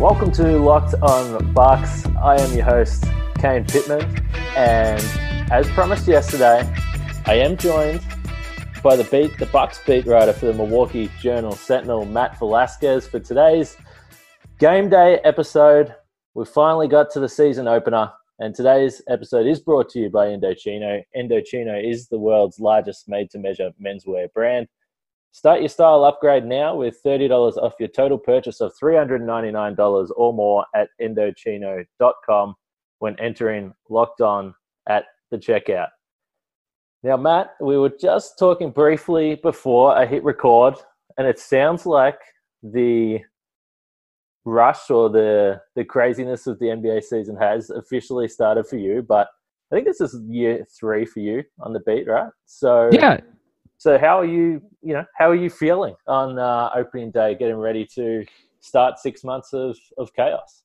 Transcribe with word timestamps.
Welcome 0.00 0.32
to 0.32 0.56
Locked 0.56 0.94
on 1.02 1.52
Bucks. 1.52 2.06
I 2.22 2.40
am 2.40 2.54
your 2.54 2.64
host, 2.64 3.04
Kane 3.34 3.66
Pittman, 3.66 4.00
and 4.56 4.98
as 5.52 5.68
promised 5.72 6.08
yesterday, 6.08 6.66
I 7.26 7.34
am 7.34 7.58
joined 7.58 8.00
by 8.82 8.96
the 8.96 9.04
beat 9.04 9.36
the 9.36 9.44
Bucks 9.44 9.78
beat 9.86 10.06
writer 10.06 10.32
for 10.32 10.46
the 10.46 10.54
Milwaukee 10.54 11.10
Journal 11.20 11.52
Sentinel, 11.52 12.06
Matt 12.06 12.38
Velazquez, 12.38 13.06
for 13.06 13.20
today's 13.20 13.76
game 14.58 14.88
day 14.88 15.20
episode. 15.22 15.94
We 16.32 16.46
finally 16.46 16.88
got 16.88 17.10
to 17.10 17.20
the 17.20 17.28
season 17.28 17.68
opener, 17.68 18.10
and 18.38 18.54
today's 18.54 19.02
episode 19.06 19.46
is 19.46 19.60
brought 19.60 19.90
to 19.90 19.98
you 19.98 20.08
by 20.08 20.28
Indochino. 20.28 21.02
Indochino 21.14 21.78
is 21.78 22.08
the 22.08 22.18
world's 22.18 22.58
largest 22.58 23.06
made-to-measure 23.06 23.72
menswear 23.78 24.32
brand. 24.32 24.66
Start 25.32 25.60
your 25.60 25.68
style 25.68 26.04
upgrade 26.04 26.44
now 26.44 26.74
with 26.74 26.98
$30 27.04 27.30
off 27.56 27.74
your 27.78 27.88
total 27.88 28.18
purchase 28.18 28.60
of 28.60 28.72
$399 28.82 30.10
or 30.16 30.32
more 30.34 30.66
at 30.74 30.88
Indochino.com 31.00 32.54
when 32.98 33.18
entering 33.20 33.72
locked 33.88 34.20
on 34.20 34.54
at 34.88 35.04
the 35.30 35.38
checkout. 35.38 35.88
Now, 37.02 37.16
Matt, 37.16 37.54
we 37.60 37.78
were 37.78 37.92
just 38.00 38.38
talking 38.38 38.70
briefly 38.70 39.36
before 39.36 39.96
I 39.96 40.04
hit 40.04 40.22
record, 40.22 40.74
and 41.16 41.26
it 41.26 41.38
sounds 41.38 41.86
like 41.86 42.18
the 42.62 43.20
rush 44.44 44.90
or 44.90 45.08
the 45.08 45.60
the 45.76 45.84
craziness 45.84 46.46
of 46.46 46.58
the 46.58 46.66
NBA 46.66 47.04
season 47.04 47.36
has 47.36 47.70
officially 47.70 48.28
started 48.28 48.66
for 48.66 48.76
you. 48.76 49.02
But 49.02 49.28
I 49.72 49.76
think 49.76 49.86
this 49.86 50.00
is 50.00 50.20
year 50.28 50.66
three 50.78 51.06
for 51.06 51.20
you 51.20 51.42
on 51.60 51.72
the 51.72 51.80
beat, 51.80 52.06
right? 52.06 52.30
So 52.44 52.90
Yeah, 52.92 53.20
so 53.80 53.98
how 53.98 54.20
are 54.20 54.26
you? 54.26 54.60
You 54.82 54.92
know, 54.94 55.04
how 55.16 55.30
are 55.30 55.34
you 55.34 55.48
feeling 55.48 55.94
on 56.06 56.38
uh, 56.38 56.68
opening 56.76 57.10
day, 57.10 57.34
getting 57.34 57.56
ready 57.56 57.86
to 57.94 58.24
start 58.60 58.98
six 58.98 59.24
months 59.24 59.54
of 59.54 59.76
of 59.96 60.12
chaos? 60.14 60.62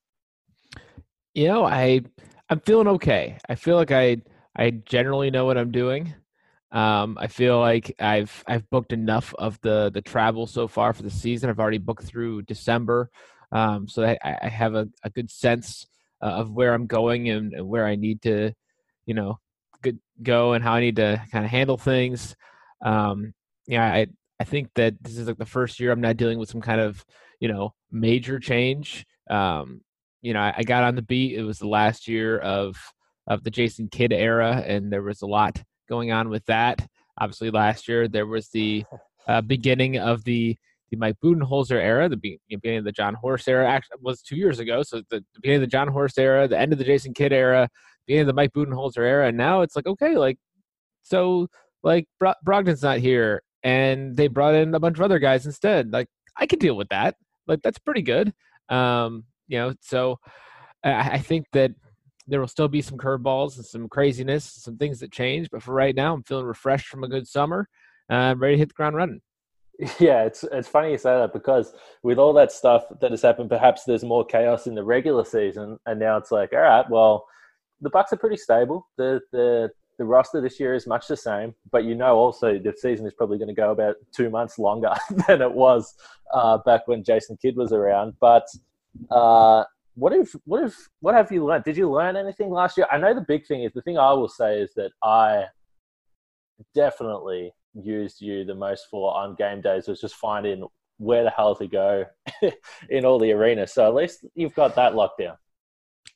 you 1.35 1.47
know, 1.47 1.65
I 1.65 2.01
I'm 2.49 2.61
feeling 2.61 2.87
okay. 2.87 3.37
I 3.47 3.55
feel 3.55 3.75
like 3.75 3.91
I 3.91 4.17
I 4.57 4.71
generally 4.71 5.29
know 5.29 5.45
what 5.45 5.57
I'm 5.57 5.71
doing. 5.71 6.15
Um, 6.71 7.17
I 7.19 7.27
feel 7.27 7.59
like 7.59 7.93
I've 7.99 8.43
I've 8.47 8.67
booked 8.69 8.93
enough 8.93 9.33
of 9.37 9.59
the 9.61 9.91
the 9.93 10.01
travel 10.01 10.47
so 10.47 10.67
far 10.67 10.93
for 10.93 11.03
the 11.03 11.11
season. 11.11 11.49
I've 11.49 11.59
already 11.59 11.77
booked 11.77 12.05
through 12.05 12.43
December, 12.43 13.11
um, 13.51 13.87
so 13.87 14.03
I, 14.03 14.17
I 14.23 14.47
have 14.47 14.75
a, 14.75 14.87
a 15.03 15.09
good 15.09 15.29
sense 15.29 15.85
uh, 16.21 16.31
of 16.31 16.51
where 16.51 16.73
I'm 16.73 16.87
going 16.87 17.29
and, 17.29 17.53
and 17.53 17.67
where 17.67 17.85
I 17.85 17.95
need 17.95 18.21
to, 18.23 18.53
you 19.05 19.13
know, 19.13 19.39
go 20.23 20.53
and 20.53 20.63
how 20.63 20.73
I 20.73 20.79
need 20.79 20.95
to 20.95 21.21
kind 21.31 21.45
of 21.45 21.51
handle 21.51 21.77
things. 21.77 22.35
Um, 22.85 23.33
yeah, 23.67 23.83
I 23.83 24.07
I 24.39 24.43
think 24.45 24.69
that 24.75 24.93
this 25.01 25.17
is 25.17 25.27
like 25.27 25.37
the 25.37 25.45
first 25.45 25.79
year 25.79 25.91
I'm 25.91 26.01
not 26.01 26.17
dealing 26.17 26.39
with 26.39 26.49
some 26.49 26.61
kind 26.61 26.79
of 26.79 27.03
you 27.41 27.49
know 27.49 27.73
major 27.91 28.39
change. 28.39 29.05
Um, 29.29 29.81
you 30.21 30.33
know, 30.33 30.39
I, 30.39 30.53
I 30.57 30.63
got 30.63 30.83
on 30.83 30.95
the 30.95 31.01
beat. 31.01 31.37
It 31.37 31.43
was 31.43 31.59
the 31.59 31.67
last 31.67 32.07
year 32.07 32.39
of 32.39 32.77
of 33.27 33.43
the 33.43 33.51
Jason 33.51 33.89
Kidd 33.89 34.13
era, 34.13 34.63
and 34.65 34.91
there 34.93 35.01
was 35.01 35.23
a 35.23 35.27
lot 35.27 35.61
going 35.89 36.11
on 36.11 36.29
with 36.29 36.45
that. 36.45 36.85
Obviously, 37.19 37.49
last 37.49 37.87
year 37.87 38.07
there 38.07 38.27
was 38.27 38.49
the 38.49 38.85
uh, 39.27 39.41
beginning 39.41 39.97
of 39.97 40.23
the 40.23 40.55
the 40.91 40.97
Mike 40.97 41.15
Budenholzer 41.23 41.81
era, 41.81 42.07
the 42.07 42.39
beginning 42.47 42.77
of 42.77 42.85
the 42.85 42.91
Jon 42.91 43.15
Horst 43.15 43.47
era. 43.47 43.67
Actually, 43.67 43.97
was 44.01 44.21
two 44.21 44.35
years 44.35 44.59
ago. 44.59 44.83
So 44.83 44.97
the, 45.09 45.23
the 45.33 45.41
beginning 45.41 45.57
of 45.57 45.61
the 45.61 45.75
Jon 45.75 45.87
Horst 45.87 46.19
era, 46.19 46.47
the 46.47 46.59
end 46.59 46.71
of 46.71 46.77
the 46.77 46.85
Jason 46.85 47.15
Kidd 47.15 47.33
era, 47.33 47.67
the 47.71 48.03
beginning 48.05 48.21
of 48.21 48.27
the 48.27 48.33
Mike 48.33 48.53
Budenholzer 48.53 48.99
era, 48.99 49.27
and 49.27 49.37
now 49.37 49.61
it's 49.61 49.75
like 49.75 49.87
okay, 49.87 50.17
like 50.17 50.37
so, 51.05 51.47
like 51.85 52.07
Bro- 52.19 52.33
Brogdon's 52.45 52.83
not 52.83 52.99
here, 52.99 53.41
and 53.63 54.17
they 54.17 54.27
brought 54.27 54.55
in 54.55 54.75
a 54.75 54.79
bunch 54.79 54.97
of 54.97 55.03
other 55.03 55.19
guys 55.19 55.45
instead. 55.45 55.93
Like 55.93 56.07
I 56.35 56.47
could 56.47 56.59
deal 56.59 56.75
with 56.75 56.89
that. 56.89 57.15
Like 57.47 57.61
that's 57.61 57.79
pretty 57.79 58.01
good. 58.01 58.33
Um, 58.69 59.23
you 59.47 59.59
know, 59.59 59.73
so 59.79 60.19
I, 60.83 61.11
I 61.11 61.19
think 61.19 61.45
that 61.53 61.71
there 62.27 62.39
will 62.39 62.47
still 62.47 62.67
be 62.67 62.81
some 62.81 62.97
curveballs 62.97 63.55
and 63.57 63.65
some 63.65 63.87
craziness, 63.87 64.45
some 64.45 64.77
things 64.77 64.99
that 64.99 65.11
change. 65.11 65.49
But 65.51 65.61
for 65.61 65.73
right 65.73 65.95
now, 65.95 66.13
I'm 66.13 66.23
feeling 66.23 66.47
refreshed 66.47 66.87
from 66.87 67.03
a 67.03 67.07
good 67.07 67.27
summer. 67.27 67.69
I'm 68.09 68.39
ready 68.39 68.55
to 68.55 68.59
hit 68.59 68.69
the 68.69 68.73
ground 68.73 68.95
running. 68.95 69.21
Yeah, 69.99 70.23
it's 70.23 70.45
it's 70.53 70.69
funny 70.69 70.91
you 70.91 70.97
say 70.97 71.17
that 71.17 71.33
because 71.33 71.73
with 72.01 72.17
all 72.17 72.31
that 72.31 72.53
stuff 72.53 72.85
that 73.01 73.11
has 73.11 73.21
happened, 73.21 73.49
perhaps 73.49 73.83
there's 73.83 74.05
more 74.05 74.25
chaos 74.25 74.67
in 74.67 74.73
the 74.73 74.83
regular 74.83 75.25
season, 75.25 75.77
and 75.85 75.99
now 75.99 76.15
it's 76.15 76.31
like, 76.31 76.53
all 76.53 76.61
right, 76.61 76.89
well, 76.89 77.25
the 77.81 77.89
Bucks 77.89 78.13
are 78.13 78.17
pretty 78.17 78.37
stable. 78.37 78.87
The 78.97 79.19
the 79.33 79.69
the 79.97 80.05
roster 80.05 80.41
this 80.41 80.59
year 80.59 80.73
is 80.73 80.87
much 80.87 81.07
the 81.07 81.17
same, 81.17 81.53
but 81.71 81.83
you 81.83 81.95
know 81.95 82.15
also 82.15 82.59
the 82.59 82.73
season 82.77 83.05
is 83.05 83.13
probably 83.13 83.37
going 83.37 83.47
to 83.47 83.53
go 83.53 83.71
about 83.71 83.95
two 84.13 84.29
months 84.29 84.59
longer 84.59 84.93
than 85.27 85.41
it 85.41 85.51
was 85.51 85.95
uh, 86.33 86.57
back 86.59 86.87
when 86.87 87.03
Jason 87.03 87.37
Kidd 87.41 87.55
was 87.55 87.71
around. 87.71 88.13
But 88.19 88.45
uh, 89.11 89.63
what 89.95 90.13
if 90.13 90.35
what 90.45 90.63
if 90.63 90.75
what 90.99 91.15
have 91.15 91.31
you 91.31 91.45
learned? 91.45 91.63
Did 91.63 91.77
you 91.77 91.89
learn 91.89 92.15
anything 92.15 92.49
last 92.49 92.77
year? 92.77 92.87
I 92.91 92.97
know 92.97 93.13
the 93.13 93.21
big 93.21 93.45
thing 93.45 93.63
is 93.63 93.73
the 93.73 93.81
thing 93.81 93.97
I 93.97 94.11
will 94.13 94.29
say 94.29 94.59
is 94.59 94.73
that 94.75 94.91
I 95.03 95.45
definitely 96.73 97.53
used 97.73 98.21
you 98.21 98.45
the 98.45 98.55
most 98.55 98.87
for 98.89 99.15
on 99.15 99.35
game 99.35 99.61
days 99.61 99.87
was 99.87 99.99
just 99.99 100.15
finding 100.15 100.65
where 100.97 101.23
the 101.23 101.29
hell 101.29 101.55
to 101.55 101.67
go 101.67 102.05
in 102.89 103.05
all 103.05 103.19
the 103.19 103.31
arenas. 103.31 103.73
So 103.73 103.87
at 103.87 103.93
least 103.93 104.25
you've 104.33 104.55
got 104.55 104.75
that 104.75 104.95
locked 104.95 105.19
down. 105.19 105.35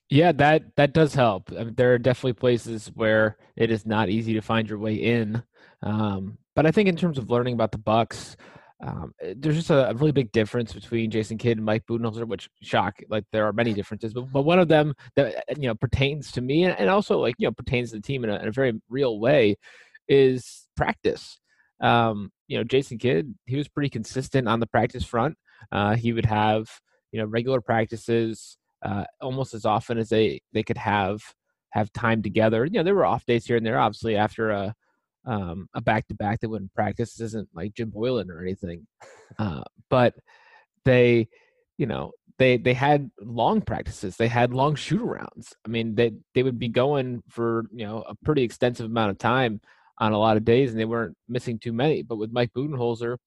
Yeah, 0.10 0.32
that 0.34 0.76
that 0.76 0.94
does 0.94 1.14
help. 1.14 1.52
I 1.52 1.64
mean, 1.66 1.76
there 1.76 1.94
are 1.94 2.00
definitely 2.00 2.34
places 2.34 2.88
where 2.96 3.38
it 3.56 3.70
is 3.70 3.86
not 3.86 4.10
easy 4.10 4.34
to 4.34 4.42
find 4.42 4.68
your 4.68 4.80
way 4.80 4.96
in. 4.96 5.44
Um, 5.84 6.38
but 6.56 6.66
I 6.66 6.72
think 6.72 6.90
in 6.90 6.96
terms 6.96 7.18
of 7.20 7.30
learning 7.30 7.54
about 7.54 7.72
the 7.72 7.78
Bucks, 7.78 8.36
um, 8.82 9.14
eh, 9.22 9.36
there's 9.38 9.56
just 9.56 9.70
a, 9.70 9.90
a 9.92 9.94
really 9.94 10.12
big 10.12 10.32
difference 10.32 10.74
between 10.74 11.12
Jason 11.12 11.38
Kidd 11.38 11.58
and 11.58 11.66
Mike 11.66 11.86
Budenholzer, 11.88 12.28
which 12.28 12.50
shock 12.64 13.00
like 13.10 13.24
there 13.32 13.46
are 13.46 13.54
many 13.54 13.72
differences, 13.74 14.14
but, 14.14 14.32
but 14.32 14.42
one 14.44 14.58
of 14.60 14.68
them 14.68 14.96
that 15.16 15.36
eh, 15.48 15.54
you 15.60 15.68
know 15.68 15.76
pertains 15.76 16.32
to 16.32 16.42
me 16.42 16.64
and, 16.64 16.78
and 16.80 16.90
also 16.90 17.20
like 17.20 17.36
you 17.38 17.48
know 17.48 17.52
pertains 17.52 17.92
to 17.92 17.98
the 17.98 18.02
team 18.02 18.24
in 18.24 18.32
a, 18.32 18.36
in 18.38 18.48
a 18.48 18.52
very 18.52 18.74
real 18.90 19.20
way 19.20 19.58
is 20.08 20.68
practice. 20.76 21.40
Um, 21.82 22.32
you 22.48 22.58
know, 22.58 22.64
Jason 22.64 22.98
Kidd, 22.98 23.36
he 23.46 23.58
was 23.58 23.68
pretty 23.68 23.90
consistent 23.90 24.48
on 24.48 24.60
the 24.60 24.68
practice 24.68 25.06
front. 25.06 25.38
Uh, 25.72 25.96
he 25.96 26.14
would 26.14 26.26
have 26.26 26.68
you 27.12 27.20
know 27.22 27.26
regular 27.28 27.62
practices 27.62 28.58
uh, 28.82 29.06
almost 29.22 29.54
as 29.54 29.66
often 29.66 29.98
as 29.98 30.10
they 30.10 30.42
they 30.54 30.64
could 30.64 30.78
have 30.78 31.22
have 31.72 31.92
time 31.94 32.22
together. 32.22 32.66
You 32.66 32.80
know, 32.80 32.84
there 32.84 32.96
were 32.96 33.06
off 33.06 33.26
days 33.26 33.46
here 33.46 33.58
and 33.58 33.66
there. 33.66 33.80
Obviously, 33.80 34.16
after 34.16 34.50
a 34.50 34.74
um, 35.26 35.68
a 35.74 35.82
back 35.82 36.08
to 36.08 36.16
back, 36.16 36.40
they 36.40 36.48
wouldn't 36.48 36.74
practice. 36.74 37.16
This 37.16 37.28
isn't 37.28 37.50
like 37.54 37.74
Jim 37.74 37.90
Boylan 37.90 38.32
or 38.32 38.42
anything, 38.42 38.88
uh, 39.38 39.64
but 39.90 40.16
they, 40.86 41.28
you 41.78 41.86
know, 41.86 42.12
they 42.38 42.58
they 42.58 42.74
had 42.74 43.12
long 43.22 43.62
practices. 43.62 44.16
They 44.16 44.28
had 44.28 44.54
long 44.54 44.76
shoot 44.76 45.02
arounds. 45.02 45.54
I 45.66 45.70
mean, 45.70 45.96
they 45.96 46.14
they 46.34 46.44
would 46.44 46.58
be 46.58 46.70
going 46.70 47.22
for 47.30 47.66
you 47.72 47.86
know 47.86 48.04
a 48.08 48.16
pretty 48.24 48.44
extensive 48.44 48.86
amount 48.86 49.12
of 49.12 49.18
time 49.18 49.62
on 50.00 50.14
a 50.14 50.18
lot 50.18 50.38
of 50.38 50.46
days, 50.46 50.72
and 50.72 50.80
they 50.80 50.86
weren't 50.86 51.18
missing 51.28 51.60
too 51.60 51.74
many. 51.74 52.02
But 52.02 52.16
with 52.16 52.32
Mike 52.32 52.52
Budenholzer, 52.56 53.18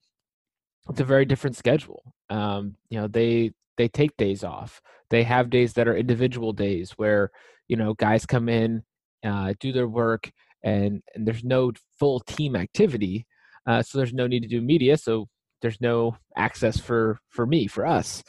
it's 0.89 1.01
a 1.01 1.05
very 1.05 1.27
different 1.27 1.57
schedule. 1.57 2.03
Um, 2.31 2.77
you 2.89 2.99
know, 2.99 3.07
they 3.07 3.53
they 3.77 3.89
take 3.89 4.17
days 4.17 4.45
off. 4.45 4.81
They 5.11 5.23
have 5.25 5.51
days 5.51 5.75
that 5.75 5.89
are 5.89 5.97
individual 5.97 6.53
days 6.53 6.93
where 6.93 7.31
you 7.69 7.77
know 7.77 7.95
guys 7.95 8.27
come 8.27 8.49
in, 8.49 8.83
uh, 9.25 9.55
do 9.61 9.73
their 9.73 9.89
work, 9.89 10.31
and 10.63 11.03
and 11.15 11.27
there's 11.27 11.45
no 11.45 11.73
full 11.99 12.21
team 12.21 12.57
activity. 12.57 13.27
Uh, 13.67 13.83
so 13.83 13.99
there's 13.99 14.15
no 14.15 14.27
need 14.27 14.41
to 14.41 14.49
do 14.49 14.61
media. 14.61 14.97
So 14.97 15.29
there's 15.61 15.81
no 15.81 16.17
access 16.37 16.79
for 16.79 17.19
for 17.29 17.47
me 17.47 17.67
for 17.67 17.87
us. 17.87 18.23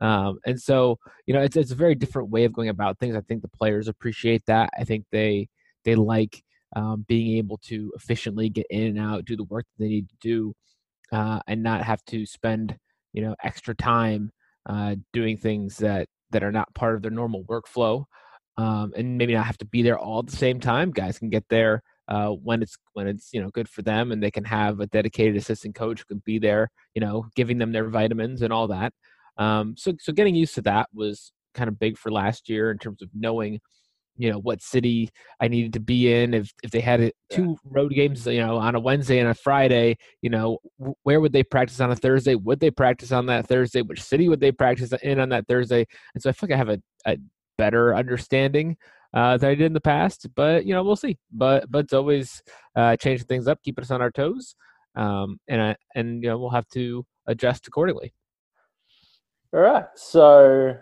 Um, 0.00 0.38
and 0.46 0.60
so 0.60 0.98
you 1.26 1.34
know 1.34 1.40
it's 1.40 1.56
it's 1.56 1.72
a 1.72 1.76
very 1.76 1.94
different 1.94 2.30
way 2.30 2.44
of 2.44 2.52
going 2.52 2.68
about 2.68 2.98
things. 2.98 3.16
I 3.16 3.20
think 3.22 3.42
the 3.42 3.48
players 3.48 3.88
appreciate 3.88 4.42
that. 4.46 4.70
I 4.78 4.84
think 4.84 5.04
they 5.10 5.48
they 5.84 5.94
like 5.94 6.42
um, 6.74 7.04
being 7.08 7.36
able 7.38 7.58
to 7.64 7.92
efficiently 7.96 8.48
get 8.50 8.66
in 8.70 8.82
and 8.82 8.98
out, 8.98 9.24
do 9.24 9.36
the 9.36 9.44
work 9.44 9.64
that 9.64 9.84
they 9.84 9.88
need 9.88 10.08
to 10.08 10.16
do, 10.20 10.54
uh, 11.12 11.40
and 11.46 11.62
not 11.62 11.82
have 11.82 12.04
to 12.06 12.26
spend 12.26 12.76
you 13.12 13.22
know 13.22 13.34
extra 13.42 13.74
time 13.74 14.30
uh, 14.68 14.96
doing 15.12 15.36
things 15.36 15.76
that 15.78 16.08
that 16.30 16.42
are 16.42 16.52
not 16.52 16.74
part 16.74 16.94
of 16.94 17.02
their 17.02 17.10
normal 17.10 17.44
workflow, 17.44 18.04
um, 18.56 18.92
and 18.96 19.16
maybe 19.16 19.34
not 19.34 19.46
have 19.46 19.58
to 19.58 19.66
be 19.66 19.82
there 19.82 19.98
all 19.98 20.20
at 20.20 20.26
the 20.26 20.36
same 20.36 20.60
time. 20.60 20.90
Guys 20.90 21.18
can 21.18 21.30
get 21.30 21.44
there 21.48 21.82
uh, 22.08 22.28
when 22.28 22.62
it's 22.62 22.76
when 22.92 23.06
it's 23.06 23.30
you 23.32 23.40
know 23.40 23.50
good 23.50 23.68
for 23.68 23.82
them, 23.82 24.12
and 24.12 24.22
they 24.22 24.30
can 24.30 24.44
have 24.44 24.80
a 24.80 24.86
dedicated 24.86 25.36
assistant 25.36 25.74
coach 25.74 26.00
who 26.00 26.14
can 26.14 26.22
be 26.24 26.38
there, 26.38 26.68
you 26.94 27.00
know, 27.00 27.26
giving 27.34 27.58
them 27.58 27.72
their 27.72 27.88
vitamins 27.88 28.42
and 28.42 28.52
all 28.52 28.68
that. 28.68 28.92
Um, 29.38 29.74
so 29.76 29.92
so 30.00 30.12
getting 30.12 30.34
used 30.34 30.54
to 30.56 30.62
that 30.62 30.88
was 30.94 31.32
kind 31.54 31.68
of 31.68 31.78
big 31.78 31.96
for 31.98 32.12
last 32.12 32.48
year 32.48 32.70
in 32.70 32.78
terms 32.78 33.02
of 33.02 33.08
knowing 33.14 33.60
you 34.16 34.30
know 34.30 34.38
what 34.38 34.62
city 34.62 35.10
I 35.40 35.48
needed 35.48 35.72
to 35.74 35.80
be 35.80 36.12
in. 36.12 36.34
If 36.34 36.52
if 36.62 36.70
they 36.70 36.80
had 36.80 37.12
two 37.30 37.56
road 37.64 37.92
games, 37.92 38.26
you 38.26 38.40
know, 38.40 38.56
on 38.56 38.74
a 38.74 38.80
Wednesday 38.80 39.18
and 39.18 39.28
a 39.28 39.34
Friday, 39.34 39.96
you 40.22 40.30
know, 40.30 40.58
where 41.02 41.20
would 41.20 41.32
they 41.32 41.42
practice 41.42 41.80
on 41.80 41.90
a 41.90 41.96
Thursday? 41.96 42.34
Would 42.34 42.60
they 42.60 42.70
practice 42.70 43.12
on 43.12 43.26
that 43.26 43.46
Thursday? 43.46 43.82
Which 43.82 44.02
city 44.02 44.28
would 44.28 44.40
they 44.40 44.52
practice 44.52 44.92
in 45.02 45.20
on 45.20 45.28
that 45.30 45.46
Thursday? 45.46 45.86
And 46.14 46.22
so 46.22 46.30
I 46.30 46.32
feel 46.32 46.48
like 46.48 46.54
I 46.54 46.58
have 46.58 46.68
a, 46.68 46.82
a 47.06 47.18
better 47.58 47.94
understanding 47.94 48.76
uh, 49.14 49.36
than 49.36 49.50
I 49.50 49.54
did 49.54 49.66
in 49.66 49.72
the 49.72 49.80
past. 49.80 50.26
But 50.34 50.66
you 50.66 50.74
know, 50.74 50.82
we'll 50.82 50.96
see. 50.96 51.18
But 51.32 51.70
but 51.70 51.84
it's 51.84 51.92
always 51.92 52.42
uh, 52.74 52.96
changing 52.96 53.26
things 53.26 53.48
up, 53.48 53.62
keeping 53.62 53.82
us 53.82 53.90
on 53.90 54.02
our 54.02 54.10
toes, 54.10 54.54
um, 54.94 55.38
and 55.48 55.60
I, 55.60 55.76
and 55.94 56.22
you 56.22 56.28
know 56.28 56.38
we'll 56.38 56.50
have 56.50 56.68
to 56.68 57.04
adjust 57.26 57.66
accordingly. 57.66 58.12
All 59.52 59.60
right, 59.60 59.86
so 59.94 60.76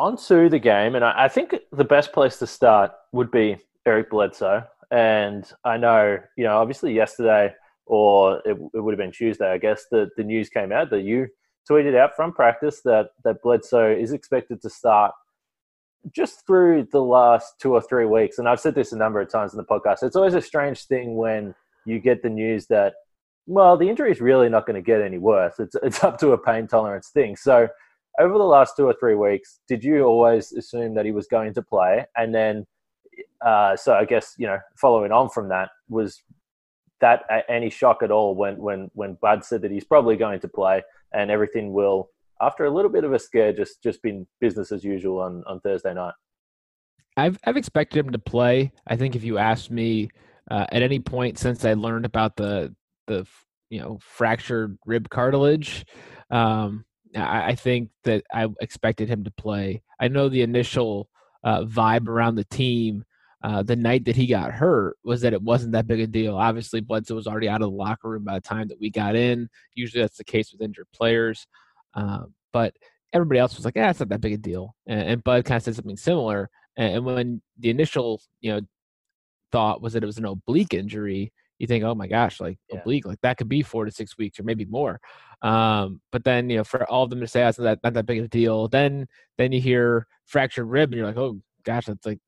onto 0.00 0.48
the 0.48 0.58
game, 0.58 0.94
and 0.94 1.04
I, 1.04 1.24
I 1.24 1.28
think 1.28 1.54
the 1.72 1.84
best 1.84 2.12
place 2.12 2.38
to 2.38 2.46
start 2.46 2.90
would 3.12 3.30
be 3.30 3.58
Eric 3.86 4.10
Bledsoe. 4.10 4.64
And 4.90 5.44
I 5.64 5.76
know, 5.76 6.18
you 6.36 6.44
know, 6.44 6.56
obviously 6.56 6.94
yesterday, 6.94 7.54
or 7.84 8.38
it, 8.46 8.56
it 8.74 8.80
would 8.80 8.92
have 8.92 8.98
been 8.98 9.12
Tuesday, 9.12 9.52
I 9.52 9.58
guess, 9.58 9.84
the, 9.90 10.08
the 10.16 10.24
news 10.24 10.48
came 10.48 10.72
out 10.72 10.88
that 10.90 11.02
you 11.02 11.28
tweeted 11.70 11.96
out 11.96 12.16
from 12.16 12.32
practice 12.32 12.80
that, 12.84 13.10
that 13.24 13.42
Bledsoe 13.42 13.94
is 13.94 14.12
expected 14.12 14.62
to 14.62 14.70
start 14.70 15.12
just 16.14 16.46
through 16.46 16.88
the 16.92 17.02
last 17.02 17.60
two 17.60 17.74
or 17.74 17.82
three 17.82 18.06
weeks. 18.06 18.38
And 18.38 18.48
I've 18.48 18.58
said 18.58 18.74
this 18.74 18.92
a 18.92 18.96
number 18.96 19.20
of 19.20 19.30
times 19.30 19.52
in 19.52 19.58
the 19.58 19.64
podcast. 19.64 20.02
It's 20.02 20.16
always 20.16 20.34
a 20.34 20.40
strange 20.40 20.86
thing 20.86 21.16
when 21.16 21.54
you 21.84 22.00
get 22.00 22.22
the 22.22 22.30
news 22.30 22.66
that, 22.68 22.94
well, 23.46 23.76
the 23.76 23.88
injury 23.88 24.10
is 24.10 24.20
really 24.20 24.48
not 24.48 24.66
going 24.66 24.82
to 24.82 24.82
get 24.82 25.02
any 25.02 25.18
worse. 25.18 25.58
It's, 25.58 25.76
it's 25.82 26.02
up 26.04 26.18
to 26.20 26.32
a 26.32 26.38
pain 26.38 26.66
tolerance 26.66 27.10
thing. 27.10 27.36
So 27.36 27.68
over 28.20 28.38
the 28.38 28.44
last 28.44 28.76
two 28.76 28.86
or 28.86 28.94
three 28.98 29.14
weeks, 29.14 29.60
did 29.66 29.82
you 29.82 30.04
always 30.04 30.52
assume 30.52 30.94
that 30.94 31.04
he 31.04 31.12
was 31.12 31.26
going 31.26 31.54
to 31.54 31.62
play? 31.62 32.04
And 32.16 32.34
then, 32.34 32.66
uh, 33.44 33.76
so 33.76 33.94
I 33.94 34.04
guess 34.04 34.34
you 34.38 34.46
know, 34.46 34.58
following 34.76 35.12
on 35.12 35.30
from 35.30 35.48
that, 35.48 35.70
was 35.88 36.22
that 37.00 37.22
any 37.48 37.70
shock 37.70 38.02
at 38.02 38.10
all 38.10 38.34
when 38.34 38.56
when 38.58 38.90
when 38.94 39.14
Bud 39.20 39.44
said 39.44 39.62
that 39.62 39.70
he's 39.70 39.84
probably 39.84 40.16
going 40.16 40.40
to 40.40 40.48
play 40.48 40.82
and 41.12 41.30
everything 41.30 41.72
will, 41.72 42.10
after 42.40 42.66
a 42.66 42.70
little 42.70 42.90
bit 42.90 43.04
of 43.04 43.12
a 43.12 43.18
scare, 43.18 43.52
just 43.52 43.82
just 43.82 44.02
been 44.02 44.26
business 44.40 44.70
as 44.70 44.84
usual 44.84 45.20
on 45.20 45.42
on 45.46 45.60
Thursday 45.60 45.94
night? 45.94 46.14
I've 47.16 47.38
I've 47.44 47.56
expected 47.56 48.04
him 48.04 48.12
to 48.12 48.18
play. 48.18 48.72
I 48.86 48.96
think 48.96 49.16
if 49.16 49.24
you 49.24 49.38
asked 49.38 49.70
me 49.70 50.10
uh, 50.50 50.66
at 50.70 50.82
any 50.82 50.98
point 50.98 51.38
since 51.38 51.64
I 51.64 51.74
learned 51.74 52.04
about 52.04 52.36
the 52.36 52.74
the 53.06 53.26
you 53.70 53.80
know 53.80 53.98
fractured 54.00 54.78
rib 54.84 55.08
cartilage. 55.08 55.84
Um, 56.30 56.84
I, 57.16 57.48
I 57.48 57.54
think 57.54 57.90
that 58.04 58.24
I 58.32 58.48
expected 58.60 59.08
him 59.08 59.24
to 59.24 59.30
play. 59.30 59.82
I 59.98 60.08
know 60.08 60.28
the 60.28 60.42
initial 60.42 61.08
uh, 61.44 61.64
vibe 61.64 62.08
around 62.08 62.34
the 62.36 62.44
team 62.44 63.04
uh, 63.42 63.62
the 63.62 63.76
night 63.76 64.04
that 64.04 64.16
he 64.16 64.26
got 64.26 64.52
hurt 64.52 64.98
was 65.02 65.22
that 65.22 65.32
it 65.32 65.40
wasn't 65.40 65.72
that 65.72 65.86
big 65.86 66.00
a 66.00 66.06
deal. 66.06 66.36
Obviously, 66.36 66.80
Bledsoe 66.80 67.14
was 67.14 67.26
already 67.26 67.48
out 67.48 67.62
of 67.62 67.70
the 67.70 67.76
locker 67.76 68.08
room 68.08 68.24
by 68.24 68.34
the 68.34 68.40
time 68.40 68.68
that 68.68 68.80
we 68.80 68.90
got 68.90 69.16
in. 69.16 69.48
Usually, 69.74 70.02
that's 70.02 70.18
the 70.18 70.24
case 70.24 70.52
with 70.52 70.60
injured 70.60 70.88
players. 70.94 71.46
Uh, 71.94 72.24
but 72.52 72.74
everybody 73.14 73.40
else 73.40 73.56
was 73.56 73.64
like, 73.64 73.76
"Yeah, 73.76 73.90
it's 73.90 74.00
not 74.00 74.10
that 74.10 74.20
big 74.20 74.34
a 74.34 74.36
deal." 74.36 74.74
And, 74.86 75.00
and 75.00 75.24
Bud 75.24 75.46
kind 75.46 75.56
of 75.56 75.62
said 75.62 75.74
something 75.74 75.96
similar. 75.96 76.50
And, 76.76 76.96
and, 76.96 77.04
when 77.06 77.42
the 77.58 77.70
initial, 77.70 78.20
you 78.42 78.52
know, 78.52 78.60
thought 79.52 79.80
was 79.80 79.94
that 79.94 80.02
it 80.02 80.06
was 80.06 80.18
an 80.18 80.26
oblique 80.26 80.74
injury, 80.74 81.32
you 81.60 81.66
think, 81.66 81.84
"Oh 81.84 81.94
my 81.94 82.08
gosh, 82.08 82.40
like 82.40 82.58
yeah. 82.70 82.80
oblique, 82.80 83.06
like 83.06 83.20
that 83.20 83.36
could 83.36 83.48
be 83.48 83.62
four 83.62 83.84
to 83.84 83.90
six 83.90 84.16
weeks 84.18 84.40
or 84.40 84.44
maybe 84.44 84.64
more." 84.64 84.98
Um, 85.42 86.00
but 86.10 86.24
then 86.24 86.50
you 86.50 86.56
know, 86.56 86.64
for 86.64 86.88
all 86.90 87.04
of 87.04 87.10
them 87.10 87.20
to 87.20 87.28
say 87.28 87.40
that's 87.40 87.58
oh, 87.58 87.64
not, 87.64 87.78
not 87.84 87.94
that 87.94 88.06
big 88.06 88.18
of 88.18 88.24
a 88.24 88.28
deal, 88.28 88.66
then 88.68 89.06
then 89.38 89.52
you 89.52 89.60
hear 89.60 90.06
fractured 90.24 90.66
rib, 90.66 90.90
and 90.90 90.98
you're 90.98 91.06
like, 91.06 91.18
oh 91.18 91.38
gosh, 91.64 91.86
that's 91.86 92.06
like 92.06 92.18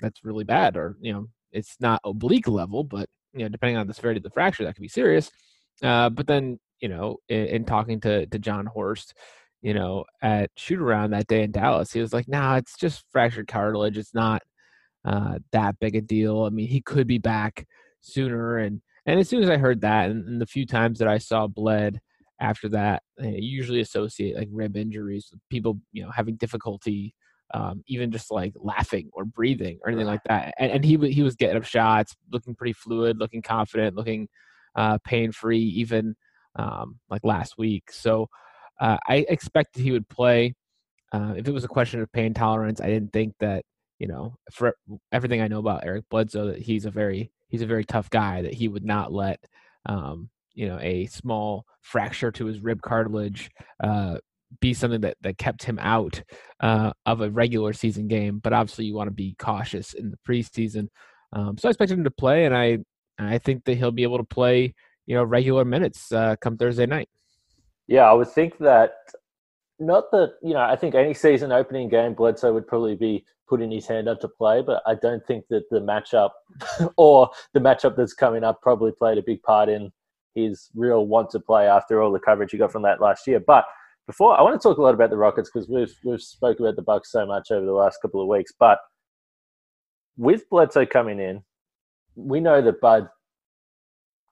that's 0.00 0.24
really 0.24 0.44
bad, 0.44 0.76
or 0.76 0.96
you 1.00 1.12
know, 1.12 1.26
it's 1.52 1.76
not 1.80 2.00
oblique 2.04 2.48
level, 2.48 2.84
but 2.84 3.08
you 3.32 3.40
know, 3.40 3.48
depending 3.48 3.76
on 3.76 3.88
the 3.88 3.94
severity 3.94 4.18
of 4.18 4.24
the 4.24 4.30
fracture, 4.30 4.64
that 4.64 4.76
could 4.76 4.82
be 4.82 4.88
serious. 4.88 5.30
Uh, 5.82 6.08
but 6.08 6.28
then 6.28 6.58
you 6.80 6.88
know, 6.88 7.16
in, 7.28 7.46
in, 7.46 7.64
talking 7.64 8.00
to 8.00 8.26
to 8.26 8.38
Jon 8.38 8.66
Horst, 8.66 9.14
you 9.62 9.74
know, 9.74 10.04
at 10.22 10.50
shoot 10.56 10.80
around 10.80 11.10
that 11.10 11.26
day 11.26 11.42
in 11.42 11.50
Dallas, 11.50 11.92
he 11.92 12.00
was 12.00 12.12
like, 12.12 12.28
"Nah, 12.28 12.56
it's 12.56 12.76
just 12.76 13.04
fractured 13.10 13.48
cartilage. 13.48 13.98
It's 13.98 14.14
not 14.14 14.42
uh, 15.06 15.38
that 15.52 15.78
big 15.78 15.96
a 15.96 16.00
deal. 16.00 16.44
I 16.44 16.50
mean, 16.50 16.68
he 16.68 16.80
could 16.82 17.06
be 17.06 17.18
back 17.18 17.66
sooner." 18.00 18.58
And 18.58 18.80
and 19.06 19.20
as 19.20 19.28
soon 19.28 19.42
as 19.42 19.50
I 19.50 19.56
heard 19.56 19.80
that, 19.82 20.10
and, 20.10 20.26
and 20.26 20.40
the 20.40 20.46
few 20.46 20.66
times 20.66 20.98
that 20.98 21.08
I 21.08 21.18
saw 21.18 21.46
Bled 21.46 22.00
after 22.40 22.68
that 22.68 23.02
they 23.18 23.28
eh, 23.28 23.38
usually 23.38 23.80
associate 23.80 24.36
like 24.36 24.48
rib 24.50 24.76
injuries 24.76 25.28
with 25.32 25.40
people 25.50 25.78
you 25.92 26.02
know 26.02 26.10
having 26.10 26.36
difficulty 26.36 27.14
um, 27.54 27.82
even 27.86 28.10
just 28.10 28.30
like 28.30 28.52
laughing 28.56 29.08
or 29.12 29.24
breathing 29.24 29.78
or 29.82 29.90
anything 29.90 30.06
like 30.06 30.22
that 30.24 30.52
and, 30.58 30.70
and 30.72 30.84
he 30.84 30.96
he 31.10 31.22
was 31.22 31.36
getting 31.36 31.56
up 31.56 31.64
shots 31.64 32.14
looking 32.32 32.54
pretty 32.54 32.72
fluid 32.72 33.18
looking 33.18 33.42
confident 33.42 33.96
looking 33.96 34.28
uh, 34.74 34.98
pain 35.04 35.32
free 35.32 35.60
even 35.60 36.14
um, 36.56 36.98
like 37.08 37.24
last 37.24 37.56
week 37.56 37.90
so 37.90 38.28
uh, 38.80 38.96
i 39.08 39.24
expected 39.28 39.82
he 39.82 39.92
would 39.92 40.08
play 40.08 40.54
uh, 41.12 41.34
if 41.36 41.46
it 41.48 41.52
was 41.52 41.64
a 41.64 41.68
question 41.68 42.00
of 42.00 42.12
pain 42.12 42.34
tolerance 42.34 42.80
i 42.80 42.88
didn't 42.88 43.12
think 43.12 43.32
that 43.40 43.64
you 43.98 44.08
know 44.08 44.34
for 44.52 44.74
everything 45.12 45.40
i 45.40 45.48
know 45.48 45.60
about 45.60 45.84
eric 45.84 46.04
bledsoe 46.10 46.46
that 46.46 46.58
he's 46.58 46.84
a 46.84 46.90
very 46.90 47.30
he's 47.48 47.62
a 47.62 47.66
very 47.66 47.84
tough 47.84 48.10
guy 48.10 48.42
that 48.42 48.54
he 48.54 48.68
would 48.68 48.84
not 48.84 49.12
let 49.12 49.40
um, 49.86 50.28
you 50.54 50.68
know 50.68 50.78
a 50.80 51.06
small 51.06 51.64
fracture 51.82 52.32
to 52.32 52.46
his 52.46 52.60
rib 52.60 52.82
cartilage 52.82 53.50
uh, 53.82 54.18
be 54.60 54.74
something 54.74 55.00
that, 55.00 55.16
that 55.22 55.38
kept 55.38 55.62
him 55.64 55.78
out 55.80 56.22
uh, 56.60 56.92
of 57.04 57.20
a 57.20 57.30
regular 57.30 57.72
season 57.72 58.08
game. 58.08 58.38
But 58.38 58.52
obviously, 58.52 58.86
you 58.86 58.94
want 58.94 59.08
to 59.08 59.14
be 59.14 59.34
cautious 59.38 59.92
in 59.92 60.10
the 60.10 60.18
preseason. 60.28 60.88
Um, 61.32 61.58
so 61.58 61.68
I 61.68 61.70
expect 61.70 61.90
him 61.90 62.04
to 62.04 62.10
play, 62.10 62.44
and 62.44 62.56
I 62.56 62.78
I 63.18 63.38
think 63.38 63.64
that 63.64 63.76
he'll 63.76 63.90
be 63.90 64.02
able 64.02 64.18
to 64.18 64.24
play 64.24 64.74
you 65.06 65.16
know 65.16 65.24
regular 65.24 65.64
minutes 65.64 66.12
uh, 66.12 66.36
come 66.40 66.56
Thursday 66.56 66.86
night. 66.86 67.08
Yeah, 67.86 68.10
I 68.10 68.12
would 68.12 68.28
think 68.28 68.58
that. 68.58 68.92
Not 69.78 70.10
that 70.12 70.34
you 70.42 70.54
know, 70.54 70.60
I 70.60 70.76
think 70.76 70.94
any 70.94 71.14
season 71.14 71.52
opening 71.52 71.88
game, 71.88 72.14
Bledsoe 72.14 72.52
would 72.52 72.66
probably 72.66 72.94
be 72.94 73.24
putting 73.48 73.70
his 73.70 73.86
hand 73.86 74.08
up 74.08 74.20
to 74.20 74.28
play, 74.28 74.62
but 74.62 74.82
I 74.86 74.94
don't 74.94 75.24
think 75.26 75.44
that 75.50 75.68
the 75.70 75.80
matchup 75.80 76.30
or 76.96 77.30
the 77.52 77.60
matchup 77.60 77.96
that's 77.96 78.14
coming 78.14 78.42
up 78.42 78.60
probably 78.62 78.92
played 78.92 79.18
a 79.18 79.22
big 79.22 79.42
part 79.42 79.68
in 79.68 79.92
his 80.34 80.70
real 80.74 81.06
want 81.06 81.30
to 81.30 81.40
play 81.40 81.66
after 81.66 82.02
all 82.02 82.12
the 82.12 82.18
coverage 82.18 82.52
he 82.52 82.58
got 82.58 82.72
from 82.72 82.82
that 82.82 83.00
last 83.00 83.26
year. 83.26 83.40
But 83.40 83.64
before 84.06 84.38
I 84.38 84.42
want 84.42 84.60
to 84.60 84.68
talk 84.68 84.78
a 84.78 84.82
lot 84.82 84.94
about 84.94 85.10
the 85.10 85.16
Rockets 85.16 85.50
because 85.52 85.68
we've 85.68 85.94
we've 86.04 86.22
spoke 86.22 86.60
about 86.60 86.76
the 86.76 86.82
Bucks 86.82 87.10
so 87.10 87.26
much 87.26 87.50
over 87.50 87.66
the 87.66 87.72
last 87.72 87.98
couple 88.00 88.20
of 88.20 88.28
weeks. 88.28 88.52
But 88.58 88.78
with 90.16 90.48
Bledsoe 90.48 90.86
coming 90.86 91.20
in, 91.20 91.42
we 92.14 92.40
know 92.40 92.62
that 92.62 92.80
Bud 92.80 93.08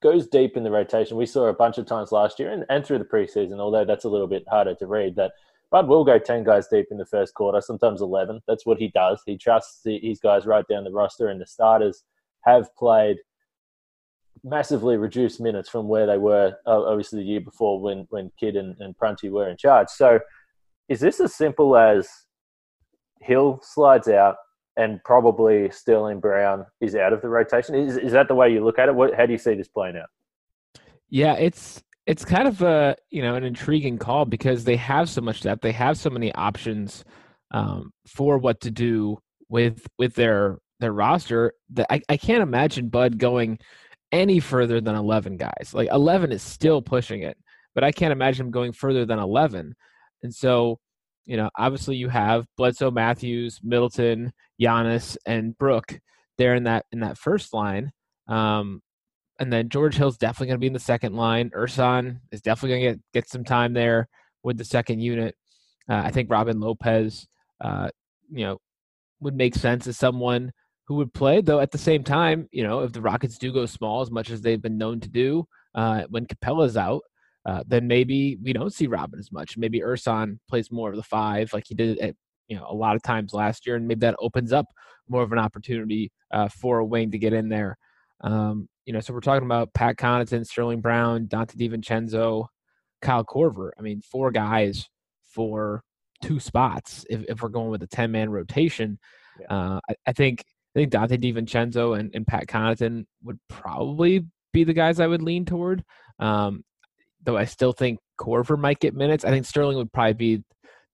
goes 0.05 0.29
deep 0.29 0.57
in 0.57 0.63
the 0.63 0.71
rotation. 0.71 1.17
We 1.17 1.27
saw 1.27 1.47
a 1.47 1.53
bunch 1.53 1.79
of 1.79 1.87
times 1.87 2.13
last 2.13 2.39
year 2.39 2.53
and, 2.53 2.65
and 2.69 2.87
through 2.87 2.99
the 2.99 3.05
preseason, 3.05 3.59
although 3.59 3.85
that's 3.85 4.05
a 4.05 4.09
little 4.09 4.29
bit 4.29 4.45
harder 4.49 4.77
to 4.77 4.87
read, 4.87 5.17
that 5.17 5.33
Bud 5.73 5.89
will 5.89 6.05
go 6.05 6.21
10 6.21 6.45
guys 6.45 6.69
deep 6.69 6.87
in 6.93 6.99
the 6.99 7.07
first 7.07 7.35
quarter, 7.35 7.61
sometimes 7.61 8.01
11. 8.01 8.43
That's 8.47 8.65
what 8.65 8.79
he 8.79 8.93
does. 8.95 9.21
He 9.27 9.37
trusts 9.37 9.81
his 9.85 10.21
guys 10.21 10.47
right 10.47 10.65
down 10.69 10.85
the 10.85 10.93
roster, 10.93 11.29
and 11.29 11.41
the 11.41 11.47
starters 11.47 12.05
have 12.45 12.69
played– 12.77 13.17
massively 14.45 14.97
reduced 14.99 15.41
minutes 15.41 15.71
from 15.71 15.89
where 15.89 16.07
they 16.07 16.19
were 16.19 16.55
obviously 16.67 17.21
the 17.21 17.29
year 17.29 17.41
before 17.41 17.81
when 17.81 18.07
when 18.11 18.31
Kidd 18.39 18.57
and, 18.57 18.77
and 18.79 18.97
Prunty 18.97 19.31
were 19.31 19.49
in 19.49 19.57
charge. 19.57 19.89
So 19.89 20.21
is 20.89 21.01
this 21.01 21.19
as 21.19 21.35
simple 21.35 21.77
as 21.77 22.09
Hill 23.21 23.59
slides 23.63 24.09
out 24.09 24.37
and 24.77 25.03
probably 25.05 25.71
Sterling 25.71 26.21
Brown 26.21 26.67
is 26.81 26.95
out 26.95 27.13
of 27.13 27.23
the 27.23 27.29
rotation? 27.29 27.75
Is 27.75 27.97
is 27.97 28.13
that 28.13 28.29
the 28.29 28.35
way 28.35 28.53
you 28.53 28.65
look 28.65 28.79
at 28.79 28.89
it? 28.89 28.95
What 28.95 29.15
how 29.15 29.27
do 29.27 29.33
you 29.33 29.39
see 29.39 29.55
this 29.55 29.69
playing 29.69 29.97
out? 29.97 30.09
Yeah, 31.09 31.35
it's 31.35 31.83
it's 32.07 32.25
kind 32.25 32.49
of 32.49 32.63
a 32.63 32.97
you 33.11 33.23
know 33.23 33.35
an 33.35 33.45
intriguing 33.45 33.99
call 33.99 34.25
because 34.25 34.65
they 34.65 34.77
have 34.77 35.09
so 35.09 35.21
much 35.21 35.43
depth. 35.43 35.63
They 35.63 35.73
have 35.73 35.97
so 35.97 36.11
many 36.11 36.35
options 36.35 37.05
um, 37.51 37.93
for 38.07 38.39
what 38.39 38.61
to 38.63 38.71
do 38.71 39.19
with 39.49 39.87
with 39.99 40.15
their 40.15 40.59
their 40.81 40.93
roster 40.93 41.53
that 41.71 41.87
I, 41.91 42.03
I 42.09 42.17
can't 42.17 42.43
imagine 42.43 42.89
Bud 42.89 43.19
going 43.19 43.59
any 44.13 44.39
further 44.39 44.81
than 44.81 44.95
11 44.95 45.37
guys. 45.37 45.73
Like 45.73 45.89
11 45.91 46.31
is 46.33 46.43
still 46.43 46.83
pushing 46.83 47.23
it, 47.23 47.37
but 47.75 47.85
I 47.85 47.91
can't 47.91 48.13
imagine 48.13 48.47
him 48.47 48.53
going 48.53 48.73
further 48.73 49.05
than 49.05 49.19
11. 49.19 49.75
And 50.23 50.35
so, 50.35 50.79
you 51.27 51.37
know, 51.37 51.51
obviously 51.57 51.97
you 51.97 52.09
have 52.09 52.47
Bledsoe, 52.57 52.91
Matthews, 52.91 53.61
Middleton, 53.63 54.33
Giannis, 54.61 55.17
and 55.27 55.57
Brook 55.57 55.99
there 56.39 56.55
in 56.55 56.65
that 56.65 56.85
in 56.93 57.01
that 57.01 57.19
first 57.19 57.53
line. 57.53 57.91
Um, 58.29 58.81
and 59.39 59.53
then 59.53 59.69
George 59.69 59.97
Hill's 59.97 60.17
definitely 60.17 60.49
going 60.49 60.57
to 60.59 60.61
be 60.61 60.67
in 60.69 60.73
the 60.73 60.79
second 60.79 61.15
line. 61.15 61.51
Ersan 61.51 62.21
is 62.31 62.41
definitely 62.41 62.71
going 62.71 62.83
to 62.83 62.91
get 62.91 63.01
get 63.13 63.29
some 63.29 63.45
time 63.45 63.73
there 63.73 64.09
with 64.43 64.59
the 64.59 64.65
second 64.65 65.01
unit. 65.01 65.35
Uh, 65.89 66.03
I 66.05 66.11
think 66.11 66.31
Robin 66.31 66.61
Lopez, 66.61 67.27
uh, 67.61 67.89
you 68.31 68.45
know, 68.45 68.59
would 69.21 69.35
make 69.35 69.55
sense 69.55 69.87
as 69.87 69.99
someone 69.99 70.53
who 70.87 70.97
would 70.97 71.13
play. 71.13 71.41
Though 71.41 71.61
at 71.61 71.71
the 71.71 71.79
same 71.79 72.05
time, 72.05 72.49
you 72.53 72.63
know, 72.63 72.81
if 72.81 72.93
the 72.93 73.01
Rockets 73.01 73.39
do 73.39 73.53
go 73.53 73.67
small 73.67 74.03
as 74.03 74.11
much 74.11 74.31
as 74.31 74.41
they've 74.41 74.61
been 74.63 74.79
known 74.79 75.01
to 75.01 75.09
do 75.09 75.47
uh, 75.75 76.03
when 76.11 76.27
Capela's 76.27 76.77
out, 76.77 77.03
uh, 77.47 77.63
then 77.67 77.87
maybe 77.87 78.39
we 78.43 78.53
don't 78.53 78.73
see 78.73 78.87
Robin 78.87 79.19
as 79.19 79.31
much. 79.31 79.57
Maybe 79.57 79.81
Ersan 79.81 80.39
plays 80.49 80.71
more 80.71 80.91
of 80.91 80.97
the 80.97 81.03
five, 81.03 81.53
like 81.53 81.65
he 81.67 81.75
did 81.75 81.99
at 81.99 82.15
you 82.49 82.57
know 82.57 82.67
a 82.69 82.75
lot 82.75 82.97
of 82.97 83.03
times 83.03 83.35
last 83.35 83.67
year, 83.67 83.77
and 83.77 83.87
maybe 83.87 84.01
that 84.01 84.17
opens 84.19 84.53
up 84.53 84.67
more 85.09 85.23
of 85.23 85.33
an 85.33 85.39
opportunity 85.39 86.11
uh, 86.33 86.49
for 86.49 86.79
a 86.79 86.85
wing 86.85 87.11
to 87.11 87.19
get 87.19 87.33
in 87.33 87.49
there. 87.49 87.77
Um, 88.23 88.69
you 88.87 88.93
know, 88.93 89.01
so 89.01 89.13
we're 89.13 89.21
talking 89.21 89.47
about 89.47 89.75
Pat 89.75 89.97
Connaughton, 89.97 90.47
Sterling 90.47 90.81
Brown, 90.81 91.27
Donte 91.27 91.57
DiVincenzo, 91.57 92.47
Kyle 93.03 93.25
Korver. 93.25 93.71
I 93.79 93.83
mean, 93.83 94.01
four 94.01 94.31
guys 94.31 94.89
for 95.25 95.83
two 96.23 96.41
spots. 96.41 97.05
If, 97.11 97.25
if 97.29 97.43
we're 97.43 97.49
going 97.51 97.71
with 97.71 97.83
a 97.83 97.87
ten 97.87 98.11
man 98.11 98.31
rotation, 98.31 98.99
yeah. 99.41 99.47
uh, 99.55 99.81
I, 99.89 99.95
I, 100.07 100.13
think 100.13 100.45
I 100.75 100.81
think 100.81 100.93
Donte 100.93 101.23
DiVincenzo 101.23 101.99
and, 101.99 102.11
and 102.15 102.27
Pat 102.27 102.47
Connaughton 102.47 103.05
would 103.23 103.39
probably 103.49 104.27
be 104.53 104.65
the 104.65 104.73
guys 104.73 105.01
I 105.01 105.07
would 105.07 105.23
lean 105.23 105.45
toward. 105.45 105.85
Um, 106.19 106.65
though 107.25 107.37
I 107.37 107.45
still 107.47 107.73
think 107.73 107.99
Korver 108.19 108.59
might 108.59 108.81
get 108.81 108.95
minutes. 108.95 109.25
I 109.25 109.31
think 109.31 109.47
Sterling 109.47 109.77
would 109.77 109.93
probably 109.93 110.15
be 110.15 110.45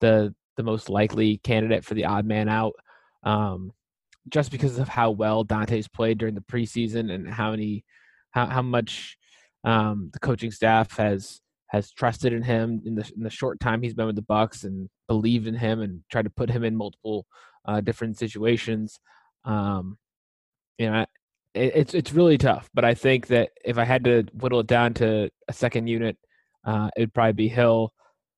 the 0.00 0.34
the 0.56 0.62
most 0.62 0.88
likely 0.88 1.38
candidate 1.38 1.84
for 1.84 1.94
the 1.94 2.04
odd 2.04 2.26
man 2.26 2.48
out. 2.48 2.74
Um, 3.22 3.72
just 4.28 4.50
because 4.50 4.78
of 4.78 4.88
how 4.88 5.10
well 5.10 5.44
Donte's 5.44 5.88
played 5.88 6.18
during 6.18 6.34
the 6.34 6.40
preseason 6.40 7.12
and 7.12 7.28
how 7.28 7.50
many 7.50 7.84
how, 8.30 8.46
how 8.46 8.62
much 8.62 9.16
um, 9.64 10.10
the 10.12 10.18
coaching 10.18 10.50
staff 10.50 10.96
has 10.96 11.40
has 11.68 11.92
trusted 11.92 12.32
in 12.32 12.42
him 12.42 12.82
in 12.84 12.94
the 12.94 13.10
in 13.16 13.22
the 13.22 13.30
short 13.30 13.60
time 13.60 13.82
he's 13.82 13.94
been 13.94 14.06
with 14.06 14.16
the 14.16 14.22
Bucks 14.22 14.64
and 14.64 14.88
believed 15.08 15.46
in 15.46 15.54
him 15.54 15.80
and 15.80 16.02
tried 16.10 16.24
to 16.24 16.30
put 16.30 16.50
him 16.50 16.64
in 16.64 16.76
multiple 16.76 17.26
uh, 17.66 17.80
different 17.80 18.18
situations. 18.18 18.98
Um, 19.44 19.98
you 20.78 20.90
know, 20.90 21.06
it's 21.54 21.94
it's 21.94 22.12
really 22.12 22.38
tough. 22.38 22.68
But 22.74 22.84
I 22.84 22.94
think 22.94 23.28
that 23.28 23.50
if 23.64 23.78
I 23.78 23.84
had 23.84 24.04
to 24.04 24.24
whittle 24.34 24.60
it 24.60 24.66
down 24.66 24.94
to 24.94 25.30
a 25.48 25.52
second 25.52 25.86
unit, 25.86 26.16
uh, 26.64 26.90
it'd 26.96 27.14
probably 27.14 27.32
be 27.32 27.48
Hill, 27.48 27.92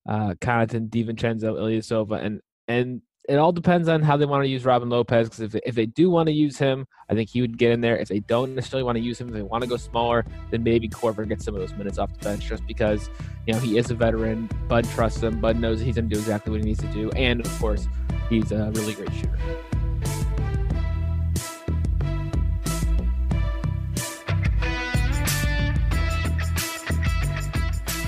uh, 0.07 0.33
Connaughton, 0.41 0.89
DiVincenzo, 0.89 1.55
Ilyasova, 1.55 2.23
and 2.23 2.41
and 2.67 3.01
it 3.29 3.35
all 3.35 3.53
depends 3.53 3.87
on 3.87 4.01
how 4.01 4.17
they 4.17 4.25
want 4.25 4.43
to 4.43 4.49
use 4.49 4.65
Robin 4.65 4.89
Lopez. 4.89 5.29
Because 5.29 5.55
if, 5.55 5.61
if 5.65 5.75
they 5.75 5.85
do 5.85 6.09
want 6.09 6.27
to 6.27 6.33
use 6.33 6.57
him, 6.57 6.85
I 7.09 7.13
think 7.13 7.29
he 7.29 7.39
would 7.39 7.57
get 7.57 7.71
in 7.71 7.79
there. 7.79 7.97
If 7.97 8.09
they 8.09 8.19
don't 8.19 8.53
necessarily 8.53 8.83
want 8.83 8.97
to 8.97 9.03
use 9.03 9.19
him, 9.19 9.29
if 9.29 9.33
they 9.33 9.41
want 9.41 9.63
to 9.63 9.69
go 9.69 9.77
smaller, 9.77 10.25
then 10.51 10.63
maybe 10.63 10.89
Korver 10.89 11.27
gets 11.27 11.45
some 11.45 11.55
of 11.55 11.61
those 11.61 11.73
minutes 11.73 11.97
off 11.97 12.11
the 12.13 12.19
bench 12.19 12.45
just 12.45 12.65
because 12.67 13.09
you 13.47 13.53
know 13.53 13.59
he 13.59 13.77
is 13.77 13.91
a 13.91 13.95
veteran. 13.95 14.49
Bud 14.67 14.85
trusts 14.89 15.21
him. 15.21 15.39
Bud 15.39 15.57
knows 15.57 15.79
he's 15.79 15.95
going 15.95 16.09
to 16.09 16.15
do 16.15 16.19
exactly 16.19 16.51
what 16.51 16.61
he 16.61 16.65
needs 16.65 16.81
to 16.81 16.87
do, 16.87 17.09
and 17.11 17.45
of 17.45 17.59
course, 17.59 17.87
he's 18.29 18.51
a 18.51 18.71
really 18.71 18.93
great 18.93 19.13
shooter. 19.13 19.39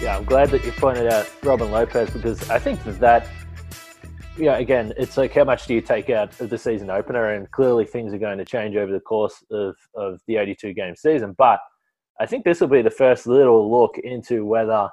Yeah, 0.05 0.17
I'm 0.17 0.23
glad 0.23 0.51
that 0.51 0.63
you 0.63 0.71
pointed 0.71 1.07
out 1.07 1.27
Robin 1.41 1.71
Lopez 1.71 2.11
because 2.11 2.47
I 2.51 2.59
think 2.59 2.83
that 2.83 2.99
that 2.99 3.27
again, 4.37 4.93
it's 4.97 5.17
like 5.17 5.33
how 5.33 5.43
much 5.43 5.65
do 5.65 5.73
you 5.73 5.81
take 5.81 6.11
out 6.11 6.39
of 6.39 6.51
the 6.51 6.59
season 6.59 6.91
opener? 6.91 7.31
And 7.31 7.49
clearly 7.49 7.85
things 7.85 8.13
are 8.13 8.19
going 8.19 8.37
to 8.37 8.45
change 8.45 8.75
over 8.75 8.91
the 8.91 8.99
course 8.99 9.43
of, 9.49 9.75
of 9.95 10.21
the 10.27 10.35
82 10.35 10.73
game 10.73 10.95
season. 10.95 11.33
But 11.35 11.59
I 12.19 12.27
think 12.27 12.45
this 12.45 12.61
will 12.61 12.67
be 12.67 12.83
the 12.83 12.91
first 12.91 13.25
little 13.25 13.71
look 13.71 13.97
into 13.97 14.45
whether 14.45 14.91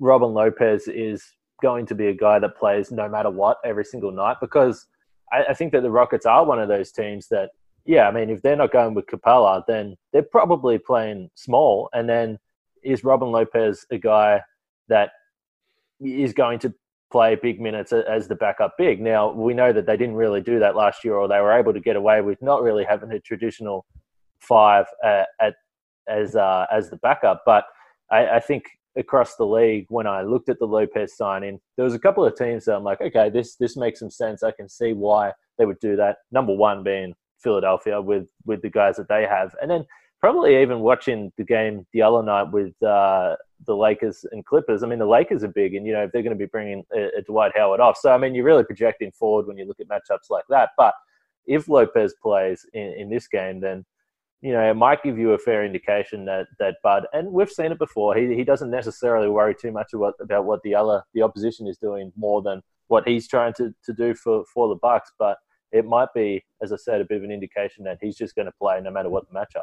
Robin 0.00 0.34
Lopez 0.34 0.88
is 0.88 1.24
going 1.62 1.86
to 1.86 1.94
be 1.94 2.08
a 2.08 2.12
guy 2.12 2.40
that 2.40 2.56
plays 2.56 2.90
no 2.90 3.08
matter 3.08 3.30
what 3.30 3.58
every 3.64 3.84
single 3.84 4.10
night 4.10 4.38
because 4.40 4.84
I, 5.32 5.44
I 5.50 5.54
think 5.54 5.70
that 5.74 5.82
the 5.84 5.92
Rockets 5.92 6.26
are 6.26 6.44
one 6.44 6.60
of 6.60 6.66
those 6.66 6.90
teams 6.90 7.28
that, 7.28 7.50
yeah, 7.84 8.08
I 8.08 8.10
mean, 8.10 8.30
if 8.30 8.42
they're 8.42 8.56
not 8.56 8.72
going 8.72 8.94
with 8.94 9.06
Capela, 9.06 9.62
then 9.68 9.96
they're 10.12 10.22
probably 10.22 10.78
playing 10.78 11.30
small. 11.36 11.88
And 11.92 12.08
then 12.08 12.40
is 12.82 13.04
Robin 13.04 13.30
Lopez 13.30 13.86
a 13.90 13.98
guy 13.98 14.40
that 14.88 15.10
is 16.00 16.32
going 16.32 16.58
to 16.60 16.74
play 17.10 17.36
big 17.40 17.60
minutes 17.60 17.92
as 17.92 18.26
the 18.26 18.34
backup 18.34 18.74
big. 18.78 19.00
Now 19.00 19.30
we 19.32 19.54
know 19.54 19.72
that 19.72 19.86
they 19.86 19.96
didn't 19.96 20.16
really 20.16 20.40
do 20.40 20.58
that 20.58 20.74
last 20.74 21.04
year, 21.04 21.14
or 21.14 21.28
they 21.28 21.40
were 21.40 21.52
able 21.52 21.72
to 21.74 21.80
get 21.80 21.94
away 21.94 22.22
with 22.22 22.40
not 22.42 22.62
really 22.62 22.84
having 22.84 23.12
a 23.12 23.20
traditional 23.20 23.84
five 24.40 24.86
uh, 25.04 25.24
at 25.40 25.54
as 26.08 26.34
uh, 26.34 26.66
as 26.72 26.90
the 26.90 26.96
backup. 26.96 27.42
But 27.46 27.64
I, 28.10 28.26
I, 28.36 28.40
think 28.40 28.64
across 28.96 29.36
the 29.36 29.46
league, 29.46 29.86
when 29.88 30.06
I 30.06 30.22
looked 30.22 30.48
at 30.48 30.58
the 30.58 30.66
Lopez 30.66 31.16
signing, 31.16 31.60
there 31.76 31.84
was 31.84 31.94
a 31.94 31.98
couple 31.98 32.24
of 32.24 32.34
teams 32.34 32.64
that 32.64 32.74
I'm 32.74 32.82
like, 32.82 33.00
okay, 33.00 33.30
this 33.30 33.56
this 33.56 33.76
makes 33.76 34.00
some 34.00 34.10
sense. 34.10 34.42
I 34.42 34.50
can 34.50 34.68
see 34.68 34.92
why 34.92 35.32
they 35.58 35.66
would 35.66 35.80
do 35.80 35.96
that. 35.96 36.16
Number 36.32 36.54
one 36.54 36.82
being 36.82 37.14
Philadelphia 37.38 38.00
with 38.00 38.30
with 38.44 38.62
the 38.62 38.70
guys 38.70 38.96
that 38.96 39.08
they 39.08 39.26
have, 39.26 39.54
and 39.60 39.70
then 39.70 39.84
probably 40.22 40.62
even 40.62 40.80
watching 40.80 41.32
the 41.36 41.44
game 41.44 41.84
the 41.92 42.00
other 42.00 42.22
night 42.22 42.44
with 42.44 42.80
uh, 42.82 43.34
the 43.66 43.74
Lakers 43.74 44.24
and 44.30 44.44
Clippers. 44.46 44.82
I 44.82 44.86
mean, 44.86 45.00
the 45.00 45.06
Lakers 45.06 45.42
are 45.42 45.48
big, 45.48 45.74
and 45.74 45.84
you 45.84 45.92
know 45.92 46.04
if 46.04 46.12
they're 46.12 46.22
going 46.22 46.38
to 46.38 46.38
be 46.38 46.46
bringing 46.46 46.84
a, 46.94 47.08
a, 47.18 47.22
Dwight 47.22 47.52
Howard 47.56 47.80
off, 47.80 47.98
so 48.00 48.12
I 48.12 48.18
mean 48.18 48.34
you're 48.34 48.44
really 48.44 48.64
projecting 48.64 49.10
forward 49.10 49.46
when 49.46 49.58
you 49.58 49.66
look 49.66 49.80
at 49.80 49.88
matchups 49.88 50.30
like 50.30 50.44
that. 50.48 50.70
But 50.78 50.94
if 51.46 51.68
Lopez 51.68 52.14
plays 52.22 52.64
in, 52.72 52.94
in 52.96 53.10
this 53.10 53.26
game, 53.26 53.60
then 53.60 53.84
you 54.40 54.52
know 54.52 54.70
it 54.70 54.74
might 54.74 55.02
give 55.02 55.18
you 55.18 55.32
a 55.32 55.38
fair 55.38 55.64
indication 55.64 56.24
that 56.26 56.46
that 56.60 56.76
Bud, 56.84 57.06
and 57.12 57.32
we've 57.32 57.50
seen 57.50 57.72
it 57.72 57.78
before. 57.78 58.14
He 58.14 58.32
he 58.34 58.44
doesn't 58.44 58.70
necessarily 58.70 59.28
worry 59.28 59.56
too 59.60 59.72
much 59.72 59.92
about 59.92 60.14
about 60.20 60.44
what 60.44 60.62
the 60.62 60.74
other 60.76 61.02
the 61.14 61.22
opposition 61.22 61.66
is 61.66 61.78
doing 61.78 62.12
more 62.16 62.42
than 62.42 62.62
what 62.86 63.08
he's 63.08 63.26
trying 63.26 63.54
to, 63.54 63.74
to 63.84 63.92
do 63.92 64.14
for 64.14 64.44
for 64.54 64.68
the 64.68 64.76
Bucks, 64.76 65.10
but. 65.18 65.38
It 65.74 65.86
might 65.86 66.12
be, 66.14 66.44
as 66.62 66.70
I 66.70 66.76
said, 66.76 67.00
a 67.00 67.04
bit 67.06 67.16
of 67.16 67.24
an 67.24 67.30
indication 67.30 67.82
that 67.84 67.96
he's 67.98 68.14
just 68.14 68.34
going 68.34 68.44
to 68.44 68.52
play 68.60 68.78
no 68.82 68.90
matter 68.90 69.08
what 69.08 69.26
the 69.26 69.34
matchup. 69.34 69.62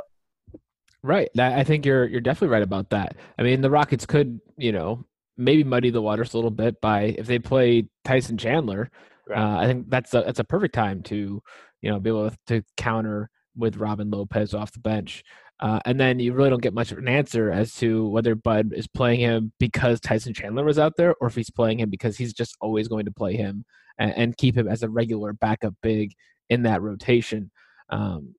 Right. 1.01 1.29
I 1.37 1.63
think 1.63 1.85
you're 1.85 2.05
you're 2.07 2.21
definitely 2.21 2.53
right 2.53 2.63
about 2.63 2.89
that. 2.89 3.15
I 3.37 3.43
mean, 3.43 3.61
the 3.61 3.69
Rockets 3.69 4.05
could, 4.05 4.39
you 4.57 4.71
know, 4.71 5.05
maybe 5.37 5.63
muddy 5.63 5.89
the 5.89 6.01
waters 6.01 6.33
a 6.33 6.37
little 6.37 6.51
bit 6.51 6.81
by 6.81 7.15
if 7.17 7.25
they 7.25 7.39
play 7.39 7.87
Tyson 8.03 8.37
Chandler. 8.37 8.91
Right. 9.27 9.39
Uh, 9.39 9.59
I 9.59 9.65
think 9.65 9.89
that's 9.89 10.13
a 10.13 10.23
that's 10.25 10.39
a 10.39 10.43
perfect 10.43 10.75
time 10.75 11.01
to, 11.03 11.41
you 11.81 11.91
know, 11.91 11.99
be 11.99 12.09
able 12.09 12.31
to 12.47 12.63
counter 12.75 13.29
with 13.55 13.77
Robin 13.77 14.11
Lopez 14.11 14.53
off 14.53 14.73
the 14.73 14.79
bench. 14.79 15.23
Uh, 15.61 15.79
and 15.85 15.99
then 15.99 16.19
you 16.19 16.33
really 16.33 16.49
don't 16.49 16.61
get 16.61 16.73
much 16.73 16.91
of 16.91 16.97
an 16.97 17.07
answer 17.07 17.51
as 17.51 17.73
to 17.75 18.07
whether 18.09 18.33
Bud 18.33 18.71
is 18.73 18.87
playing 18.87 19.19
him 19.19 19.51
because 19.59 19.99
Tyson 19.99 20.33
Chandler 20.33 20.63
was 20.63 20.79
out 20.79 20.95
there, 20.97 21.15
or 21.19 21.27
if 21.27 21.35
he's 21.35 21.49
playing 21.49 21.79
him 21.79 21.89
because 21.89 22.17
he's 22.17 22.33
just 22.33 22.55
always 22.61 22.87
going 22.87 23.05
to 23.05 23.11
play 23.11 23.35
him 23.35 23.65
and, 23.97 24.13
and 24.15 24.37
keep 24.37 24.55
him 24.55 24.67
as 24.69 24.83
a 24.83 24.89
regular 24.89 25.33
backup 25.33 25.73
big 25.83 26.13
in 26.49 26.63
that 26.63 26.81
rotation. 26.81 27.51
Um, 27.89 28.35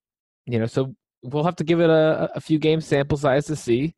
you 0.47 0.59
know, 0.59 0.67
so 0.67 0.95
we'll 1.23 1.45
have 1.45 1.57
to 1.57 1.65
give 1.65 1.81
it 1.81 1.91
a, 1.91 2.31
a 2.35 2.41
few 2.41 2.59
game 2.59 2.81
sample 2.81 3.19
size 3.19 3.47
to 3.47 3.57
see 3.57 3.95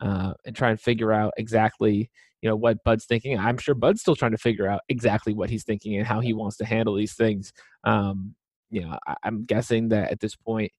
uh, 0.00 0.34
and 0.44 0.56
try 0.56 0.70
and 0.70 0.80
figure 0.80 1.12
out 1.12 1.32
exactly 1.36 2.10
you 2.44 2.50
know 2.50 2.56
what 2.56 2.84
Bud's 2.84 3.06
thinking. 3.06 3.38
I'm 3.38 3.56
sure 3.56 3.74
Bud's 3.74 4.02
still 4.02 4.14
trying 4.14 4.32
to 4.32 4.38
figure 4.38 4.68
out 4.68 4.82
exactly 4.90 5.32
what 5.32 5.48
he's 5.48 5.64
thinking 5.64 5.96
and 5.96 6.06
how 6.06 6.20
he 6.20 6.34
wants 6.34 6.58
to 6.58 6.66
handle 6.66 6.94
these 6.94 7.14
things. 7.14 7.54
Um, 7.84 8.34
you 8.68 8.82
know, 8.82 8.98
I, 9.06 9.16
am 9.24 9.46
guessing 9.46 9.88
that 9.88 10.10
at 10.10 10.20
this 10.20 10.36
point 10.36 10.70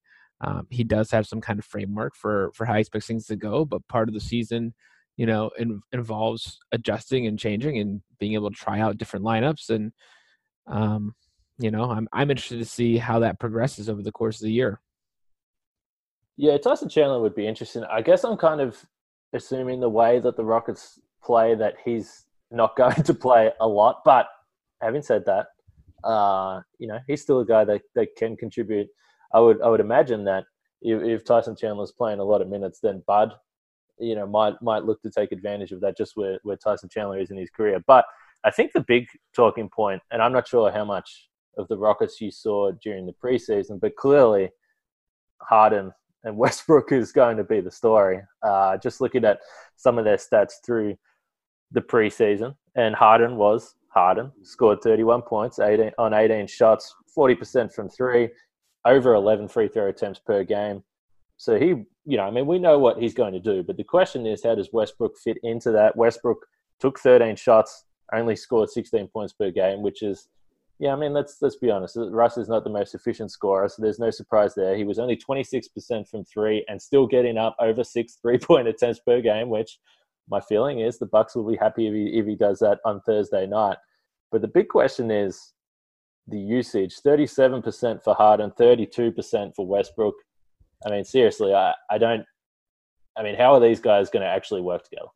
um, 0.41 0.67
he 0.69 0.83
does 0.83 1.09
have 1.09 1.25
some 1.25 1.41
kind 1.41 1.57
of 1.57 1.65
framework 1.65 2.15
for 2.15 2.51
for 2.53 2.65
how 2.65 2.75
he 2.75 2.81
expects 2.81 3.07
things 3.07 3.25
to 3.27 3.35
go. 3.35 3.65
But 3.65 3.87
part 3.87 4.07
of 4.07 4.13
the 4.13 4.19
season, 4.19 4.75
you 5.17 5.25
know, 5.25 5.49
in, 5.57 5.81
involves 5.91 6.59
adjusting 6.71 7.25
and 7.25 7.39
changing 7.39 7.79
and 7.79 8.01
being 8.19 8.33
able 8.33 8.51
to 8.51 8.55
try 8.55 8.79
out 8.79 8.99
different 8.99 9.25
lineups. 9.25 9.71
And 9.71 9.91
um, 10.67 11.15
you 11.57 11.71
know, 11.71 11.89
I'm 11.89 12.07
I'm 12.13 12.29
interested 12.29 12.59
to 12.59 12.65
see 12.65 12.97
how 12.97 13.17
that 13.19 13.39
progresses 13.39 13.89
over 13.89 14.03
the 14.03 14.11
course 14.11 14.39
of 14.39 14.45
the 14.45 14.53
year. 14.53 14.81
Yeah, 16.37 16.57
Tyson 16.57 16.89
Chandler 16.89 17.21
would 17.21 17.35
be 17.35 17.47
interesting. 17.47 17.83
I 17.85 18.01
guess 18.01 18.23
I'm 18.23 18.37
kind 18.37 18.59
of 18.59 18.77
assuming 19.33 19.79
the 19.79 19.89
way 19.89 20.19
that 20.19 20.35
the 20.35 20.43
Rockets 20.43 20.99
play 21.23 21.55
that 21.55 21.75
he's 21.83 22.25
not 22.51 22.75
going 22.77 23.03
to 23.03 23.13
play 23.13 23.51
a 23.59 23.67
lot. 23.67 24.01
But 24.03 24.27
having 24.81 25.01
said 25.01 25.25
that, 25.25 25.47
uh, 26.03 26.61
you 26.77 26.87
know, 26.87 26.99
he's 27.07 27.21
still 27.21 27.39
a 27.39 27.45
guy 27.45 27.63
that, 27.65 27.81
that 27.95 28.15
can 28.17 28.35
contribute. 28.35 28.87
I 29.33 29.39
would 29.39 29.61
I 29.61 29.69
would 29.69 29.79
imagine 29.79 30.23
that 30.25 30.45
if, 30.81 31.01
if 31.01 31.25
Tyson 31.25 31.55
Chandler's 31.55 31.91
playing 31.91 32.19
a 32.19 32.23
lot 32.23 32.41
of 32.41 32.47
minutes, 32.47 32.79
then 32.81 33.03
Bud, 33.07 33.33
you 33.99 34.15
know, 34.15 34.27
might 34.27 34.61
might 34.61 34.85
look 34.85 35.01
to 35.01 35.09
take 35.09 35.31
advantage 35.31 35.71
of 35.71 35.81
that 35.81 35.97
just 35.97 36.15
where, 36.15 36.39
where 36.43 36.57
Tyson 36.57 36.89
Chandler 36.89 37.19
is 37.19 37.31
in 37.31 37.37
his 37.37 37.49
career. 37.49 37.81
But 37.87 38.05
I 38.43 38.51
think 38.51 38.71
the 38.71 38.81
big 38.81 39.07
talking 39.35 39.69
point, 39.69 40.01
and 40.11 40.21
I'm 40.21 40.33
not 40.33 40.47
sure 40.47 40.71
how 40.71 40.85
much 40.85 41.29
of 41.57 41.67
the 41.69 41.77
Rockets 41.77 42.21
you 42.21 42.29
saw 42.29 42.71
during 42.83 43.05
the 43.05 43.13
preseason, 43.13 43.79
but 43.79 43.95
clearly 43.95 44.49
Harden 45.41 45.91
and 46.25 46.35
Westbrook 46.37 46.91
is 46.91 47.11
going 47.11 47.37
to 47.37 47.43
be 47.43 47.61
the 47.61 47.71
story. 47.71 48.21
Uh, 48.43 48.77
just 48.77 48.99
looking 48.99 49.23
at 49.23 49.39
some 49.77 49.97
of 49.97 50.03
their 50.03 50.17
stats 50.17 50.53
through 50.65 50.97
the 51.71 51.81
preseason, 51.81 52.55
and 52.75 52.93
Harden 52.95 53.37
was 53.37 53.75
Harden 53.95 54.31
scored 54.43 54.81
31 54.81 55.21
points 55.21 55.57
18, 55.57 55.91
on 55.97 56.13
18 56.13 56.47
shots, 56.47 56.93
40% 57.17 57.73
from 57.73 57.87
three, 57.87 58.29
over 58.83 59.13
11 59.13 59.47
free 59.47 59.69
throw 59.69 59.87
attempts 59.87 60.19
per 60.19 60.43
game. 60.43 60.83
So 61.37 61.57
he, 61.57 61.67
you 62.05 62.17
know, 62.17 62.23
I 62.23 62.31
mean, 62.31 62.45
we 62.45 62.59
know 62.59 62.77
what 62.77 62.97
he's 62.97 63.13
going 63.13 63.33
to 63.33 63.39
do, 63.39 63.63
but 63.63 63.77
the 63.77 63.83
question 63.83 64.25
is, 64.25 64.43
how 64.43 64.53
does 64.53 64.69
Westbrook 64.73 65.17
fit 65.17 65.37
into 65.43 65.71
that? 65.71 65.95
Westbrook 65.95 66.45
took 66.79 66.99
13 66.99 67.37
shots 67.37 67.85
only 68.13 68.35
scored 68.35 68.69
16 68.69 69.07
points 69.07 69.33
per 69.33 69.49
game, 69.49 69.81
which 69.81 70.03
is, 70.03 70.27
yeah, 70.77 70.91
I 70.91 70.95
mean, 70.97 71.13
let's 71.13 71.37
let's 71.41 71.55
be 71.55 71.71
honest. 71.71 71.97
Russ 71.97 72.37
is 72.37 72.49
not 72.49 72.65
the 72.65 72.69
most 72.69 72.95
efficient 72.95 73.31
scorer, 73.31 73.69
so 73.69 73.81
there's 73.81 73.99
no 73.99 74.09
surprise 74.09 74.55
there. 74.55 74.75
He 74.75 74.83
was 74.83 74.99
only 74.99 75.15
26% 75.15 76.09
from 76.09 76.25
three 76.25 76.65
and 76.67 76.81
still 76.81 77.07
getting 77.07 77.37
up 77.37 77.55
over 77.59 77.83
six 77.83 78.17
three 78.21 78.37
point 78.37 78.67
attempts 78.67 78.99
per 78.99 79.21
game, 79.21 79.49
which 79.49 79.79
my 80.29 80.41
feeling 80.41 80.79
is 80.79 80.97
the 80.97 81.05
Bucks 81.05 81.35
will 81.35 81.49
be 81.49 81.55
happy 81.55 81.87
if 81.87 81.93
he 81.93 82.19
if 82.19 82.25
he 82.25 82.35
does 82.35 82.59
that 82.59 82.79
on 82.83 82.99
Thursday 83.01 83.47
night. 83.47 83.77
But 84.31 84.41
the 84.41 84.49
big 84.49 84.67
question 84.67 85.11
is 85.11 85.53
the 86.27 86.39
usage: 86.39 86.95
37% 87.05 88.03
for 88.03 88.13
Harden, 88.13 88.51
32% 88.51 89.55
for 89.55 89.65
Westbrook. 89.65 90.15
I 90.85 90.89
mean, 90.89 91.05
seriously, 91.05 91.53
I, 91.53 91.73
I 91.89 91.97
don't. 91.97 92.25
I 93.17 93.23
mean, 93.23 93.35
how 93.35 93.53
are 93.53 93.61
these 93.61 93.79
guys 93.79 94.09
going 94.09 94.23
to 94.23 94.29
actually 94.29 94.61
work 94.61 94.83
together? 94.83 95.07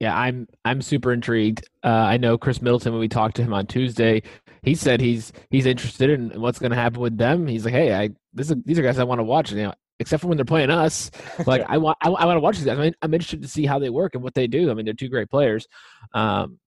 Yeah, 0.00 0.16
I'm 0.16 0.46
I'm 0.64 0.82
super 0.82 1.12
intrigued. 1.12 1.66
Uh, 1.82 1.88
I 1.88 2.18
know 2.18 2.36
Khris 2.36 2.60
Middleton 2.60 2.92
when 2.92 3.00
we 3.00 3.08
talked 3.08 3.36
to 3.36 3.42
him 3.42 3.54
on 3.54 3.66
Tuesday, 3.66 4.22
he 4.62 4.74
said 4.74 5.00
he's 5.00 5.32
he's 5.50 5.64
interested 5.64 6.10
in 6.10 6.40
what's 6.40 6.58
going 6.58 6.70
to 6.70 6.76
happen 6.76 7.00
with 7.00 7.16
them. 7.16 7.46
He's 7.46 7.64
like, 7.64 7.72
hey, 7.72 7.94
I 7.94 8.10
this 8.34 8.50
is, 8.50 8.56
these 8.64 8.78
are 8.78 8.82
guys 8.82 8.98
I 8.98 9.04
want 9.04 9.20
to 9.20 9.24
watch. 9.24 9.52
You 9.52 9.62
know, 9.64 9.72
except 9.98 10.20
for 10.20 10.28
when 10.28 10.36
they're 10.36 10.44
playing 10.44 10.70
us. 10.70 11.10
Like 11.46 11.64
I 11.68 11.78
want 11.78 11.98
I, 12.00 12.08
I 12.08 12.24
want 12.24 12.36
to 12.36 12.40
watch 12.40 12.56
these 12.56 12.66
guys. 12.66 12.78
I 12.78 12.82
mean, 12.82 12.94
I'm 13.02 13.14
interested 13.14 13.42
to 13.42 13.48
see 13.48 13.66
how 13.66 13.78
they 13.78 13.90
work 13.90 14.14
and 14.14 14.22
what 14.22 14.34
they 14.34 14.46
do. 14.46 14.70
I 14.70 14.74
mean, 14.74 14.84
they're 14.84 14.94
two 14.94 15.08
great 15.08 15.30
players. 15.30 15.66
Um, 16.12 16.58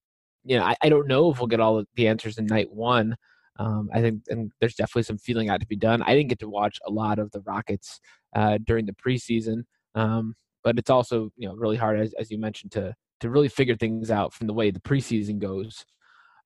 you 0.44 0.58
know, 0.58 0.64
I, 0.64 0.76
I 0.82 0.90
don't 0.90 1.08
know 1.08 1.32
if 1.32 1.40
we'll 1.40 1.48
get 1.48 1.60
all 1.60 1.84
the 1.96 2.08
answers 2.08 2.38
in 2.38 2.46
night 2.46 2.72
one. 2.72 3.16
Um, 3.58 3.90
I 3.94 4.00
think 4.02 4.22
and 4.30 4.52
there's 4.60 4.76
definitely 4.76 5.04
some 5.04 5.18
feeling 5.18 5.50
out 5.50 5.60
to 5.60 5.68
be 5.68 5.76
done. 5.76 6.02
I 6.02 6.16
didn't 6.16 6.30
get 6.30 6.40
to 6.40 6.50
watch 6.50 6.80
a 6.88 6.92
lot 6.92 7.20
of 7.20 7.30
the 7.32 7.42
Rockets 7.42 8.00
uh, 8.36 8.58
during 8.64 8.86
the 8.86 8.94
preseason, 8.94 9.64
um, 9.96 10.36
but 10.64 10.80
it's 10.80 10.90
also 10.90 11.30
you 11.36 11.48
know 11.48 11.56
really 11.56 11.78
hard 11.78 12.00
as, 12.00 12.14
as 12.14 12.32
you 12.32 12.40
mentioned 12.40 12.72
to 12.74 12.96
to 13.20 13.30
really 13.30 13.50
figure 13.50 13.76
things 13.76 14.12
out 14.12 14.34
from 14.34 14.48
the 14.48 14.54
way 14.54 14.72
the 14.72 14.80
preseason 14.80 15.40
goes. 15.40 15.86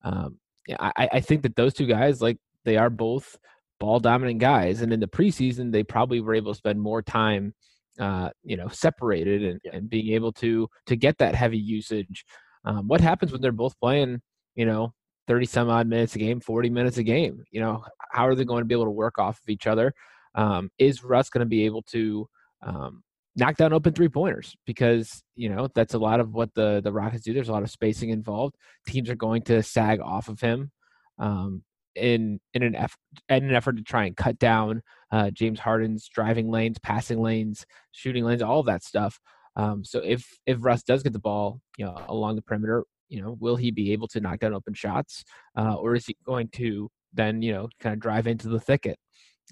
Um, 0.03 0.39
yeah, 0.67 0.77
I, 0.79 1.09
I 1.13 1.19
think 1.19 1.43
that 1.43 1.55
those 1.55 1.73
two 1.73 1.85
guys, 1.85 2.21
like 2.21 2.37
they 2.65 2.77
are 2.77 2.89
both 2.89 3.37
ball 3.79 3.99
dominant 3.99 4.39
guys, 4.39 4.81
and 4.81 4.93
in 4.93 4.99
the 4.99 5.07
preseason 5.07 5.71
they 5.71 5.83
probably 5.83 6.21
were 6.21 6.35
able 6.35 6.53
to 6.53 6.57
spend 6.57 6.79
more 6.79 7.01
time, 7.01 7.53
uh, 7.99 8.29
you 8.43 8.57
know, 8.57 8.67
separated 8.69 9.43
and, 9.43 9.61
yeah. 9.63 9.71
and 9.75 9.89
being 9.89 10.13
able 10.13 10.31
to 10.33 10.67
to 10.87 10.95
get 10.95 11.17
that 11.17 11.35
heavy 11.35 11.57
usage. 11.57 12.25
Um, 12.65 12.87
what 12.87 13.01
happens 13.01 13.31
when 13.31 13.41
they're 13.41 13.51
both 13.51 13.77
playing, 13.79 14.21
you 14.55 14.65
know, 14.65 14.93
30 15.27 15.45
some 15.45 15.69
odd 15.69 15.87
minutes 15.87 16.15
a 16.15 16.19
game, 16.19 16.39
40 16.39 16.69
minutes 16.69 16.97
a 16.97 17.03
game? 17.03 17.43
You 17.51 17.61
know, 17.61 17.83
how 18.11 18.27
are 18.27 18.35
they 18.35 18.45
going 18.45 18.61
to 18.61 18.65
be 18.65 18.75
able 18.75 18.85
to 18.85 18.91
work 18.91 19.19
off 19.19 19.37
of 19.37 19.49
each 19.49 19.67
other? 19.67 19.93
Um, 20.35 20.69
is 20.77 21.03
Russ 21.03 21.29
going 21.29 21.45
to 21.45 21.49
be 21.49 21.65
able 21.65 21.81
to 21.91 22.27
um, 22.65 23.02
knock 23.35 23.57
down 23.57 23.73
open 23.73 23.93
three 23.93 24.09
pointers 24.09 24.55
because 24.65 25.23
you 25.35 25.49
know 25.49 25.67
that's 25.73 25.93
a 25.93 25.99
lot 25.99 26.19
of 26.19 26.33
what 26.33 26.53
the 26.53 26.81
the 26.83 26.91
Rockets 26.91 27.23
do. 27.23 27.33
There's 27.33 27.49
a 27.49 27.53
lot 27.53 27.63
of 27.63 27.71
spacing 27.71 28.09
involved. 28.09 28.55
Teams 28.87 29.09
are 29.09 29.15
going 29.15 29.43
to 29.43 29.63
sag 29.63 29.99
off 29.99 30.29
of 30.29 30.39
him 30.39 30.71
um, 31.19 31.63
in 31.95 32.39
in 32.53 32.63
an 32.63 32.75
effort 32.75 32.97
in 33.29 33.45
an 33.45 33.55
effort 33.55 33.77
to 33.77 33.83
try 33.83 34.05
and 34.05 34.15
cut 34.15 34.39
down 34.39 34.81
uh, 35.11 35.29
James 35.31 35.59
Harden's 35.59 36.07
driving 36.07 36.49
lanes, 36.49 36.77
passing 36.79 37.21
lanes, 37.21 37.65
shooting 37.91 38.25
lanes, 38.25 38.41
all 38.41 38.59
of 38.59 38.65
that 38.67 38.83
stuff. 38.83 39.19
Um, 39.55 39.83
so 39.83 39.99
if 39.99 40.25
if 40.45 40.57
Russ 40.61 40.83
does 40.83 41.03
get 41.03 41.13
the 41.13 41.19
ball, 41.19 41.59
you 41.77 41.85
know, 41.85 41.97
along 42.07 42.35
the 42.35 42.41
perimeter, 42.41 42.85
you 43.09 43.21
know, 43.21 43.37
will 43.39 43.55
he 43.55 43.71
be 43.71 43.93
able 43.93 44.07
to 44.09 44.19
knock 44.19 44.39
down 44.39 44.53
open 44.53 44.73
shots, 44.73 45.23
uh, 45.57 45.75
or 45.75 45.95
is 45.95 46.05
he 46.05 46.15
going 46.25 46.49
to 46.53 46.89
then 47.13 47.41
you 47.41 47.53
know 47.53 47.69
kind 47.79 47.93
of 47.93 47.99
drive 47.99 48.27
into 48.27 48.49
the 48.49 48.59
thicket? 48.59 48.97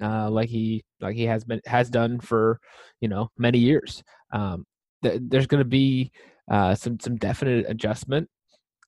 Uh, 0.02 0.30
like 0.30 0.50
he 0.50 0.84
like 1.00 1.16
he 1.16 1.24
has 1.26 1.44
been 1.44 1.62
has 1.66 1.90
done 1.90 2.20
for 2.20 2.60
you 3.00 3.08
know 3.08 3.30
many 3.38 3.60
years. 3.60 4.04
Um, 4.32 4.66
th- 5.04 5.22
there's 5.24 5.48
going 5.48 5.64
to 5.64 5.70
be 5.70 6.12
uh, 6.50 6.76
some 6.76 7.00
some 7.00 7.16
definite 7.18 7.66
adjustment, 7.70 8.30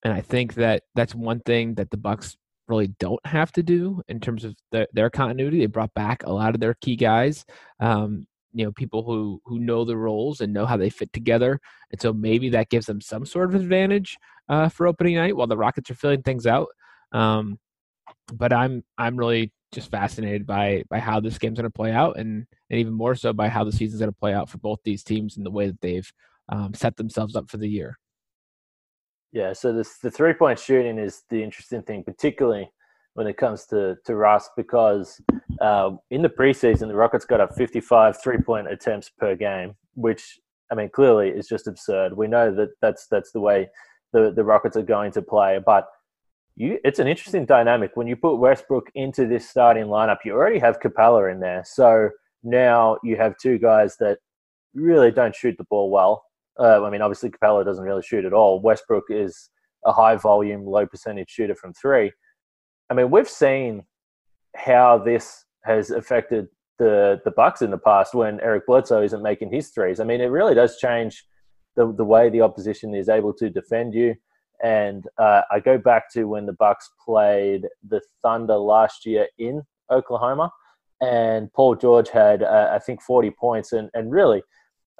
and 0.04 0.14
I 0.14 0.22
think 0.22 0.56
that 0.56 0.84
that's 0.96 1.16
one 1.16 1.40
thing 1.42 1.76
that 1.76 1.90
the 1.92 1.98
Bucks 1.98 2.38
really 2.68 2.88
don't 3.00 3.26
have 3.26 3.52
to 3.52 3.64
do 3.64 4.02
in 4.08 4.20
terms 4.20 4.46
of 4.46 4.56
the, 4.72 4.88
their 4.94 5.10
continuity. 5.10 5.60
They 5.60 5.66
brought 5.66 5.94
back 5.94 6.24
a 6.24 6.32
lot 6.32 6.56
of 6.56 6.62
their 6.62 6.76
key 6.76 6.96
guys. 6.96 7.46
Um, 7.80 8.26
you 8.54 8.66
know, 8.66 8.72
people 8.72 9.04
who 9.04 9.42
who 9.46 9.60
know 9.60 9.84
the 9.86 9.98
roles 9.98 10.42
and 10.42 10.54
know 10.54 10.66
how 10.66 10.78
they 10.78 10.90
fit 10.90 11.12
together, 11.14 11.60
and 11.92 12.02
so 12.02 12.14
maybe 12.14 12.50
that 12.50 12.70
gives 12.70 12.86
them 12.86 13.02
some 13.02 13.26
sort 13.26 13.50
of 13.50 13.56
advantage 13.56 14.18
uh, 14.50 14.70
for 14.70 14.88
opening 14.88 15.16
night 15.16 15.36
while 15.36 15.48
the 15.48 15.58
Rockets 15.58 15.90
are 15.90 15.96
filling 15.96 16.22
things 16.22 16.46
out. 16.46 16.68
Um, 17.12 17.60
but 18.34 18.54
I'm 18.54 18.84
I'm 18.98 19.18
really 19.18 19.52
just 19.74 19.92
fascinated 19.92 20.46
by 20.46 20.84
by 20.90 21.00
how 21.00 21.20
this 21.20 21.38
game's 21.38 21.58
going 21.58 21.64
to 21.64 21.70
play 21.70 21.92
out, 21.92 22.18
and 22.18 22.46
and 22.70 22.80
even 22.80 22.94
more 22.94 23.16
so 23.16 23.34
by 23.34 23.50
how 23.50 23.64
the 23.64 23.72
season's 23.72 24.00
going 24.00 24.12
to 24.12 24.20
play 24.20 24.34
out 24.34 24.50
for 24.50 24.58
both 24.60 24.80
these 24.84 25.04
teams 25.04 25.38
and 25.38 25.46
the 25.46 25.52
way 25.52 25.68
that 25.68 25.82
they've 25.82 26.12
um, 26.50 26.74
set 26.74 26.96
themselves 26.96 27.36
up 27.36 27.50
for 27.50 27.58
the 27.58 27.68
year. 27.68 27.98
Yeah, 29.32 29.54
so 29.54 29.74
this 29.74 29.98
the 29.98 30.12
three 30.12 30.34
point 30.34 30.60
shooting 30.60 30.98
is 30.98 31.24
the 31.30 31.44
interesting 31.44 31.82
thing, 31.82 32.04
particularly 32.04 32.72
when 33.16 33.28
it 33.28 33.38
comes 33.38 33.66
to 33.68 33.98
to 34.06 34.16
Russ, 34.16 34.50
because 34.56 35.20
uh, 35.60 35.92
in 36.12 36.22
the 36.22 36.30
preseason 36.30 36.88
the 36.88 36.96
Rockets 36.96 37.26
got 37.26 37.42
up 37.42 37.56
55 37.56 38.22
three 38.22 38.38
point 38.38 38.72
attempts 38.72 39.10
per 39.10 39.36
game, 39.36 39.76
which 39.96 40.40
I 40.72 40.76
mean 40.76 40.90
clearly 40.90 41.30
is 41.30 41.48
just 41.48 41.68
absurd. 41.68 42.16
We 42.16 42.28
know 42.28 42.54
that 42.54 42.70
that's 42.82 43.08
that's 43.08 43.32
the 43.32 43.42
way 43.42 43.70
the 44.14 44.32
the 44.32 44.44
Rockets 44.44 44.78
are 44.78 44.84
going 44.84 45.12
to 45.14 45.22
play, 45.22 45.60
but 45.66 45.88
you, 46.56 46.80
it's 46.84 47.00
an 47.00 47.08
interesting 47.08 47.46
dynamic 47.46 47.92
when 47.96 48.08
you 48.08 48.16
put 48.16 48.38
Westbrook 48.38 48.90
into 48.96 49.26
this 49.26 49.50
starting 49.50 49.86
lineup. 49.86 50.18
You 50.24 50.34
already 50.34 50.60
have 50.60 50.80
Capela 50.80 51.32
in 51.32 51.40
there, 51.40 51.64
so 51.66 52.10
now 52.44 52.98
you 53.04 53.16
have 53.16 53.38
two 53.38 53.58
guys 53.58 53.98
that 54.00 54.20
really 54.74 55.12
don't 55.12 55.36
shoot 55.36 55.56
the 55.58 55.66
ball 55.66 55.90
well. 55.90 56.24
Uh, 56.60 56.84
I 56.84 56.90
mean, 56.90 57.02
obviously 57.02 57.32
Capela 57.32 57.66
doesn't 57.66 57.84
really 57.84 58.04
shoot 58.04 58.26
at 58.26 58.34
all. 58.34 58.62
Westbrook 58.62 59.06
is 59.10 59.50
a 59.86 59.92
high 59.92 60.16
volume, 60.16 60.66
low 60.66 60.86
percentage 60.86 61.30
shooter 61.30 61.56
from 61.56 61.74
three. 61.74 62.12
I 62.90 62.94
mean, 62.94 63.10
we've 63.10 63.30
seen 63.30 63.84
how 64.56 65.00
this 65.00 65.46
has 65.64 65.90
affected 65.90 66.48
the 66.80 67.22
the 67.26 67.32
Bucks 67.32 67.62
in 67.62 67.72
the 67.72 67.78
past 67.78 68.14
when 68.14 68.40
Eric 68.42 68.68
Bledsoe 68.68 69.04
isn't 69.04 69.24
making 69.24 69.52
his 69.52 69.70
threes. 69.70 70.00
I 70.00 70.04
mean, 70.04 70.22
it 70.22 70.26
really 70.26 70.54
does 70.54 70.78
change 70.78 71.24
the 71.76 71.92
the 71.94 72.06
way 72.06 72.30
the 72.30 72.42
opposition 72.42 72.94
is 72.94 73.10
able 73.10 73.34
to 73.34 73.50
defend 73.50 73.94
you. 73.94 74.16
And 74.64 75.06
uh, 75.18 75.42
I 75.52 75.60
go 75.60 75.78
back 75.78 76.12
to 76.14 76.24
when 76.24 76.46
the 76.46 76.54
Bucks 76.54 76.90
played 77.04 77.68
the 77.88 78.02
Thunder 78.22 78.56
last 78.56 79.06
year 79.06 79.28
in 79.38 79.62
Oklahoma, 79.92 80.52
and 81.02 81.52
Paul 81.54 81.76
George 81.76 82.10
had 82.10 82.42
uh, 82.44 82.70
I 82.72 82.80
think 82.80 83.02
40 83.02 83.32
points, 83.32 83.74
and 83.74 83.90
and 83.94 84.12
really, 84.12 84.42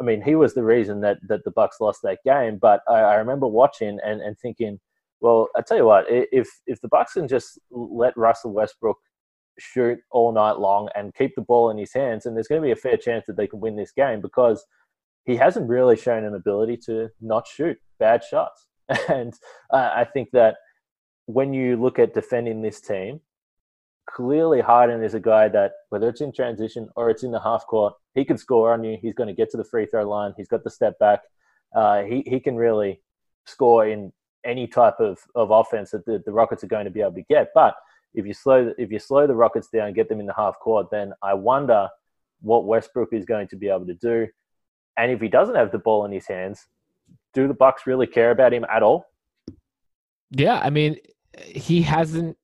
I 0.02 0.04
mean, 0.04 0.22
he 0.22 0.36
was 0.36 0.54
the 0.54 0.64
reason 0.64 1.00
that 1.02 1.18
that 1.30 1.46
the 1.46 1.52
Bucks 1.52 1.78
lost 1.80 2.02
that 2.04 2.20
game. 2.26 2.58
But 2.62 2.82
I, 2.90 3.00
I 3.00 3.16
remember 3.16 3.48
watching 3.48 4.00
and 4.06 4.22
and 4.22 4.38
thinking, 4.38 4.82
well, 5.22 5.48
I 5.56 5.62
tell 5.62 5.78
you 5.78 5.86
what, 5.86 6.06
if 6.10 6.50
if 6.68 6.82
the 6.82 6.90
Bucks 6.90 7.14
can 7.14 7.30
just 7.30 7.58
let 7.72 8.18
Russell 8.18 8.52
Westbrook 8.52 8.98
shoot 9.60 10.00
all 10.12 10.34
night 10.34 10.60
long 10.60 10.90
and 10.96 11.16
keep 11.16 11.36
the 11.36 11.42
ball 11.42 11.70
in 11.70 11.78
his 11.78 11.94
hands, 11.94 12.26
and 12.26 12.36
there's 12.36 12.48
going 12.48 12.62
to 12.62 12.66
be 12.66 12.72
a 12.72 12.76
fair 12.76 12.98
chance 12.98 13.26
that 13.28 13.38
they 13.38 13.48
can 13.48 13.62
win 13.62 13.78
this 13.78 13.94
game 13.94 14.20
because 14.20 14.66
he 15.24 15.38
hasn't 15.38 15.70
really 15.70 15.96
shown 15.96 16.26
an 16.26 16.36
ability 16.36 16.78
to 16.86 17.10
not 17.22 17.48
shoot 17.48 17.78
bad 17.98 18.24
shots. 18.24 18.68
And 19.10 19.34
uh, 19.72 19.92
I 19.96 20.06
think 20.06 20.32
that 20.32 20.56
when 21.26 21.54
you 21.54 21.78
look 21.78 22.00
at 22.00 22.14
defending 22.14 22.62
this 22.62 22.82
team, 22.82 23.22
clearly 24.10 24.62
Harden 24.62 25.04
is 25.04 25.14
a 25.14 25.20
guy 25.20 25.48
that, 25.50 25.72
whether 25.90 26.10
it's 26.10 26.22
in 26.22 26.34
transition 26.34 26.90
or 26.96 27.10
it's 27.10 27.24
in 27.24 27.32
the 27.32 27.40
half 27.40 27.66
court, 27.66 27.94
he 28.14 28.26
can 28.26 28.38
score 28.38 28.74
on 28.74 28.84
you. 28.84 28.98
He's 29.02 29.14
going 29.14 29.28
to 29.28 29.34
get 29.34 29.50
to 29.52 29.58
the 29.58 29.64
free 29.64 29.86
throw 29.86 30.08
line. 30.08 30.34
He's 30.38 30.48
got 30.48 30.64
the 30.64 30.70
step 30.70 31.00
back. 31.00 31.22
Uh, 31.76 32.04
he, 32.04 32.24
he 32.28 32.40
can 32.40 32.56
really 32.56 33.02
score 33.46 33.88
in 33.88 34.12
any 34.46 34.68
type 34.68 35.00
of, 35.00 35.20
of 35.36 35.52
offense 35.52 35.92
that 35.92 36.06
the, 36.06 36.22
the 36.26 36.32
Rockets 36.32 36.64
are 36.64 36.68
going 36.68 36.86
to 36.86 36.92
be 36.92 37.02
able 37.02 37.14
to 37.14 37.24
get. 37.24 37.50
But 37.56 37.76
if 38.14 38.26
you 38.26 38.34
slow 38.34 38.74
if 38.78 38.92
you 38.92 39.00
slow 39.00 39.26
the 39.26 39.36
Rockets 39.36 39.70
down 39.70 39.88
and 39.88 39.96
get 39.96 40.10
them 40.10 40.20
in 40.20 40.26
the 40.26 40.36
half 40.36 40.60
court, 40.60 40.88
then 40.92 41.14
I 41.24 41.34
wonder 41.34 41.90
what 42.42 42.66
Westbrook 42.66 43.14
is 43.14 43.26
going 43.26 43.48
to 43.48 43.56
be 43.56 43.70
able 43.70 43.88
to 43.88 43.96
do. 43.96 44.28
And 44.98 45.12
if 45.12 45.22
he 45.22 45.28
doesn't 45.28 45.56
have 45.56 45.72
the 45.72 45.80
ball 45.80 46.06
in 46.06 46.12
his 46.12 46.28
hands, 46.28 46.68
do 47.34 47.48
the 47.48 47.54
Bucks 47.54 47.86
really 47.86 48.08
care 48.08 48.32
about 48.32 48.54
him 48.54 48.66
at 48.72 48.84
all? 48.84 49.06
Yeah, 50.32 50.60
I 50.60 50.70
mean, 50.70 50.98
he 51.44 51.82
hasn't 51.82 52.38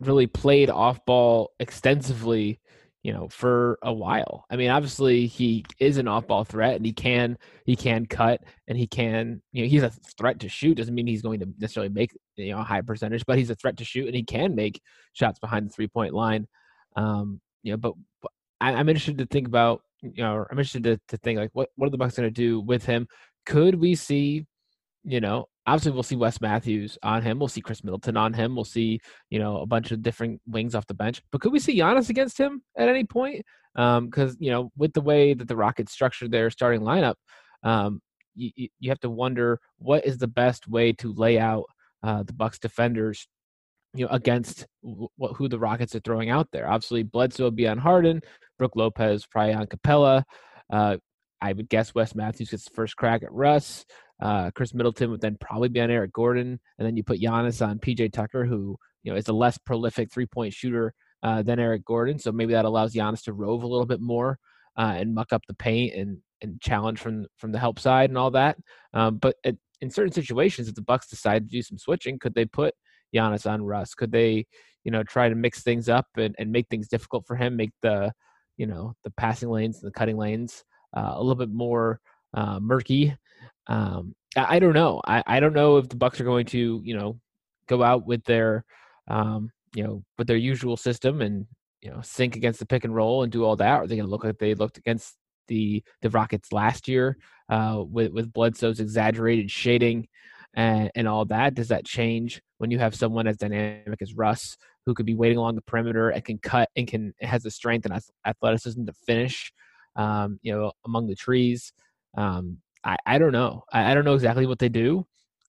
really 0.00 0.26
played 0.26 0.70
off 0.70 1.04
ball 1.06 1.52
extensively, 1.58 2.60
you 3.02 3.12
know, 3.12 3.28
for 3.28 3.78
a 3.82 3.92
while. 3.92 4.44
I 4.50 4.56
mean, 4.56 4.70
obviously 4.70 5.26
he 5.26 5.64
is 5.78 5.98
an 5.98 6.08
off 6.08 6.26
ball 6.26 6.44
threat 6.44 6.76
and 6.76 6.84
he 6.84 6.92
can 6.92 7.38
he 7.64 7.76
can 7.76 8.06
cut 8.06 8.42
and 8.68 8.76
he 8.76 8.86
can, 8.86 9.42
you 9.52 9.62
know, 9.62 9.68
he's 9.68 9.82
a 9.82 9.90
threat 10.18 10.40
to 10.40 10.48
shoot. 10.48 10.76
Doesn't 10.76 10.94
mean 10.94 11.06
he's 11.06 11.22
going 11.22 11.40
to 11.40 11.48
necessarily 11.58 11.92
make 11.92 12.16
you 12.36 12.52
know 12.52 12.60
a 12.60 12.64
high 12.64 12.82
percentage, 12.82 13.24
but 13.26 13.38
he's 13.38 13.50
a 13.50 13.54
threat 13.54 13.76
to 13.78 13.84
shoot 13.84 14.06
and 14.06 14.16
he 14.16 14.24
can 14.24 14.54
make 14.54 14.80
shots 15.12 15.38
behind 15.38 15.66
the 15.66 15.72
three 15.72 15.88
point 15.88 16.14
line. 16.14 16.46
Um, 16.96 17.40
you 17.62 17.72
know, 17.72 17.76
but, 17.76 17.94
but 18.22 18.32
I, 18.60 18.72
am 18.72 18.88
interested 18.88 19.18
to 19.18 19.26
think 19.26 19.46
about, 19.46 19.82
you 20.00 20.22
know, 20.22 20.46
I'm 20.50 20.58
interested 20.58 20.84
to, 20.84 21.00
to 21.08 21.16
think 21.18 21.38
like 21.38 21.50
what 21.52 21.70
what 21.76 21.86
are 21.86 21.90
the 21.90 21.98
Bucks 21.98 22.16
going 22.16 22.28
to 22.28 22.30
do 22.30 22.60
with 22.60 22.84
him? 22.84 23.06
Could 23.46 23.76
we 23.76 23.94
see, 23.94 24.44
you 25.04 25.20
know, 25.20 25.46
obviously 25.66 25.92
we'll 25.92 26.02
see 26.02 26.16
Wes 26.16 26.40
Matthews 26.40 26.98
on 27.02 27.22
him. 27.22 27.38
We'll 27.38 27.48
see 27.48 27.60
Khris 27.60 27.82
Middleton 27.82 28.16
on 28.16 28.32
him. 28.32 28.54
We'll 28.54 28.64
see, 28.64 29.00
you 29.30 29.38
know, 29.38 29.58
a 29.58 29.66
bunch 29.66 29.90
of 29.90 30.02
different 30.02 30.40
wings 30.46 30.74
off 30.74 30.86
the 30.86 30.94
bench. 30.94 31.22
But 31.32 31.40
could 31.40 31.52
we 31.52 31.58
see 31.58 31.78
Giannis 31.78 32.10
against 32.10 32.38
him 32.38 32.62
at 32.76 32.88
any 32.88 33.04
point? 33.04 33.44
Because, 33.74 34.30
um, 34.32 34.36
you 34.38 34.50
know, 34.50 34.70
with 34.76 34.92
the 34.92 35.00
way 35.00 35.34
that 35.34 35.48
the 35.48 35.56
Rockets 35.56 35.92
structured 35.92 36.30
their 36.30 36.50
starting 36.50 36.80
lineup, 36.80 37.14
um, 37.62 38.00
you, 38.34 38.68
you 38.78 38.90
have 38.90 39.00
to 39.00 39.10
wonder 39.10 39.60
what 39.78 40.04
is 40.04 40.18
the 40.18 40.28
best 40.28 40.68
way 40.68 40.92
to 40.94 41.12
lay 41.12 41.38
out 41.38 41.64
uh, 42.02 42.22
the 42.22 42.32
Bucks 42.32 42.58
defenders, 42.58 43.26
you 43.94 44.04
know, 44.04 44.10
against 44.12 44.66
who 44.82 45.48
the 45.48 45.58
Rockets 45.58 45.94
are 45.94 46.00
throwing 46.00 46.30
out 46.30 46.48
there. 46.52 46.68
Obviously, 46.68 47.02
Bledsoe 47.02 47.44
will 47.44 47.50
be 47.50 47.66
on 47.66 47.78
Harden, 47.78 48.20
Brook 48.58 48.72
Lopez 48.76 49.26
probably 49.26 49.54
on 49.54 49.66
Capela. 49.66 50.22
Uh, 50.72 50.96
I 51.40 51.52
would 51.52 51.68
guess 51.68 51.94
Wes 51.94 52.14
Matthews 52.14 52.50
gets 52.50 52.64
the 52.64 52.74
first 52.74 52.96
crack 52.96 53.22
at 53.22 53.32
Russ. 53.32 53.84
Uh, 54.20 54.50
Khris 54.52 54.74
Middleton 54.74 55.10
would 55.10 55.20
then 55.20 55.36
probably 55.40 55.68
be 55.68 55.80
on 55.80 55.90
Eric 55.90 56.12
Gordon, 56.12 56.58
and 56.78 56.86
then 56.86 56.96
you 56.96 57.04
put 57.04 57.20
Giannis 57.20 57.66
on 57.66 57.78
PJ 57.78 58.12
Tucker, 58.12 58.44
who 58.44 58.76
you 59.02 59.12
know 59.12 59.18
is 59.18 59.28
a 59.28 59.32
less 59.32 59.58
prolific 59.58 60.10
three 60.10 60.26
point 60.26 60.54
shooter 60.54 60.94
uh, 61.22 61.42
than 61.42 61.58
Eric 61.58 61.84
Gordon. 61.84 62.18
So 62.18 62.32
maybe 62.32 62.52
that 62.54 62.64
allows 62.64 62.94
Giannis 62.94 63.24
to 63.24 63.32
rove 63.32 63.62
a 63.62 63.66
little 63.66 63.86
bit 63.86 64.00
more 64.00 64.38
uh, 64.78 64.94
and 64.96 65.14
muck 65.14 65.32
up 65.32 65.42
the 65.46 65.54
paint 65.54 65.94
and 65.94 66.18
and 66.42 66.60
challenge 66.60 66.98
from 66.98 67.26
from 67.36 67.52
the 67.52 67.58
help 67.58 67.78
side 67.78 68.10
and 68.10 68.18
all 68.18 68.30
that. 68.30 68.56
Um, 68.94 69.18
but 69.18 69.36
at, 69.44 69.56
in 69.80 69.90
certain 69.90 70.12
situations, 70.12 70.68
if 70.68 70.74
the 70.74 70.82
Bucks 70.82 71.08
decide 71.08 71.44
to 71.44 71.50
do 71.50 71.62
some 71.62 71.78
switching, 71.78 72.18
could 72.18 72.34
they 72.34 72.46
put 72.46 72.74
Giannis 73.14 73.50
on 73.50 73.62
Russ? 73.62 73.94
Could 73.94 74.12
they, 74.12 74.46
you 74.84 74.90
know, 74.90 75.02
try 75.02 75.28
to 75.28 75.34
mix 75.34 75.62
things 75.62 75.88
up 75.88 76.06
and, 76.16 76.34
and 76.38 76.50
make 76.50 76.68
things 76.68 76.88
difficult 76.88 77.26
for 77.26 77.36
him, 77.36 77.56
make 77.56 77.72
the, 77.82 78.12
you 78.56 78.66
know, 78.66 78.94
the 79.04 79.10
passing 79.10 79.50
lanes 79.50 79.82
and 79.82 79.88
the 79.88 79.98
cutting 79.98 80.16
lanes 80.16 80.64
uh, 80.96 81.12
a 81.14 81.22
little 81.22 81.36
bit 81.36 81.50
more 81.50 82.00
uh, 82.34 82.58
murky? 82.60 83.16
Um, 83.68 84.14
I, 84.36 84.56
I, 84.56 84.58
don't 84.58 84.74
know. 84.74 85.00
I, 85.06 85.22
I 85.26 85.40
don't 85.40 85.54
know 85.54 85.76
if 85.76 85.88
the 85.88 85.96
Bucks 85.96 86.20
are 86.20 86.24
going 86.24 86.46
to, 86.46 86.80
you 86.84 86.96
know, 86.96 87.20
go 87.68 87.82
out 87.82 88.06
with 88.06 88.24
their, 88.24 88.64
um, 89.08 89.50
you 89.74 89.84
know, 89.84 90.02
with 90.18 90.26
their 90.26 90.36
usual 90.36 90.76
system 90.76 91.20
and 91.20 91.46
you 91.82 91.92
know 91.92 92.00
sink 92.02 92.34
against 92.34 92.58
the 92.58 92.66
pick 92.66 92.84
and 92.84 92.94
roll 92.94 93.22
and 93.22 93.30
do 93.30 93.44
all 93.44 93.56
that. 93.56 93.78
Or 93.78 93.82
are 93.82 93.86
they 93.86 93.96
going 93.96 94.06
to 94.06 94.10
look 94.10 94.24
like 94.24 94.38
they 94.38 94.54
looked 94.54 94.78
against 94.78 95.14
the 95.48 95.82
the 96.02 96.10
Rockets 96.10 96.52
last 96.52 96.88
year 96.88 97.16
uh, 97.48 97.82
with 97.86 98.12
with 98.12 98.32
Bledsoe's 98.32 98.80
exaggerated 98.80 99.50
shading 99.50 100.08
and 100.54 100.90
and 100.94 101.06
all 101.06 101.24
that? 101.26 101.54
Does 101.54 101.68
that 101.68 101.84
change 101.84 102.42
when 102.58 102.70
you 102.70 102.78
have 102.78 102.94
someone 102.94 103.26
as 103.26 103.36
dynamic 103.36 104.00
as 104.00 104.14
Russ 104.14 104.56
who 104.84 104.94
could 104.94 105.06
be 105.06 105.14
waiting 105.14 105.38
along 105.38 105.56
the 105.56 105.62
perimeter 105.62 106.10
and 106.10 106.24
can 106.24 106.38
cut 106.38 106.70
and 106.76 106.86
can 106.88 107.14
has 107.20 107.42
the 107.42 107.50
strength 107.50 107.86
and 107.86 108.00
athleticism 108.24 108.84
to 108.84 108.92
finish? 108.92 109.52
Um, 109.96 110.38
you 110.42 110.52
know, 110.52 110.72
among 110.84 111.06
the 111.06 111.16
trees. 111.16 111.72
Um, 112.16 112.58
I, 112.84 112.96
I 113.06 113.18
don't 113.18 113.32
know. 113.32 113.64
I, 113.72 113.90
I 113.90 113.94
don't 113.94 114.04
know 114.04 114.14
exactly 114.14 114.46
what 114.46 114.58
they 114.58 114.68
do. 114.68 115.06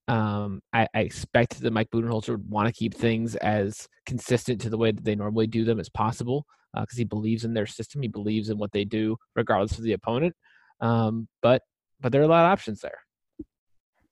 Um, 0.08 0.62
I, 0.74 0.88
I, 0.96 1.02
expect 1.02 1.60
that 1.60 1.74
Mike 1.74 1.90
Budenholzer 1.94 2.30
would 2.30 2.50
want 2.50 2.68
to 2.68 2.74
keep 2.74 2.94
things 2.94 3.36
as 3.36 3.90
consistent 4.06 4.62
to 4.62 4.70
the 4.70 4.78
way 4.78 4.92
that 4.92 5.04
they 5.04 5.16
normally 5.16 5.48
do 5.48 5.66
them 5.66 5.82
as 5.82 5.90
possible 5.90 6.46
because 6.74 6.98
uh, 6.98 7.00
he 7.00 7.04
believes 7.04 7.44
in 7.44 7.54
their 7.54 7.66
system. 7.66 8.02
He 8.02 8.08
believes 8.08 8.50
in 8.50 8.58
what 8.58 8.72
they 8.72 8.86
do, 8.86 9.18
regardless 9.36 9.78
of 9.78 9.84
the 9.84 9.92
opponent. 9.94 10.34
Um, 10.80 11.28
but 11.42 11.62
but 12.00 12.12
there 12.12 12.22
are 12.22 12.26
a 12.26 12.30
lot 12.30 12.46
of 12.46 12.52
options 12.52 12.80
there. 12.80 13.00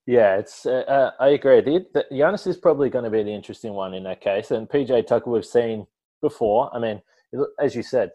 Yeah, 0.05 0.37
it's. 0.37 0.65
Uh, 0.65 0.83
uh 0.87 1.11
I 1.19 1.29
agree. 1.29 1.61
The, 1.61 1.85
the, 1.93 2.05
Giannis 2.11 2.45
is 2.45 2.57
probably 2.57 2.89
going 2.89 3.05
to 3.05 3.11
be 3.11 3.23
the 3.23 3.33
interesting 3.33 3.73
one 3.73 3.93
in 3.93 4.03
that 4.03 4.21
case, 4.21 4.51
and 4.51 4.67
PJ 4.67 5.07
Tucker 5.07 5.29
we've 5.29 5.45
seen 5.45 5.87
before. 6.21 6.75
I 6.75 6.79
mean, 6.79 7.01
as 7.59 7.75
you 7.75 7.83
said, 7.83 8.11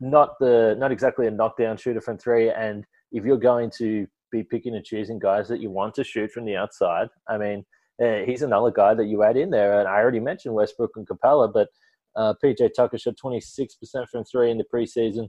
not 0.00 0.38
the 0.38 0.76
not 0.78 0.92
exactly 0.92 1.26
a 1.26 1.30
knockdown 1.30 1.76
shooter 1.76 2.00
from 2.00 2.18
three, 2.18 2.50
and 2.50 2.84
if 3.12 3.24
you're 3.24 3.38
going 3.38 3.70
to 3.78 4.06
be 4.30 4.42
picking 4.42 4.74
and 4.74 4.84
choosing 4.84 5.18
guys 5.18 5.48
that 5.48 5.60
you 5.60 5.70
want 5.70 5.94
to 5.94 6.04
shoot 6.04 6.30
from 6.30 6.44
the 6.44 6.56
outside. 6.56 7.08
I 7.28 7.38
mean, 7.38 7.64
uh, 8.02 8.18
he's 8.26 8.42
another 8.42 8.70
guy 8.70 8.94
that 8.94 9.06
you 9.06 9.22
add 9.22 9.36
in 9.36 9.50
there. 9.50 9.80
And 9.80 9.88
I 9.88 9.96
already 9.96 10.20
mentioned 10.20 10.54
Westbrook 10.54 10.92
and 10.96 11.06
Capela, 11.06 11.52
but 11.52 11.68
uh, 12.16 12.34
PJ 12.42 12.70
Tucker 12.74 12.98
shot 12.98 13.14
26% 13.22 14.08
from 14.10 14.24
three 14.24 14.50
in 14.50 14.58
the 14.58 14.64
preseason. 14.72 15.28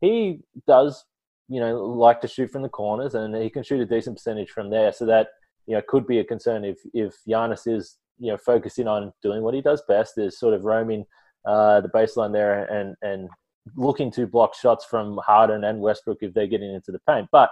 He 0.00 0.40
does, 0.66 1.04
you 1.48 1.60
know, 1.60 1.76
like 1.84 2.20
to 2.20 2.28
shoot 2.28 2.50
from 2.50 2.62
the 2.62 2.68
corners, 2.68 3.14
and 3.14 3.34
he 3.34 3.50
can 3.50 3.62
shoot 3.62 3.80
a 3.80 3.86
decent 3.86 4.16
percentage 4.16 4.50
from 4.50 4.70
there. 4.70 4.92
So 4.92 5.06
that, 5.06 5.28
you 5.66 5.74
know, 5.74 5.82
could 5.86 6.06
be 6.06 6.18
a 6.18 6.24
concern 6.24 6.64
if 6.64 6.78
if 6.92 7.14
Giannis 7.26 7.66
is, 7.66 7.96
you 8.18 8.30
know, 8.30 8.36
focusing 8.36 8.88
on 8.88 9.12
doing 9.22 9.42
what 9.42 9.54
he 9.54 9.62
does 9.62 9.82
best, 9.88 10.18
is 10.18 10.38
sort 10.38 10.52
of 10.52 10.64
roaming 10.64 11.06
uh, 11.46 11.80
the 11.80 11.88
baseline 11.88 12.32
there 12.32 12.64
and 12.64 12.94
and 13.00 13.30
looking 13.74 14.10
to 14.12 14.26
block 14.26 14.54
shots 14.54 14.84
from 14.84 15.18
Harden 15.24 15.64
and 15.64 15.80
Westbrook 15.80 16.18
if 16.20 16.32
they're 16.34 16.46
getting 16.46 16.74
into 16.74 16.92
the 16.92 17.00
paint. 17.08 17.28
But 17.32 17.50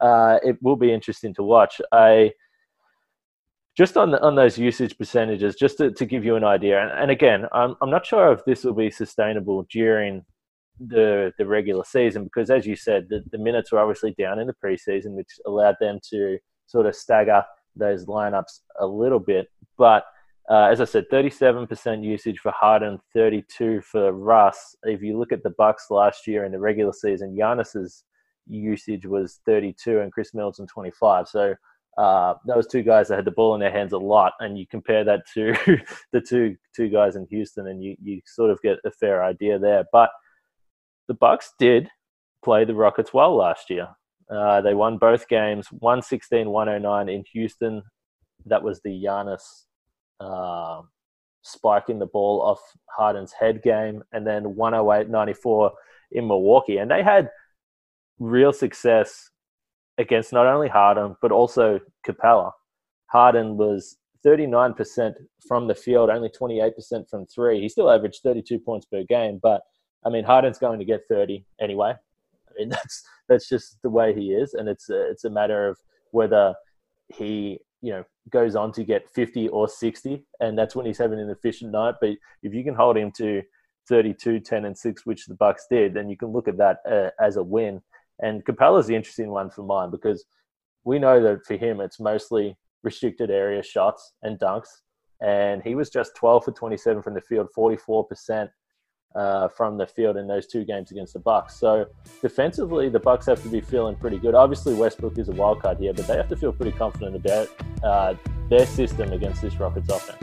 uh, 0.00 0.38
it 0.42 0.56
will 0.62 0.76
be 0.76 0.92
interesting 0.92 1.34
to 1.34 1.42
watch. 1.42 1.80
I 1.92 2.32
just 3.76 3.96
on 3.96 4.10
the, 4.10 4.22
on 4.22 4.34
those 4.34 4.58
usage 4.58 4.96
percentages, 4.96 5.54
just 5.54 5.78
to, 5.78 5.90
to 5.90 6.06
give 6.06 6.24
you 6.24 6.36
an 6.36 6.44
idea, 6.44 6.82
and, 6.82 6.90
and 6.90 7.10
again, 7.10 7.46
I'm 7.52 7.76
I'm 7.82 7.90
not 7.90 8.06
sure 8.06 8.32
if 8.32 8.44
this 8.44 8.64
will 8.64 8.74
be 8.74 8.90
sustainable 8.90 9.66
during 9.70 10.24
the 10.78 11.32
the 11.38 11.46
regular 11.46 11.84
season 11.84 12.24
because, 12.24 12.50
as 12.50 12.66
you 12.66 12.76
said, 12.76 13.06
the, 13.08 13.22
the 13.32 13.38
minutes 13.38 13.72
were 13.72 13.78
obviously 13.78 14.14
down 14.18 14.38
in 14.38 14.46
the 14.46 14.54
preseason, 14.64 15.12
which 15.12 15.30
allowed 15.46 15.76
them 15.80 15.98
to 16.10 16.38
sort 16.66 16.86
of 16.86 16.94
stagger 16.94 17.42
those 17.76 18.06
lineups 18.06 18.60
a 18.80 18.86
little 18.86 19.20
bit. 19.20 19.48
But 19.76 20.04
uh, 20.48 20.68
as 20.70 20.80
I 20.80 20.84
said, 20.84 21.08
37% 21.10 22.04
usage 22.04 22.38
for 22.38 22.52
Harden, 22.52 23.00
32 23.12 23.80
for 23.80 24.12
Russ. 24.12 24.76
If 24.84 25.02
you 25.02 25.18
look 25.18 25.32
at 25.32 25.42
the 25.42 25.50
Bucks 25.50 25.86
last 25.90 26.26
year 26.26 26.44
in 26.44 26.52
the 26.52 26.60
regular 26.60 26.92
season, 26.92 27.36
Giannis's 27.36 28.04
usage 28.46 29.06
was 29.06 29.40
32 29.44 30.00
and 30.00 30.12
Khris 30.12 30.34
Middleton 30.34 30.68
25. 30.68 31.26
So 31.26 31.54
uh, 31.98 32.34
those 32.46 32.68
two 32.68 32.82
guys 32.82 33.08
that 33.08 33.16
had 33.16 33.24
the 33.24 33.32
ball 33.32 33.54
in 33.54 33.60
their 33.60 33.72
hands 33.72 33.92
a 33.92 33.98
lot, 33.98 34.34
and 34.38 34.58
you 34.58 34.66
compare 34.66 35.02
that 35.02 35.22
to 35.34 35.54
the 36.12 36.20
two 36.20 36.56
two 36.74 36.90
guys 36.90 37.16
in 37.16 37.26
Houston, 37.30 37.68
and 37.68 37.82
you 37.82 37.96
you 38.02 38.20
sort 38.26 38.50
of 38.50 38.60
get 38.60 38.76
a 38.84 38.90
fair 38.90 39.24
idea 39.24 39.58
there. 39.58 39.84
But 39.92 40.10
the 41.08 41.14
Bucks 41.14 41.54
did 41.58 41.88
play 42.44 42.64
the 42.64 42.74
Rockets 42.74 43.14
well 43.14 43.34
last 43.34 43.70
year. 43.70 43.88
Uh, 44.30 44.60
they 44.60 44.74
won 44.74 44.98
both 44.98 45.26
games, 45.26 45.68
116 45.70 46.50
109 46.50 47.08
in 47.08 47.24
Houston. 47.32 47.82
That 48.44 48.62
was 48.62 48.80
the 48.82 48.90
Giannis 48.90 49.40
uh, 50.20 50.82
spiking 51.42 51.98
the 51.98 52.06
ball 52.06 52.40
off 52.42 52.60
Harden's 52.96 53.32
head 53.32 53.62
game, 53.62 54.02
and 54.12 54.26
then 54.26 54.54
108 54.54 55.08
94 55.10 55.72
in 56.12 56.26
Milwaukee. 56.26 56.78
And 56.78 56.90
they 56.90 57.02
had 57.02 57.30
real 58.18 58.52
success 58.52 59.30
against 59.98 60.32
not 60.32 60.46
only 60.46 60.68
Harden 60.68 61.16
but 61.22 61.32
also 61.32 61.80
Capella. 62.04 62.52
Harden 63.06 63.56
was 63.56 63.96
39% 64.26 65.14
from 65.46 65.68
the 65.68 65.74
field, 65.74 66.10
only 66.10 66.28
28% 66.28 67.08
from 67.08 67.26
three. 67.26 67.60
He 67.60 67.68
still 67.68 67.90
averaged 67.90 68.20
32 68.22 68.58
points 68.58 68.86
per 68.86 69.04
game, 69.04 69.38
but 69.42 69.62
I 70.04 70.10
mean 70.10 70.24
Harden's 70.24 70.58
going 70.58 70.78
to 70.78 70.84
get 70.84 71.02
30 71.08 71.44
anyway. 71.60 71.92
I 71.92 72.52
mean 72.58 72.68
that's 72.70 73.04
that's 73.28 73.48
just 73.48 73.78
the 73.82 73.90
way 73.90 74.14
he 74.14 74.32
is, 74.32 74.54
and 74.54 74.68
it's 74.68 74.88
a, 74.90 75.10
it's 75.10 75.24
a 75.24 75.30
matter 75.30 75.68
of 75.68 75.78
whether 76.10 76.54
he 77.08 77.58
you 77.82 77.92
know 77.92 78.04
goes 78.30 78.56
on 78.56 78.72
to 78.72 78.84
get 78.84 79.08
50 79.10 79.48
or 79.48 79.68
60, 79.68 80.24
and 80.40 80.58
that's 80.58 80.74
when 80.74 80.86
he's 80.86 80.98
having 80.98 81.20
an 81.20 81.30
efficient 81.30 81.72
night. 81.72 81.94
But 82.00 82.10
if 82.42 82.54
you 82.54 82.64
can 82.64 82.74
hold 82.74 82.96
him 82.96 83.12
to 83.18 83.42
32, 83.88 84.40
10, 84.40 84.64
and 84.64 84.76
six, 84.76 85.06
which 85.06 85.26
the 85.26 85.34
Bucks 85.34 85.66
did, 85.70 85.94
then 85.94 86.08
you 86.08 86.16
can 86.16 86.28
look 86.28 86.48
at 86.48 86.58
that 86.58 86.78
uh, 86.90 87.10
as 87.22 87.36
a 87.36 87.42
win. 87.42 87.80
And 88.20 88.44
Capela's 88.44 88.86
the 88.86 88.96
interesting 88.96 89.30
one 89.30 89.50
for 89.50 89.62
mine 89.62 89.90
because 89.90 90.24
we 90.84 90.98
know 90.98 91.22
that 91.22 91.44
for 91.44 91.56
him 91.56 91.80
it's 91.80 92.00
mostly 92.00 92.56
restricted 92.82 93.30
area 93.30 93.62
shots 93.62 94.12
and 94.22 94.38
dunks. 94.38 94.68
And 95.20 95.62
he 95.62 95.74
was 95.74 95.90
just 95.90 96.16
12 96.16 96.44
for 96.44 96.52
27 96.52 97.02
from 97.02 97.14
the 97.14 97.20
field, 97.20 97.48
44% 97.56 98.48
uh, 99.16 99.48
from 99.48 99.78
the 99.78 99.86
field 99.86 100.16
in 100.16 100.26
those 100.26 100.46
two 100.46 100.64
games 100.64 100.90
against 100.90 101.14
the 101.14 101.18
Bucks. 101.18 101.58
So 101.58 101.86
defensively, 102.20 102.88
the 102.88 103.00
Bucks 103.00 103.26
have 103.26 103.42
to 103.42 103.48
be 103.48 103.60
feeling 103.60 103.96
pretty 103.96 104.18
good. 104.18 104.34
Obviously, 104.34 104.74
Westbrook 104.74 105.18
is 105.18 105.28
a 105.28 105.32
wild 105.32 105.62
card 105.62 105.78
here, 105.78 105.94
but 105.94 106.06
they 106.06 106.16
have 106.16 106.28
to 106.28 106.36
feel 106.36 106.52
pretty 106.52 106.76
confident 106.76 107.16
about 107.16 107.48
uh, 107.82 108.14
their 108.50 108.66
system 108.66 109.12
against 109.12 109.42
this 109.42 109.58
Rockets 109.58 109.88
offense. 109.88 110.22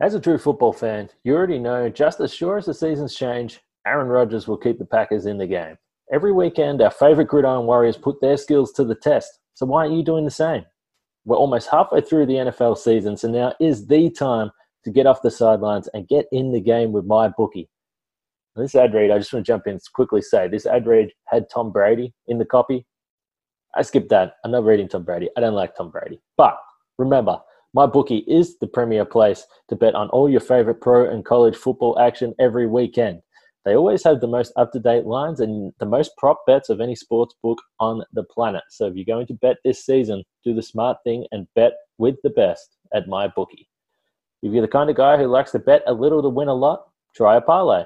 As 0.00 0.14
a 0.14 0.20
true 0.20 0.36
football 0.36 0.72
fan, 0.72 1.08
you 1.22 1.34
already 1.34 1.58
know 1.58 1.88
just 1.88 2.20
as 2.20 2.34
sure 2.34 2.58
as 2.58 2.66
the 2.66 2.74
seasons 2.74 3.14
change, 3.14 3.60
Aaron 3.86 4.08
Rodgers 4.08 4.46
will 4.46 4.58
keep 4.58 4.78
the 4.78 4.84
Packers 4.84 5.24
in 5.24 5.38
the 5.38 5.46
game. 5.46 5.78
Every 6.12 6.32
weekend, 6.32 6.82
our 6.82 6.90
favourite 6.90 7.28
gridiron 7.28 7.64
warriors 7.64 7.96
put 7.96 8.20
their 8.20 8.36
skills 8.36 8.72
to 8.72 8.84
the 8.84 8.94
test. 8.94 9.38
So 9.54 9.64
why 9.64 9.84
aren't 9.84 9.94
you 9.94 10.04
doing 10.04 10.26
the 10.26 10.30
same? 10.30 10.66
We're 11.24 11.36
almost 11.36 11.70
halfway 11.70 12.00
through 12.00 12.26
the 12.26 12.34
NFL 12.34 12.76
season, 12.76 13.16
so 13.16 13.28
now 13.28 13.54
is 13.60 13.86
the 13.86 14.10
time 14.10 14.50
to 14.84 14.90
get 14.90 15.06
off 15.06 15.22
the 15.22 15.30
sidelines 15.30 15.88
and 15.94 16.06
get 16.06 16.26
in 16.32 16.52
the 16.52 16.60
game 16.60 16.92
with 16.92 17.08
MyBookie. 17.08 17.68
This 18.56 18.74
ad 18.74 18.94
read, 18.94 19.10
I 19.10 19.18
just 19.18 19.32
want 19.32 19.44
to 19.44 19.52
jump 19.52 19.66
in 19.66 19.80
quickly 19.94 20.22
say 20.22 20.46
this 20.46 20.66
ad 20.66 20.86
read 20.86 21.10
had 21.26 21.46
Tom 21.52 21.72
Brady 21.72 22.14
in 22.28 22.38
the 22.38 22.44
copy. 22.44 22.86
I 23.74 23.82
skipped 23.82 24.10
that. 24.10 24.34
I'm 24.44 24.52
not 24.52 24.64
reading 24.64 24.88
Tom 24.88 25.02
Brady. 25.02 25.28
I 25.36 25.40
don't 25.40 25.54
like 25.54 25.74
Tom 25.74 25.90
Brady. 25.90 26.20
But 26.36 26.56
remember, 26.98 27.40
MyBookie 27.76 28.22
is 28.28 28.56
the 28.58 28.68
premier 28.68 29.04
place 29.04 29.44
to 29.68 29.76
bet 29.76 29.96
on 29.96 30.08
all 30.10 30.28
your 30.28 30.40
favorite 30.40 30.80
pro 30.80 31.10
and 31.10 31.24
college 31.24 31.56
football 31.56 31.98
action 31.98 32.32
every 32.38 32.68
weekend. 32.68 33.20
They 33.64 33.74
always 33.74 34.04
have 34.04 34.20
the 34.20 34.26
most 34.26 34.52
up 34.56 34.72
to 34.72 34.78
date 34.78 35.06
lines 35.06 35.40
and 35.40 35.72
the 35.78 35.86
most 35.86 36.12
prop 36.18 36.44
bets 36.46 36.68
of 36.68 36.80
any 36.80 36.94
sports 36.94 37.34
book 37.42 37.62
on 37.80 38.04
the 38.12 38.24
planet. 38.24 38.62
So 38.68 38.86
if 38.86 38.94
you're 38.94 39.04
going 39.04 39.26
to 39.28 39.34
bet 39.34 39.56
this 39.64 39.84
season, 39.84 40.22
do 40.44 40.54
the 40.54 40.62
smart 40.62 40.98
thing 41.02 41.26
and 41.32 41.46
bet 41.54 41.72
with 41.96 42.16
the 42.22 42.30
best 42.30 42.76
at 42.92 43.06
MyBookie. 43.06 43.66
If 44.42 44.52
you're 44.52 44.60
the 44.60 44.68
kind 44.68 44.90
of 44.90 44.96
guy 44.96 45.16
who 45.16 45.26
likes 45.26 45.52
to 45.52 45.58
bet 45.58 45.82
a 45.86 45.94
little 45.94 46.20
to 46.20 46.28
win 46.28 46.48
a 46.48 46.54
lot, 46.54 46.84
try 47.16 47.36
a 47.36 47.40
parlay. 47.40 47.84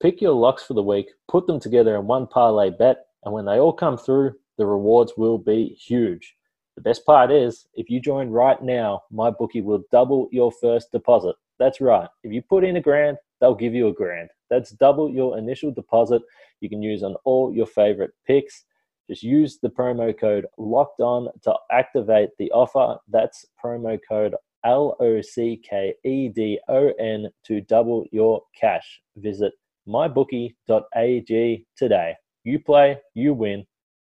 Pick 0.00 0.20
your 0.20 0.34
locks 0.34 0.62
for 0.62 0.74
the 0.74 0.82
week, 0.82 1.08
put 1.28 1.48
them 1.48 1.58
together 1.58 1.96
in 1.96 2.06
one 2.06 2.28
parlay 2.28 2.70
bet, 2.70 3.06
and 3.24 3.34
when 3.34 3.46
they 3.46 3.58
all 3.58 3.72
come 3.72 3.98
through, 3.98 4.34
The 4.58 4.66
rewards 4.66 5.12
will 5.16 5.38
be 5.38 5.76
huge. 5.80 6.34
The 6.76 6.82
best 6.82 7.04
part 7.04 7.30
is, 7.30 7.66
if 7.74 7.88
you 7.90 8.00
join 8.00 8.30
right 8.30 8.60
now, 8.62 9.02
MyBookie 9.12 9.62
will 9.62 9.84
double 9.92 10.28
your 10.32 10.52
first 10.52 10.92
deposit. 10.92 11.36
That's 11.58 11.80
right. 11.80 12.08
If 12.22 12.32
you 12.32 12.42
put 12.42 12.64
in 12.64 12.76
a 12.76 12.80
grand, 12.80 13.16
they'll 13.40 13.54
give 13.54 13.74
you 13.74 13.88
a 13.88 13.92
grand. 13.92 14.30
That's 14.50 14.70
double 14.70 15.10
your 15.10 15.38
initial 15.38 15.70
deposit. 15.70 16.22
You 16.60 16.68
can 16.68 16.82
use 16.82 17.02
on 17.02 17.16
all 17.24 17.52
your 17.54 17.66
favorite 17.66 18.12
picks. 18.26 18.64
Just 19.08 19.22
use 19.22 19.58
the 19.60 19.68
promo 19.68 20.18
code 20.18 20.46
locked 20.58 21.00
on 21.00 21.28
to 21.42 21.54
activate 21.70 22.30
the 22.38 22.50
offer. 22.50 22.98
That's 23.08 23.44
promo 23.62 23.98
code 24.08 24.34
L 24.64 24.96
O 25.00 25.20
C 25.20 25.60
K 25.68 25.94
E 26.04 26.28
D 26.28 26.58
O 26.68 26.90
N 26.98 27.28
to 27.46 27.60
double 27.60 28.04
your 28.10 28.42
cash. 28.58 29.00
Visit 29.16 29.52
mybookie.ag 29.88 31.66
today. 31.76 32.14
You 32.42 32.58
play, 32.58 32.98
you 33.14 33.34
win, 33.34 33.64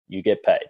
you 0.07 0.21
get 0.21 0.43
paid. 0.43 0.67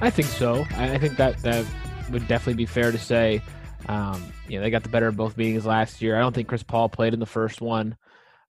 I 0.00 0.10
think 0.10 0.28
so. 0.28 0.64
I 0.76 0.98
think 0.98 1.16
that 1.16 1.38
that 1.42 1.64
would 2.10 2.28
definitely 2.28 2.54
be 2.54 2.66
fair 2.66 2.92
to 2.92 2.98
say. 2.98 3.40
Um, 3.88 4.32
you 4.48 4.58
know, 4.58 4.64
they 4.64 4.70
got 4.70 4.82
the 4.82 4.88
better 4.88 5.06
of 5.06 5.16
both 5.16 5.36
meetings 5.36 5.66
last 5.66 6.02
year. 6.02 6.16
I 6.16 6.20
don't 6.20 6.34
think 6.34 6.48
Chris 6.48 6.62
Paul 6.62 6.88
played 6.88 7.14
in 7.14 7.20
the 7.20 7.26
first 7.26 7.60
one, 7.60 7.96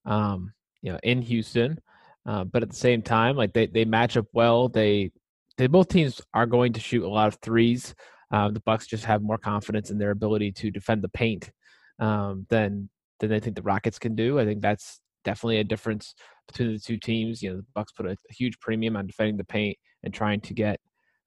um, 0.06 0.54
you 0.82 0.91
know, 0.91 1.00
in 1.04 1.21
Houston. 1.21 1.80
Uh, 2.26 2.43
but 2.43 2.63
at 2.63 2.69
the 2.69 2.76
same 2.76 3.02
time, 3.02 3.36
like 3.36 3.54
they, 3.54 3.67
they 3.67 3.86
match 3.86 4.17
up 4.17 4.26
well. 4.34 4.67
They 4.67 5.12
they 5.58 5.67
both 5.67 5.88
teams 5.88 6.21
are 6.34 6.45
going 6.45 6.73
to 6.73 6.80
shoot 6.80 7.04
a 7.04 7.10
lot 7.10 7.28
of 7.28 7.36
threes. 7.41 7.95
Uh, 8.32 8.50
the 8.50 8.60
Bucks 8.60 8.86
just 8.86 9.06
have 9.06 9.21
more 9.21 9.38
confidence 9.38 9.89
in 9.89 9.97
their 9.97 10.12
ability 10.12 10.52
to 10.52 10.71
defend 10.71 11.02
the 11.02 11.10
paint 11.10 11.50
um, 12.00 12.45
than 12.50 12.89
than 13.19 13.32
I 13.32 13.39
think 13.39 13.56
the 13.56 13.62
Rockets 13.62 14.00
can 14.00 14.15
do. 14.15 14.39
I 14.39 14.45
think 14.45 14.62
that's 14.62 15.00
definitely 15.23 15.60
a 15.60 15.63
difference 15.63 16.13
between 16.47 16.73
the 16.73 16.80
two 16.80 16.97
teams. 16.97 17.41
You 17.41 17.52
know, 17.52 17.58
the 17.58 17.65
Bucks 17.73 17.91
put 17.91 18.06
a, 18.06 18.12
a 18.12 18.34
huge 18.34 18.60
premium 18.60 18.95
on 18.95 19.08
defending 19.08 19.38
the 19.38 19.43
paint 19.43 19.78
and 20.04 20.13
trying 20.13 20.41
to 20.41 20.54
get 20.54 20.80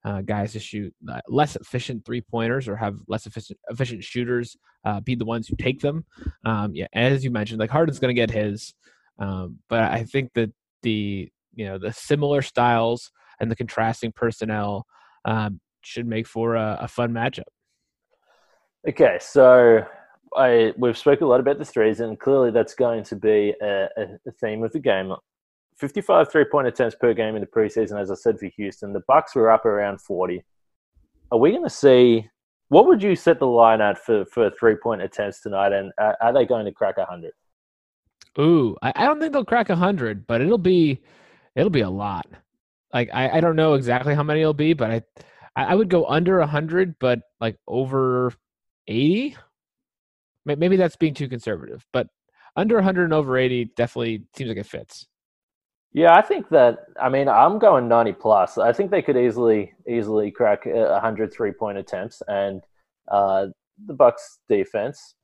uh, 0.03 0.21
guys 0.21 0.53
to 0.53 0.59
shoot 0.59 0.93
uh, 1.11 1.21
less 1.27 1.55
efficient 1.55 2.05
three 2.05 2.21
pointers 2.21 2.67
or 2.67 2.75
have 2.75 2.95
less 3.07 3.25
efficient 3.25 3.59
efficient 3.69 4.03
shooters 4.03 4.57
uh, 4.85 4.99
be 4.99 5.15
the 5.15 5.25
ones 5.25 5.47
who 5.47 5.55
take 5.55 5.79
them. 5.79 6.05
Um, 6.45 6.73
yeah, 6.73 6.87
as 6.93 7.23
you 7.23 7.31
mentioned, 7.31 7.59
like 7.59 7.69
Harden's 7.69 7.99
going 7.99 8.13
to 8.13 8.19
get 8.19 8.31
his, 8.31 8.73
um, 9.19 9.59
but 9.69 9.91
I 9.91 10.03
think 10.03 10.33
that 10.33 10.51
the 10.81 11.29
you 11.53 11.65
know 11.65 11.77
the 11.77 11.93
similar 11.93 12.41
styles 12.41 13.11
and 13.39 13.51
the 13.51 13.55
contrasting 13.55 14.11
personnel 14.11 14.85
um, 15.25 15.59
should 15.81 16.07
make 16.07 16.27
for 16.27 16.55
a, 16.55 16.79
a, 16.81 16.87
fun 16.87 17.11
matchup. 17.11 17.43
Okay, 18.87 19.17
so 19.19 19.83
I 20.35 20.73
we've 20.77 20.97
spoken 20.97 21.25
a 21.25 21.29
lot 21.29 21.39
about 21.39 21.59
the 21.59 21.65
threes, 21.65 21.99
and 21.99 22.19
clearly 22.19 22.49
that's 22.51 22.73
going 22.73 23.03
to 23.05 23.15
be 23.15 23.53
a, 23.61 23.87
a 23.97 24.31
theme 24.39 24.63
of 24.63 24.71
the 24.71 24.79
game. 24.79 25.13
55 25.81 26.31
three 26.31 26.45
point 26.45 26.67
attempts 26.67 26.95
per 26.95 27.13
game 27.13 27.35
in 27.35 27.41
the 27.41 27.47
preseason, 27.47 27.99
as 27.99 28.11
I 28.11 28.15
said 28.15 28.39
for 28.39 28.45
Houston. 28.55 28.93
The 28.93 29.01
Bucks 29.07 29.33
were 29.33 29.51
up 29.51 29.65
around 29.65 29.99
40. 29.99 30.43
Are 31.31 31.39
we 31.39 31.49
going 31.51 31.63
to 31.63 31.69
see? 31.69 32.29
What 32.69 32.85
would 32.85 33.03
you 33.03 33.15
set 33.15 33.39
the 33.39 33.47
line 33.47 33.81
at 33.81 33.97
for, 33.97 34.23
for 34.25 34.51
three 34.51 34.75
point 34.75 35.01
attempts 35.01 35.41
tonight? 35.41 35.73
And 35.73 35.91
uh, 35.99 36.13
are 36.21 36.31
they 36.31 36.45
going 36.45 36.65
to 36.65 36.71
crack 36.71 36.97
100? 36.97 37.33
Ooh, 38.39 38.77
I, 38.81 38.93
I 38.95 39.05
don't 39.07 39.19
think 39.19 39.33
they'll 39.33 39.43
crack 39.43 39.69
100, 39.69 40.27
but 40.27 40.39
it'll 40.39 40.57
be 40.57 41.01
it'll 41.55 41.71
be 41.71 41.81
a 41.81 41.89
lot. 41.89 42.27
Like 42.93 43.09
I, 43.11 43.37
I 43.37 43.39
don't 43.41 43.55
know 43.55 43.73
exactly 43.73 44.13
how 44.13 44.23
many 44.23 44.41
it'll 44.41 44.53
be, 44.53 44.73
but 44.73 44.91
I 44.91 45.01
I 45.55 45.75
would 45.75 45.89
go 45.89 46.05
under 46.05 46.37
100, 46.39 46.95
but 46.99 47.21
like 47.41 47.57
over 47.67 48.33
80. 48.87 49.35
Maybe 50.45 50.75
that's 50.75 50.95
being 50.95 51.13
too 51.13 51.27
conservative, 51.27 51.85
but 51.91 52.07
under 52.55 52.75
100 52.75 53.05
and 53.05 53.13
over 53.13 53.37
80 53.37 53.71
definitely 53.75 54.23
seems 54.35 54.49
like 54.49 54.57
it 54.57 54.65
fits. 54.65 55.07
Yeah, 55.93 56.15
I 56.15 56.21
think 56.21 56.49
that. 56.49 56.85
I 57.01 57.09
mean, 57.09 57.27
I'm 57.27 57.59
going 57.59 57.87
90 57.87 58.13
plus. 58.13 58.57
I 58.57 58.71
think 58.71 58.91
they 58.91 59.01
could 59.01 59.17
easily 59.17 59.73
easily 59.89 60.31
crack 60.31 60.65
100 60.65 61.33
three 61.33 61.51
point 61.51 61.77
attempts, 61.77 62.21
and 62.27 62.61
uh, 63.09 63.47
the 63.87 63.93
Bucks 63.93 64.39
defense, 64.47 65.15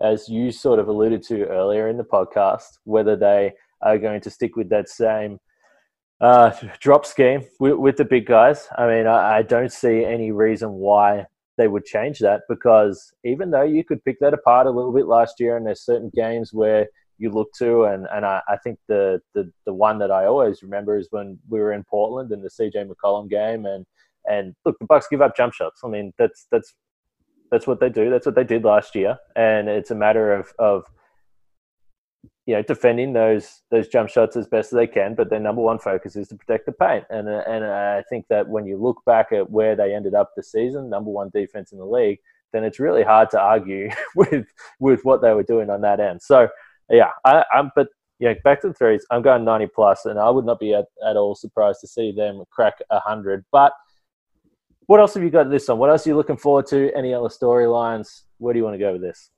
as 0.00 0.28
you 0.28 0.52
sort 0.52 0.78
of 0.78 0.88
alluded 0.88 1.22
to 1.24 1.46
earlier 1.46 1.88
in 1.88 1.96
the 1.96 2.04
podcast, 2.04 2.78
whether 2.84 3.16
they 3.16 3.54
are 3.82 3.98
going 3.98 4.20
to 4.20 4.30
stick 4.30 4.54
with 4.56 4.68
that 4.68 4.88
same 4.88 5.40
uh, 6.20 6.52
drop 6.80 7.04
scheme 7.04 7.42
with, 7.58 7.74
with, 7.74 7.96
the 7.96 8.04
big 8.04 8.26
guys. 8.26 8.68
I 8.78 8.86
mean, 8.86 9.06
I, 9.06 9.38
I 9.38 9.42
don't 9.42 9.72
see 9.72 10.04
any 10.04 10.30
reason 10.30 10.70
why 10.74 11.26
they 11.58 11.68
would 11.68 11.84
change 11.84 12.20
that 12.20 12.42
because 12.48 13.12
even 13.24 13.50
though 13.50 13.62
you 13.62 13.84
could 13.84 14.04
pick 14.04 14.18
that 14.20 14.32
apart 14.32 14.66
a 14.66 14.70
little 14.70 14.92
bit 14.92 15.06
last 15.06 15.40
year, 15.40 15.56
and 15.56 15.66
there's 15.66 15.84
certain 15.84 16.10
games 16.14 16.52
where 16.52 16.86
you 17.18 17.30
look 17.30 17.48
to. 17.58 17.84
And, 17.84 18.06
and 18.12 18.24
I, 18.24 18.40
I 18.48 18.56
think 18.56 18.78
the, 18.88 19.20
the, 19.34 19.50
the 19.66 19.74
one 19.74 19.98
that 19.98 20.10
I 20.10 20.26
always 20.26 20.62
remember 20.62 20.98
is 20.98 21.08
when 21.10 21.38
we 21.48 21.60
were 21.60 21.72
in 21.72 21.84
Portland 21.84 22.32
in 22.32 22.42
the 22.42 22.50
CJ 22.50 22.88
McCollum 22.88 23.28
game. 23.28 23.66
And, 23.66 23.86
and 24.26 24.54
look, 24.64 24.78
the 24.78 24.86
Bucks 24.86 25.06
give 25.10 25.22
up 25.22 25.36
jump 25.36 25.54
shots. 25.54 25.80
I 25.84 25.88
mean, 25.88 26.12
that's, 26.18 26.46
that's, 26.50 26.74
that's 27.50 27.66
what 27.66 27.80
they 27.80 27.88
do. 27.88 28.10
That's 28.10 28.26
what 28.26 28.34
they 28.34 28.44
did 28.44 28.64
last 28.64 28.94
year. 28.94 29.16
And 29.36 29.68
it's 29.68 29.90
a 29.90 29.94
matter 29.94 30.32
of, 30.32 30.52
of, 30.58 30.84
you 32.46 32.54
know, 32.54 32.62
defending 32.62 33.12
those 33.12 33.62
those 33.70 33.88
jump 33.88 34.10
shots 34.10 34.36
as 34.36 34.46
best 34.46 34.72
as 34.72 34.76
they 34.76 34.86
can, 34.86 35.14
but 35.14 35.30
their 35.30 35.40
number 35.40 35.62
one 35.62 35.78
focus 35.78 36.14
is 36.14 36.28
to 36.28 36.36
protect 36.36 36.66
the 36.66 36.72
paint. 36.72 37.04
And 37.08 37.28
and 37.28 37.64
I 37.64 38.02
think 38.10 38.26
that 38.28 38.46
when 38.48 38.66
you 38.66 38.76
look 38.76 39.00
back 39.06 39.32
at 39.32 39.50
where 39.50 39.74
they 39.74 39.94
ended 39.94 40.14
up 40.14 40.30
the 40.36 40.42
season, 40.42 40.90
number 40.90 41.10
one 41.10 41.30
defense 41.32 41.72
in 41.72 41.78
the 41.78 41.86
league, 41.86 42.18
then 42.52 42.64
it's 42.64 42.78
really 42.78 43.02
hard 43.02 43.30
to 43.30 43.40
argue 43.40 43.90
with 44.16 44.46
with 44.78 45.00
what 45.04 45.22
they 45.22 45.32
were 45.32 45.42
doing 45.42 45.70
on 45.70 45.80
that 45.82 46.00
end. 46.00 46.20
So 46.20 46.48
yeah, 46.90 47.10
I, 47.24 47.44
am 47.54 47.70
but 47.74 47.88
yeah, 48.18 48.34
back 48.44 48.60
to 48.62 48.68
the 48.68 48.74
threes. 48.74 49.04
I'm 49.10 49.22
going 49.22 49.44
90 49.44 49.68
plus, 49.74 50.04
and 50.06 50.18
I 50.18 50.30
would 50.30 50.44
not 50.44 50.60
be 50.60 50.74
at, 50.74 50.86
at 51.06 51.16
all 51.16 51.34
surprised 51.34 51.80
to 51.80 51.86
see 51.86 52.12
them 52.12 52.42
crack 52.50 52.74
100. 52.88 53.44
But 53.50 53.72
what 54.86 55.00
else 55.00 55.14
have 55.14 55.22
you 55.22 55.30
got 55.30 55.50
this 55.50 55.68
on? 55.68 55.78
What 55.78 55.90
else 55.90 56.06
are 56.06 56.10
you 56.10 56.16
looking 56.16 56.36
forward 56.36 56.66
to? 56.68 56.92
Any 56.96 57.12
other 57.12 57.28
storylines? 57.28 58.22
Where 58.38 58.52
do 58.52 58.58
you 58.58 58.64
want 58.64 58.74
to 58.74 58.78
go 58.78 58.92
with 58.92 59.02
this? 59.02 59.30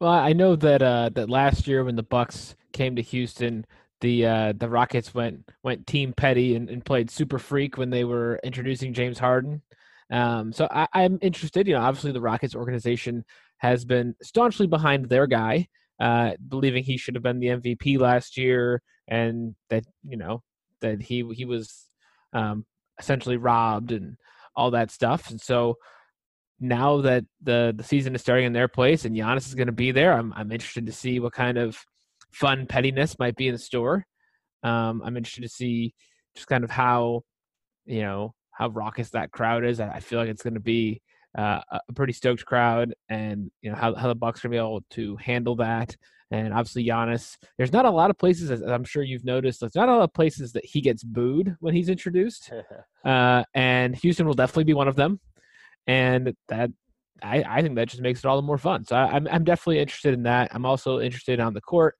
Well, 0.00 0.12
I 0.12 0.32
know 0.32 0.56
that 0.56 0.82
uh, 0.82 1.10
that 1.14 1.30
last 1.30 1.66
year 1.66 1.84
when 1.84 1.96
the 1.96 2.02
Bucks 2.02 2.54
came 2.72 2.96
to 2.96 3.02
Houston, 3.02 3.64
the 4.00 4.26
uh, 4.26 4.52
the 4.56 4.68
Rockets 4.68 5.14
went 5.14 5.48
went 5.62 5.86
team 5.86 6.12
petty 6.12 6.56
and, 6.56 6.68
and, 6.68 6.84
played 6.84 7.10
super 7.10 7.38
freak 7.38 7.78
when 7.78 7.90
they 7.90 8.04
were 8.04 8.40
introducing 8.44 8.92
James 8.92 9.18
Harden. 9.18 9.62
Um, 10.10 10.52
so 10.52 10.68
I, 10.70 10.86
I'm 10.92 11.18
interested. 11.22 11.66
You 11.66 11.74
know, 11.74 11.80
obviously 11.80 12.12
the 12.12 12.20
Rockets 12.20 12.54
organization 12.54 13.24
has 13.58 13.84
been 13.84 14.14
staunchly 14.22 14.66
behind 14.66 15.08
their 15.08 15.26
guy 15.26 15.68
uh, 16.00 16.32
believing 16.48 16.84
he 16.84 16.96
should 16.96 17.14
have 17.14 17.22
been 17.22 17.40
the 17.40 17.48
MVP 17.48 17.98
last 17.98 18.36
year, 18.36 18.82
and 19.08 19.54
that 19.70 19.84
you 20.02 20.16
know 20.16 20.42
that 20.80 21.02
he 21.02 21.24
he 21.34 21.44
was 21.44 21.88
um, 22.32 22.64
essentially 22.98 23.36
robbed 23.36 23.92
and 23.92 24.16
all 24.56 24.70
that 24.72 24.90
stuff. 24.90 25.30
And 25.30 25.40
so 25.40 25.76
now 26.60 27.00
that 27.00 27.24
the 27.42 27.74
the 27.76 27.84
season 27.84 28.14
is 28.14 28.20
starting 28.20 28.46
in 28.46 28.52
their 28.52 28.68
place 28.68 29.04
and 29.04 29.16
Giannis 29.16 29.46
is 29.46 29.54
going 29.54 29.66
to 29.66 29.72
be 29.72 29.92
there, 29.92 30.12
I'm 30.12 30.32
I'm 30.34 30.52
interested 30.52 30.86
to 30.86 30.92
see 30.92 31.20
what 31.20 31.32
kind 31.32 31.58
of 31.58 31.78
fun 32.32 32.66
pettiness 32.66 33.18
might 33.18 33.36
be 33.36 33.48
in 33.48 33.58
store. 33.58 34.04
Um, 34.62 35.02
I'm 35.04 35.16
interested 35.16 35.42
to 35.42 35.48
see 35.48 35.94
just 36.34 36.48
kind 36.48 36.64
of 36.64 36.70
how 36.70 37.22
you 37.86 38.02
know 38.02 38.34
how 38.50 38.68
raucous 38.68 39.10
that 39.10 39.32
crowd 39.32 39.64
is. 39.64 39.80
I 39.80 40.00
feel 40.00 40.18
like 40.18 40.28
it's 40.28 40.42
going 40.42 40.54
to 40.54 40.60
be 40.60 41.02
uh, 41.36 41.60
a 41.70 41.92
pretty 41.94 42.12
stoked 42.12 42.44
crowd, 42.44 42.94
and 43.08 43.50
you 43.62 43.70
know 43.70 43.76
how 43.76 43.94
how 43.94 44.08
the 44.08 44.14
Bucks 44.14 44.44
are 44.44 44.48
gonna 44.48 44.54
be 44.54 44.58
able 44.58 44.84
to 44.90 45.16
handle 45.16 45.56
that. 45.56 45.96
And 46.30 46.52
obviously 46.52 46.84
Giannis, 46.84 47.36
there's 47.58 47.72
not 47.72 47.84
a 47.84 47.90
lot 47.90 48.10
of 48.10 48.18
places, 48.18 48.50
as 48.50 48.62
I'm 48.62 48.84
sure 48.84 49.02
you've 49.02 49.24
noticed, 49.24 49.60
there's 49.60 49.74
not 49.74 49.88
a 49.88 49.92
lot 49.92 50.02
of 50.02 50.14
places 50.14 50.52
that 50.52 50.64
he 50.64 50.80
gets 50.80 51.04
booed 51.04 51.54
when 51.60 51.74
he's 51.74 51.88
introduced. 51.88 52.50
uh, 53.04 53.44
and 53.54 53.94
Houston 53.96 54.26
will 54.26 54.34
definitely 54.34 54.64
be 54.64 54.74
one 54.74 54.88
of 54.88 54.96
them. 54.96 55.20
And 55.86 56.34
that 56.48 56.70
I, 57.22 57.44
I 57.46 57.62
think 57.62 57.76
that 57.76 57.88
just 57.88 58.02
makes 58.02 58.20
it 58.20 58.26
all 58.26 58.36
the 58.36 58.42
more 58.42 58.58
fun. 58.58 58.84
So 58.84 58.96
I, 58.96 59.14
I'm 59.14 59.28
I'm 59.30 59.44
definitely 59.44 59.78
interested 59.78 60.14
in 60.14 60.24
that. 60.24 60.50
I'm 60.54 60.66
also 60.66 61.00
interested 61.00 61.40
on 61.40 61.54
the 61.54 61.60
court 61.60 61.96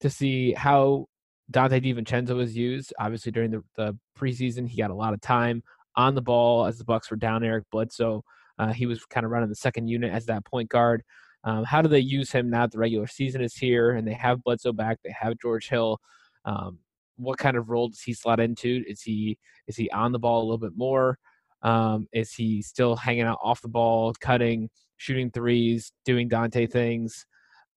to 0.00 0.10
see 0.10 0.52
how 0.52 1.06
Donte 1.52 1.82
DiVincenzo 1.82 2.36
was 2.36 2.56
used. 2.56 2.92
Obviously 2.98 3.32
during 3.32 3.50
the, 3.50 3.62
the 3.76 3.96
preseason, 4.18 4.68
he 4.68 4.76
got 4.76 4.90
a 4.90 4.94
lot 4.94 5.14
of 5.14 5.20
time 5.20 5.62
on 5.96 6.14
the 6.14 6.22
ball 6.22 6.66
as 6.66 6.78
the 6.78 6.84
Bucks 6.84 7.10
were 7.10 7.16
down 7.16 7.42
Eric 7.42 7.64
Bledsoe. 7.72 8.22
Uh, 8.58 8.72
he 8.72 8.86
was 8.86 9.04
kind 9.06 9.24
of 9.24 9.32
running 9.32 9.48
the 9.48 9.54
second 9.54 9.88
unit 9.88 10.12
as 10.12 10.26
that 10.26 10.44
point 10.44 10.68
guard. 10.68 11.02
Um, 11.44 11.64
how 11.64 11.80
do 11.82 11.88
they 11.88 12.00
use 12.00 12.30
him 12.30 12.50
now 12.50 12.62
that 12.62 12.72
the 12.72 12.78
regular 12.78 13.06
season 13.06 13.40
is 13.40 13.54
here 13.54 13.92
and 13.92 14.06
they 14.06 14.14
have 14.14 14.42
Bledsoe 14.42 14.72
back? 14.72 14.98
They 15.04 15.14
have 15.18 15.38
George 15.40 15.68
Hill. 15.68 15.98
Um, 16.44 16.78
what 17.16 17.38
kind 17.38 17.56
of 17.56 17.70
role 17.70 17.88
does 17.88 18.02
he 18.02 18.12
slot 18.12 18.40
into? 18.40 18.84
Is 18.86 19.02
he 19.02 19.38
is 19.66 19.76
he 19.76 19.90
on 19.90 20.12
the 20.12 20.18
ball 20.18 20.40
a 20.40 20.44
little 20.44 20.58
bit 20.58 20.76
more? 20.76 21.18
Um, 21.62 22.08
is 22.12 22.32
he 22.32 22.62
still 22.62 22.96
hanging 22.96 23.22
out 23.22 23.38
off 23.42 23.62
the 23.62 23.68
ball, 23.68 24.14
cutting, 24.20 24.70
shooting 24.96 25.30
threes, 25.30 25.92
doing 26.04 26.28
Donte 26.28 26.70
things? 26.70 27.26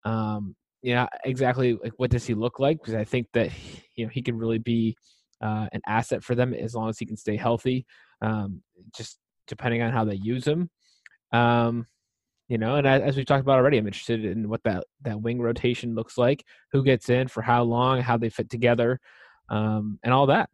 Um, 0.05 0.55
yeah, 0.83 1.07
exactly. 1.25 1.73
Like, 1.73 1.93
what 1.97 2.11
does 2.11 2.25
he 2.25 2.33
look 2.33 2.59
like? 2.59 2.79
Because 2.79 2.95
I 2.95 3.03
think 3.03 3.27
that 3.33 3.51
you 3.95 4.05
know 4.05 4.11
he 4.13 4.21
can 4.21 4.37
really 4.37 4.59
be 4.59 4.95
uh, 5.41 5.67
an 5.71 5.81
asset 5.87 6.23
for 6.23 6.35
them 6.35 6.53
as 6.53 6.75
long 6.75 6.89
as 6.89 6.99
he 6.99 7.05
can 7.05 7.17
stay 7.17 7.35
healthy. 7.35 7.85
Um, 8.21 8.61
just 8.95 9.17
depending 9.51 9.81
on 9.81 9.91
how 9.91 10.05
they 10.05 10.15
use 10.15 10.47
him. 10.47 10.69
Um, 11.33 11.85
you 12.47 12.57
know, 12.57 12.75
and 12.77 12.87
as 12.87 13.15
we've 13.15 13.25
talked 13.25 13.43
about 13.43 13.59
already, 13.59 13.77
I'm 13.77 13.87
interested 13.87 14.25
in 14.25 14.49
what 14.49 14.63
that 14.63 14.85
that 15.03 15.21
wing 15.21 15.41
rotation 15.41 15.93
looks 15.93 16.17
like, 16.17 16.43
who 16.71 16.83
gets 16.83 17.09
in 17.09 17.27
for 17.27 17.41
how 17.41 17.63
long, 17.63 18.01
how 18.01 18.17
they 18.17 18.29
fit 18.29 18.49
together, 18.49 18.99
um, 19.49 19.99
and 20.03 20.13
all 20.13 20.25
that. 20.27 20.49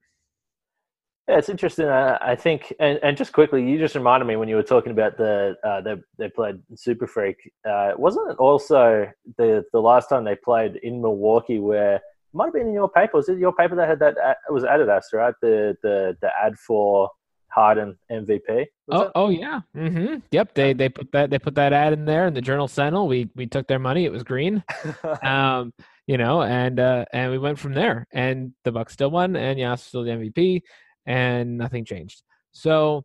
Yeah, 1.27 1.39
it's 1.39 1.49
interesting. 1.49 1.87
Uh, 1.87 2.17
I 2.21 2.35
think, 2.35 2.71
and, 2.79 2.99
and 3.03 3.17
just 3.17 3.33
quickly, 3.33 3.67
you 3.67 3.77
just 3.77 3.95
reminded 3.95 4.27
me 4.27 4.37
when 4.37 4.47
you 4.47 4.55
were 4.55 4.63
talking 4.63 4.91
about 4.91 5.17
the 5.17 5.55
uh, 5.63 5.81
they 5.81 5.95
they 6.17 6.29
played 6.29 6.61
Super 6.75 7.07
Freak. 7.07 7.37
Uh, 7.67 7.93
wasn't 7.97 8.29
it 8.31 8.37
also 8.37 9.11
the 9.37 9.65
the 9.73 9.81
last 9.81 10.07
time 10.07 10.23
they 10.23 10.35
played 10.35 10.77
in 10.83 11.01
Milwaukee 11.01 11.59
where 11.59 11.95
it 11.95 12.01
might 12.33 12.45
have 12.45 12.53
been 12.53 12.67
in 12.67 12.73
your 12.73 12.89
paper? 12.89 13.17
Was 13.17 13.27
it 13.27 13.39
your 13.39 13.53
paper 13.53 13.75
that 13.75 13.89
had 13.89 13.99
that? 13.99 14.17
Uh, 14.17 14.35
it 14.47 14.53
was 14.53 14.63
Adidas, 14.63 15.11
right? 15.13 15.33
The 15.41 15.75
the 15.83 16.15
the 16.21 16.29
ad 16.41 16.57
for 16.59 17.09
Harden 17.57 17.97
MVP. 18.11 18.67
Oh, 18.91 19.11
oh 19.15 19.29
yeah. 19.29 19.61
Mm-hmm. 19.75 20.17
Yep. 20.29 20.53
They 20.53 20.73
they 20.73 20.89
put 20.89 21.11
that 21.11 21.31
they 21.31 21.39
put 21.39 21.55
that 21.55 21.73
ad 21.73 21.91
in 21.91 22.05
there 22.05 22.27
in 22.27 22.35
the 22.35 22.41
Journal 22.41 22.67
Sentinel. 22.67 23.07
We 23.07 23.31
we 23.35 23.47
took 23.47 23.67
their 23.67 23.79
money. 23.79 24.05
It 24.05 24.11
was 24.11 24.21
green. 24.21 24.63
um, 25.23 25.73
you 26.05 26.19
know, 26.19 26.43
and 26.43 26.79
uh, 26.79 27.05
and 27.11 27.31
we 27.31 27.39
went 27.39 27.57
from 27.57 27.73
there. 27.73 28.05
And 28.11 28.53
the 28.63 28.71
Bucks 28.71 28.93
still 28.93 29.09
won, 29.09 29.35
and 29.35 29.57
Giannis 29.57 29.79
still 29.79 30.03
the 30.03 30.11
MVP, 30.11 30.61
and 31.07 31.57
nothing 31.57 31.83
changed. 31.83 32.21
So 32.51 33.03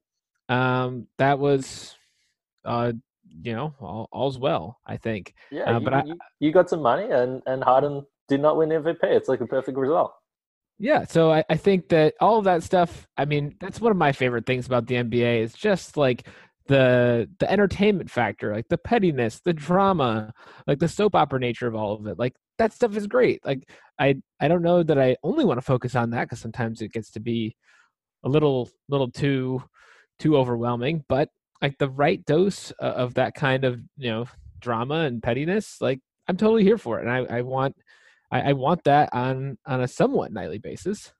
um, 0.50 1.06
that 1.16 1.38
was, 1.38 1.96
uh, 2.66 2.92
you 3.42 3.54
know, 3.54 3.74
all, 3.80 4.08
all's 4.12 4.38
well. 4.38 4.78
I 4.86 4.98
think. 4.98 5.34
Yeah, 5.50 5.62
uh, 5.62 5.80
but 5.80 6.06
you, 6.06 6.12
I, 6.12 6.16
you 6.40 6.52
got 6.52 6.68
some 6.68 6.82
money, 6.82 7.10
and 7.10 7.40
and 7.46 7.64
Harden 7.64 8.04
did 8.28 8.42
not 8.42 8.58
win 8.58 8.68
MVP. 8.68 8.98
It's 9.02 9.30
like 9.30 9.40
a 9.40 9.46
perfect 9.46 9.78
result. 9.78 10.12
Yeah, 10.82 11.04
so 11.04 11.30
I, 11.32 11.44
I 11.48 11.56
think 11.56 11.90
that 11.90 12.14
all 12.20 12.38
of 12.38 12.44
that 12.44 12.64
stuff. 12.64 13.06
I 13.16 13.24
mean, 13.24 13.54
that's 13.60 13.80
one 13.80 13.92
of 13.92 13.96
my 13.98 14.10
favorite 14.10 14.46
things 14.46 14.66
about 14.66 14.86
the 14.88 14.96
NBA 14.96 15.38
is 15.40 15.52
just 15.54 15.96
like 15.96 16.26
the 16.66 17.28
the 17.38 17.48
entertainment 17.50 18.10
factor, 18.10 18.52
like 18.52 18.66
the 18.68 18.78
pettiness, 18.78 19.38
the 19.44 19.52
drama, 19.52 20.32
like 20.66 20.80
the 20.80 20.88
soap 20.88 21.14
opera 21.14 21.38
nature 21.38 21.68
of 21.68 21.76
all 21.76 21.94
of 21.94 22.08
it. 22.08 22.18
Like 22.18 22.34
that 22.58 22.72
stuff 22.72 22.96
is 22.96 23.06
great. 23.06 23.44
Like 23.46 23.68
I 24.00 24.16
I 24.40 24.48
don't 24.48 24.62
know 24.62 24.82
that 24.82 24.98
I 24.98 25.16
only 25.22 25.44
want 25.44 25.58
to 25.58 25.62
focus 25.64 25.94
on 25.94 26.10
that 26.10 26.24
because 26.24 26.40
sometimes 26.40 26.82
it 26.82 26.92
gets 26.92 27.12
to 27.12 27.20
be 27.20 27.54
a 28.24 28.28
little 28.28 28.70
little 28.88 29.10
too 29.10 29.62
too 30.18 30.36
overwhelming. 30.36 31.04
But 31.08 31.28
like 31.62 31.78
the 31.78 31.90
right 31.90 32.24
dose 32.26 32.72
of 32.80 33.14
that 33.14 33.34
kind 33.34 33.64
of 33.64 33.80
you 33.96 34.10
know 34.10 34.26
drama 34.60 35.00
and 35.00 35.22
pettiness, 35.22 35.78
like 35.80 36.00
I'm 36.28 36.36
totally 36.36 36.64
here 36.64 36.78
for 36.78 36.98
it, 37.00 37.06
and 37.06 37.10
I 37.12 37.38
I 37.38 37.42
want 37.42 37.76
I, 38.32 38.40
I 38.40 38.52
want 38.54 38.82
that 38.84 39.10
on 39.12 39.58
on 39.66 39.82
a 39.82 39.88
somewhat 39.88 40.32
nightly 40.32 40.58
basis. 40.58 41.12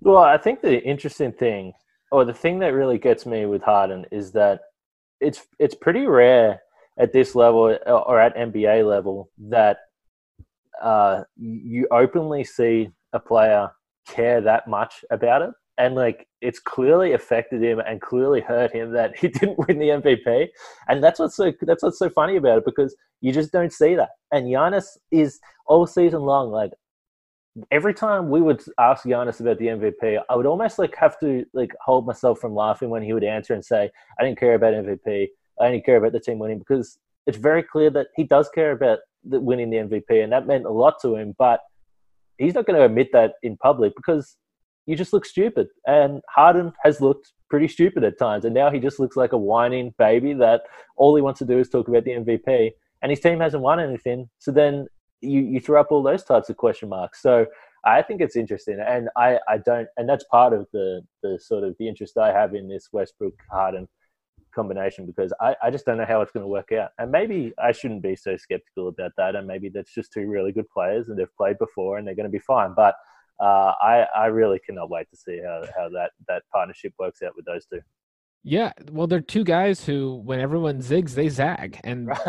Well, 0.00 0.16
I 0.16 0.38
think 0.38 0.62
the 0.62 0.82
interesting 0.82 1.32
thing, 1.32 1.74
or 2.10 2.24
the 2.24 2.34
thing 2.34 2.58
that 2.60 2.72
really 2.72 2.98
gets 2.98 3.26
me 3.26 3.44
with 3.44 3.62
Harden, 3.62 4.06
is 4.10 4.32
that 4.32 4.62
it's 5.20 5.46
it's 5.58 5.74
pretty 5.74 6.06
rare 6.06 6.60
at 6.98 7.12
this 7.12 7.34
level 7.34 7.78
or 7.86 8.20
at 8.20 8.36
NBA 8.36 8.88
level 8.88 9.30
that 9.38 9.78
uh, 10.82 11.22
you 11.36 11.86
openly 11.90 12.42
see 12.42 12.88
a 13.12 13.20
player 13.20 13.70
care 14.08 14.40
that 14.40 14.66
much 14.66 15.04
about 15.10 15.42
it 15.42 15.50
and 15.80 15.94
like 15.94 16.28
it's 16.42 16.60
clearly 16.60 17.14
affected 17.14 17.62
him 17.62 17.80
and 17.80 18.00
clearly 18.02 18.42
hurt 18.42 18.72
him 18.72 18.92
that 18.92 19.18
he 19.18 19.28
didn't 19.38 19.58
win 19.58 19.78
the 19.78 19.88
MVP. 19.88 20.48
And 20.88 21.02
that's 21.02 21.18
what's 21.18 21.36
so 21.36 21.52
that's 21.62 21.82
what's 21.82 21.98
so 21.98 22.10
funny 22.10 22.36
about 22.36 22.58
it 22.58 22.64
because 22.64 22.94
you 23.20 23.32
just 23.32 23.50
don't 23.50 23.72
see 23.72 23.94
that. 23.94 24.10
And 24.30 24.46
Giannis 24.46 24.98
is 25.10 25.40
all 25.66 25.86
season 25.86 26.20
long 26.20 26.50
like 26.50 26.72
every 27.70 27.94
time 27.94 28.30
we 28.30 28.40
would 28.40 28.62
ask 28.78 29.04
Giannis 29.04 29.40
about 29.40 29.58
the 29.58 29.66
MVP, 29.66 30.20
I 30.28 30.36
would 30.36 30.46
almost 30.46 30.78
like 30.78 30.94
have 30.96 31.18
to 31.20 31.44
like 31.54 31.72
hold 31.80 32.06
myself 32.06 32.38
from 32.38 32.54
laughing 32.54 32.90
when 32.90 33.02
he 33.02 33.12
would 33.12 33.24
answer 33.24 33.54
and 33.54 33.64
say, 33.64 33.90
"I 34.18 34.24
didn't 34.24 34.38
care 34.38 34.54
about 34.54 34.74
MVP. 34.74 35.28
I 35.60 35.66
only 35.66 35.80
care 35.80 35.96
about 35.96 36.12
the 36.12 36.20
team 36.20 36.38
winning," 36.38 36.58
because 36.58 36.98
it's 37.26 37.38
very 37.38 37.62
clear 37.62 37.90
that 37.90 38.08
he 38.16 38.24
does 38.24 38.48
care 38.50 38.72
about 38.72 38.98
the, 39.24 39.40
winning 39.40 39.70
the 39.70 39.78
MVP, 39.78 40.22
and 40.22 40.32
that 40.32 40.46
meant 40.46 40.66
a 40.66 40.70
lot 40.70 40.94
to 41.02 41.16
him. 41.16 41.34
But 41.38 41.60
he's 42.38 42.54
not 42.54 42.66
going 42.66 42.78
to 42.78 42.84
admit 42.84 43.08
that 43.12 43.32
in 43.42 43.56
public 43.56 43.94
because 43.96 44.36
you 44.90 44.96
just 44.96 45.12
look 45.12 45.24
stupid. 45.24 45.68
And 45.86 46.20
Harden 46.28 46.72
has 46.82 47.00
looked 47.00 47.32
pretty 47.48 47.68
stupid 47.68 48.02
at 48.02 48.18
times. 48.18 48.44
And 48.44 48.52
now 48.52 48.70
he 48.70 48.80
just 48.80 48.98
looks 48.98 49.16
like 49.16 49.32
a 49.32 49.38
whining 49.38 49.94
baby 49.98 50.32
that 50.34 50.62
all 50.96 51.14
he 51.14 51.22
wants 51.22 51.38
to 51.38 51.44
do 51.44 51.58
is 51.58 51.68
talk 51.68 51.86
about 51.86 52.04
the 52.04 52.10
MVP. 52.10 52.72
And 53.02 53.10
his 53.10 53.20
team 53.20 53.38
hasn't 53.38 53.62
won 53.62 53.78
anything. 53.78 54.28
So 54.38 54.50
then 54.50 54.86
you, 55.20 55.40
you 55.42 55.60
throw 55.60 55.80
up 55.80 55.92
all 55.92 56.02
those 56.02 56.24
types 56.24 56.50
of 56.50 56.56
question 56.56 56.88
marks. 56.88 57.22
So 57.22 57.46
I 57.84 58.02
think 58.02 58.20
it's 58.20 58.34
interesting. 58.36 58.82
And 58.84 59.08
I, 59.16 59.38
I 59.48 59.58
don't, 59.58 59.86
and 59.96 60.08
that's 60.08 60.24
part 60.24 60.52
of 60.52 60.66
the, 60.72 61.02
the 61.22 61.38
sort 61.40 61.62
of 61.62 61.76
the 61.78 61.88
interest 61.88 62.18
I 62.18 62.32
have 62.32 62.54
in 62.54 62.68
this 62.68 62.88
Westbrook 62.92 63.34
Harden 63.50 63.88
combination 64.52 65.06
because 65.06 65.32
I, 65.40 65.54
I 65.62 65.70
just 65.70 65.86
don't 65.86 65.98
know 65.98 66.04
how 66.04 66.20
it's 66.20 66.32
going 66.32 66.42
to 66.42 66.48
work 66.48 66.72
out. 66.72 66.90
And 66.98 67.12
maybe 67.12 67.52
I 67.62 67.70
shouldn't 67.70 68.02
be 68.02 68.16
so 68.16 68.36
skeptical 68.36 68.88
about 68.88 69.12
that. 69.16 69.36
And 69.36 69.46
maybe 69.46 69.68
that's 69.68 69.94
just 69.94 70.12
two 70.12 70.26
really 70.26 70.50
good 70.50 70.68
players 70.68 71.08
and 71.08 71.16
they've 71.16 71.36
played 71.36 71.58
before 71.58 71.98
and 71.98 72.06
they're 72.06 72.16
going 72.16 72.24
to 72.24 72.30
be 72.30 72.40
fine. 72.40 72.74
But 72.74 72.96
uh, 73.40 73.72
I 73.80 74.06
I 74.14 74.26
really 74.26 74.58
cannot 74.64 74.90
wait 74.90 75.08
to 75.10 75.16
see 75.16 75.40
how 75.44 75.62
how 75.76 75.88
that 75.90 76.10
that 76.28 76.42
partnership 76.52 76.92
works 76.98 77.22
out 77.22 77.34
with 77.36 77.46
those 77.46 77.66
two. 77.66 77.80
Yeah, 78.42 78.72
well, 78.90 79.06
they're 79.06 79.20
two 79.20 79.44
guys 79.44 79.84
who, 79.84 80.22
when 80.24 80.40
everyone 80.40 80.78
zigs, 80.78 81.14
they 81.14 81.28
zag, 81.28 81.78
and 81.84 82.06
right. 82.08 82.20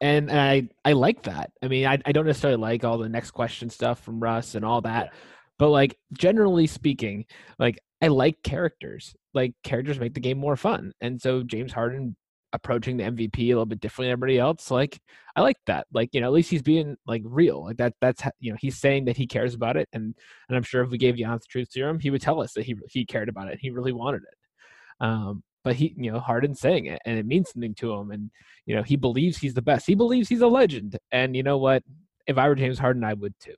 and, 0.00 0.30
and 0.30 0.40
I 0.40 0.68
I 0.84 0.92
like 0.92 1.22
that. 1.24 1.50
I 1.62 1.68
mean, 1.68 1.86
I 1.86 1.98
I 2.04 2.12
don't 2.12 2.26
necessarily 2.26 2.60
like 2.60 2.84
all 2.84 2.98
the 2.98 3.08
next 3.08 3.32
question 3.32 3.70
stuff 3.70 4.00
from 4.00 4.20
Russ 4.20 4.54
and 4.54 4.64
all 4.64 4.82
that, 4.82 5.06
yeah. 5.06 5.18
but 5.58 5.70
like 5.70 5.96
generally 6.12 6.66
speaking, 6.66 7.24
like 7.58 7.78
I 8.02 8.08
like 8.08 8.42
characters. 8.42 9.14
Like 9.34 9.54
characters 9.64 9.98
make 9.98 10.12
the 10.12 10.20
game 10.20 10.38
more 10.38 10.56
fun, 10.56 10.92
and 11.00 11.20
so 11.20 11.42
James 11.42 11.72
Harden 11.72 12.14
approaching 12.52 12.96
the 12.96 13.04
MVP 13.04 13.38
a 13.38 13.48
little 13.48 13.66
bit 13.66 13.80
differently 13.80 14.08
than 14.08 14.12
everybody 14.12 14.38
else. 14.38 14.70
Like 14.70 15.00
I 15.36 15.40
like 15.40 15.56
that. 15.66 15.86
Like 15.92 16.10
you 16.12 16.20
know, 16.20 16.26
at 16.26 16.32
least 16.32 16.50
he's 16.50 16.62
being 16.62 16.96
like 17.06 17.22
real. 17.24 17.64
Like 17.64 17.78
that. 17.78 17.94
That's 18.00 18.22
you 18.40 18.52
know, 18.52 18.58
he's 18.60 18.78
saying 18.78 19.06
that 19.06 19.16
he 19.16 19.26
cares 19.26 19.54
about 19.54 19.76
it, 19.76 19.88
and 19.92 20.14
and 20.48 20.56
I'm 20.56 20.62
sure 20.62 20.82
if 20.82 20.90
we 20.90 20.98
gave 20.98 21.14
Giannis 21.14 21.40
the 21.40 21.46
truth 21.48 21.68
serum, 21.70 22.00
he 22.00 22.10
would 22.10 22.22
tell 22.22 22.40
us 22.40 22.52
that 22.54 22.64
he 22.64 22.76
he 22.88 23.04
cared 23.04 23.28
about 23.28 23.48
it. 23.48 23.58
He 23.60 23.70
really 23.70 23.92
wanted 23.92 24.22
it. 24.22 25.04
Um, 25.04 25.42
but 25.64 25.76
he, 25.76 25.94
you 25.96 26.10
know, 26.10 26.18
Harden's 26.18 26.60
saying 26.60 26.86
it, 26.86 27.00
and 27.04 27.18
it 27.18 27.26
means 27.26 27.50
something 27.50 27.74
to 27.76 27.92
him, 27.92 28.10
and 28.10 28.30
you 28.66 28.74
know, 28.74 28.82
he 28.82 28.96
believes 28.96 29.38
he's 29.38 29.54
the 29.54 29.62
best. 29.62 29.86
He 29.86 29.94
believes 29.94 30.28
he's 30.28 30.40
a 30.40 30.46
legend, 30.46 30.98
and 31.10 31.36
you 31.36 31.42
know 31.42 31.58
what? 31.58 31.82
If 32.26 32.38
I 32.38 32.48
were 32.48 32.54
James 32.54 32.78
Harden, 32.78 33.04
I 33.04 33.14
would 33.14 33.34
too. 33.40 33.54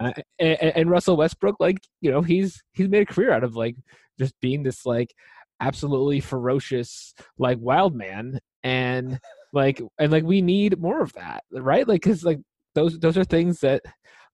uh, 0.00 0.12
and, 0.38 0.58
and 0.60 0.90
Russell 0.90 1.16
Westbrook, 1.16 1.56
like 1.60 1.78
you 2.00 2.10
know, 2.10 2.22
he's 2.22 2.62
he's 2.72 2.88
made 2.88 3.02
a 3.02 3.12
career 3.12 3.32
out 3.32 3.44
of 3.44 3.56
like 3.56 3.76
just 4.18 4.34
being 4.40 4.62
this 4.62 4.86
like 4.86 5.14
absolutely 5.60 6.20
ferocious 6.20 7.14
like 7.38 7.58
wild 7.60 7.94
man 7.94 8.38
and 8.62 9.18
like 9.52 9.80
and 9.98 10.10
like 10.10 10.24
we 10.24 10.42
need 10.42 10.80
more 10.80 11.02
of 11.02 11.12
that 11.14 11.44
right? 11.52 11.86
Like 11.86 12.02
because 12.02 12.24
like 12.24 12.40
those 12.74 12.98
those 12.98 13.16
are 13.16 13.24
things 13.24 13.60
that 13.60 13.82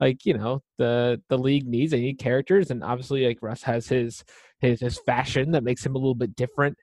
like 0.01 0.25
you 0.25 0.37
know 0.37 0.63
the 0.79 1.21
the 1.29 1.39
league 1.39 1.67
needs 1.67 1.93
they 1.93 2.01
need 2.01 2.19
characters 2.19 2.71
and 2.71 2.83
obviously 2.83 3.27
like 3.27 3.39
russ 3.43 3.63
has 3.63 3.87
his 3.87 4.25
his 4.61 4.81
his 4.81 4.99
fashion 4.99 5.53
that 5.53 5.63
makes 5.63 5.85
him 5.85 5.95
a 5.95 5.99
little 5.99 6.15
bit 6.15 6.35
different 6.35 6.77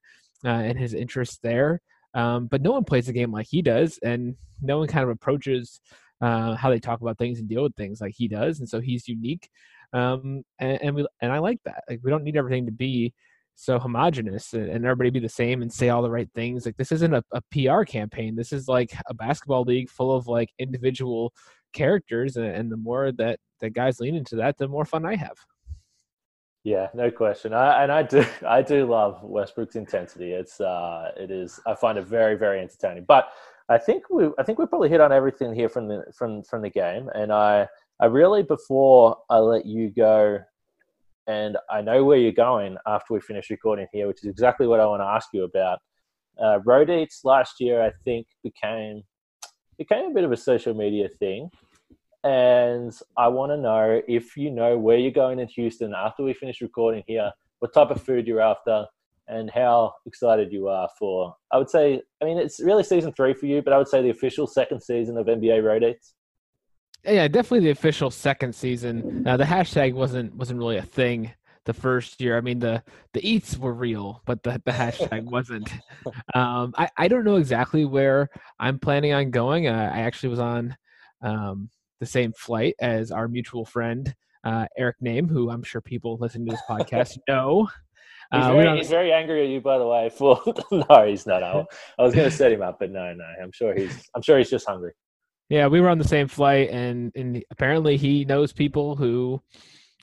uh, 0.45 0.49
and 0.49 0.77
his 0.77 0.93
interests 0.93 1.39
there 1.41 1.81
um, 2.13 2.47
but 2.47 2.61
no 2.61 2.71
one 2.71 2.83
plays 2.83 3.07
the 3.07 3.13
game 3.13 3.31
like 3.31 3.47
he 3.49 3.61
does 3.61 3.99
and 4.03 4.35
no 4.61 4.79
one 4.79 4.87
kind 4.87 5.03
of 5.03 5.09
approaches 5.09 5.81
uh, 6.21 6.55
how 6.55 6.69
they 6.69 6.79
talk 6.79 7.01
about 7.01 7.17
things 7.17 7.39
and 7.39 7.49
deal 7.49 7.63
with 7.63 7.75
things 7.75 7.99
like 7.99 8.13
he 8.15 8.27
does 8.27 8.59
and 8.59 8.69
so 8.69 8.79
he's 8.79 9.07
unique 9.07 9.49
um, 9.93 10.43
and, 10.59 10.81
and 10.81 10.95
we 10.95 11.07
and 11.21 11.31
i 11.31 11.39
like 11.39 11.59
that 11.65 11.83
like 11.89 11.99
we 12.03 12.11
don't 12.11 12.23
need 12.23 12.37
everything 12.37 12.65
to 12.65 12.71
be 12.71 13.13
so 13.59 13.79
homogenous 13.79 14.53
and, 14.53 14.85
everybody 14.85 15.09
be 15.09 15.19
the 15.19 15.27
same 15.27 15.63
and 15.63 15.73
say 15.73 15.89
all 15.89 16.03
the 16.03 16.11
right 16.11 16.29
things. 16.35 16.65
Like 16.65 16.77
this 16.77 16.91
isn't 16.91 17.13
a, 17.13 17.23
a, 17.31 17.41
PR 17.51 17.83
campaign. 17.83 18.35
This 18.35 18.53
is 18.53 18.67
like 18.67 18.91
a 19.07 19.15
basketball 19.15 19.63
league 19.63 19.89
full 19.89 20.15
of 20.15 20.27
like 20.27 20.49
individual 20.59 21.33
characters, 21.73 22.37
and, 22.37 22.45
and 22.45 22.71
the 22.71 22.77
more 22.77 23.11
that 23.13 23.39
that 23.59 23.71
guys 23.71 23.99
lean 23.99 24.15
into 24.15 24.35
that, 24.35 24.57
the 24.57 24.67
more 24.67 24.85
fun 24.85 25.05
I 25.05 25.15
have. 25.15 25.35
Yeah, 26.63 26.89
no 26.93 27.09
question. 27.09 27.53
I, 27.53 27.81
and 27.81 27.91
I 27.91 28.03
do, 28.03 28.23
I 28.47 28.61
do 28.61 28.85
love 28.85 29.23
Westbrook's 29.23 29.75
intensity. 29.75 30.33
It's, 30.33 30.61
uh, 30.61 31.11
it 31.17 31.31
is. 31.31 31.59
I 31.65 31.73
find 31.73 31.97
it 31.97 32.05
very, 32.05 32.35
very 32.35 32.59
entertaining. 32.59 33.05
But 33.07 33.29
I 33.69 33.79
think 33.79 34.03
we, 34.11 34.27
I 34.37 34.43
think 34.43 34.59
we 34.59 34.67
probably 34.67 34.89
hit 34.89 35.01
on 35.01 35.11
everything 35.11 35.55
here 35.55 35.69
from 35.69 35.87
the 35.87 36.03
from 36.15 36.43
from 36.43 36.61
the 36.61 36.69
game. 36.69 37.09
And 37.15 37.33
I, 37.33 37.67
I 37.99 38.05
really 38.05 38.43
before 38.43 39.17
I 39.29 39.39
let 39.39 39.65
you 39.65 39.89
go 39.89 40.39
and 41.27 41.57
I 41.69 41.81
know 41.81 42.05
where 42.05 42.17
you're 42.17 42.31
going 42.31 42.77
after 42.87 43.13
we 43.13 43.19
finish 43.19 43.49
recording 43.49 43.87
here, 43.91 44.07
which 44.07 44.23
is 44.23 44.29
exactly 44.29 44.65
what 44.65 44.79
I 44.79 44.85
want 44.85 45.01
to 45.01 45.05
ask 45.05 45.27
you 45.33 45.43
about. 45.43 45.79
Uh, 46.41 46.59
Road 46.65 46.89
Eats 46.89 47.21
last 47.25 47.59
year, 47.59 47.83
I 47.83 47.91
think, 48.05 48.27
became 48.43 49.03
became 49.77 50.09
a 50.09 50.13
bit 50.13 50.23
of 50.23 50.31
a 50.31 50.37
social 50.37 50.73
media 50.73 51.07
thing, 51.19 51.49
and 52.23 52.93
I 53.17 53.27
want 53.27 53.51
to 53.51 53.57
know 53.57 54.01
if 54.07 54.35
you 54.37 54.49
know 54.49 54.77
where 54.77 54.97
you're 54.97 55.11
going 55.11 55.39
in 55.39 55.47
Houston 55.49 55.93
after 55.93 56.23
we 56.23 56.33
finish 56.33 56.61
recording 56.61 57.03
here, 57.05 57.31
what 57.59 57.73
type 57.73 57.91
of 57.91 58.01
food 58.01 58.25
you're 58.25 58.41
after, 58.41 58.85
and 59.27 59.51
how 59.51 59.93
excited 60.05 60.51
you 60.51 60.67
are 60.67 60.89
for. 60.97 61.35
I 61.51 61.57
would 61.57 61.69
say, 61.69 62.01
I 62.21 62.25
mean, 62.25 62.37
it's 62.37 62.59
really 62.59 62.83
season 62.83 63.11
three 63.13 63.33
for 63.33 63.45
you, 63.45 63.61
but 63.61 63.73
I 63.73 63.77
would 63.77 63.87
say 63.87 64.01
the 64.01 64.09
official 64.09 64.47
second 64.47 64.81
season 64.81 65.17
of 65.17 65.27
NBA 65.27 65.63
Road 65.63 65.83
Eats 65.83 66.13
yeah, 67.05 67.27
definitely 67.27 67.61
the 67.61 67.71
official 67.71 68.11
second 68.11 68.53
season. 68.53 69.23
Now 69.23 69.37
the 69.37 69.43
hashtag 69.43 69.93
wasn't 69.93 70.35
wasn't 70.35 70.59
really 70.59 70.77
a 70.77 70.83
thing 70.83 71.31
the 71.65 71.73
first 71.73 72.19
year. 72.21 72.37
I 72.37 72.41
mean, 72.41 72.59
the 72.59 72.83
the 73.13 73.27
eats 73.27 73.57
were 73.57 73.73
real, 73.73 74.21
but 74.25 74.43
the 74.43 74.61
the 74.65 74.71
hashtag 74.71 75.23
wasn't. 75.31 75.69
Um, 76.33 76.73
I 76.77 76.89
I 76.97 77.07
don't 77.07 77.25
know 77.25 77.35
exactly 77.35 77.85
where 77.85 78.29
I'm 78.59 78.79
planning 78.79 79.13
on 79.13 79.31
going. 79.31 79.67
Uh, 79.67 79.91
I 79.93 79.99
actually 79.99 80.29
was 80.29 80.39
on 80.39 80.75
um, 81.21 81.69
the 81.99 82.05
same 82.05 82.33
flight 82.33 82.75
as 82.79 83.11
our 83.11 83.27
mutual 83.27 83.65
friend 83.65 84.13
uh, 84.43 84.65
Eric 84.77 84.97
Nehm, 85.03 85.29
who 85.29 85.49
I'm 85.49 85.63
sure 85.63 85.81
people 85.81 86.17
listening 86.19 86.47
to 86.47 86.51
this 86.51 86.61
podcast 86.69 87.17
know. 87.27 87.67
He's, 88.31 88.43
Uh, 88.43 88.53
very, 88.53 88.77
he's 88.77 88.89
very 88.89 89.11
angry 89.13 89.43
at 89.43 89.49
you, 89.49 89.61
by 89.61 89.77
the 89.77 89.87
way. 89.87 90.09
For 90.17 90.41
no, 90.71 91.05
he's 91.07 91.25
not. 91.25 91.43
I, 91.43 91.65
I 91.97 92.03
was 92.03 92.13
going 92.13 92.29
to 92.29 92.35
set 92.35 92.51
him 92.51 92.61
up, 92.61 92.77
but 92.79 92.91
no, 92.91 93.13
no. 93.13 93.25
I'm 93.41 93.51
sure 93.51 93.73
he's. 93.75 94.09
I'm 94.15 94.21
sure 94.21 94.37
he's 94.37 94.49
just 94.49 94.67
hungry. 94.67 94.93
Yeah, 95.49 95.67
we 95.67 95.79
were 95.79 95.89
on 95.89 95.97
the 95.97 96.07
same 96.07 96.27
flight, 96.27 96.69
and 96.71 97.11
and 97.15 97.43
apparently 97.51 97.97
he 97.97 98.25
knows 98.25 98.51
people 98.51 98.95
who 98.95 99.41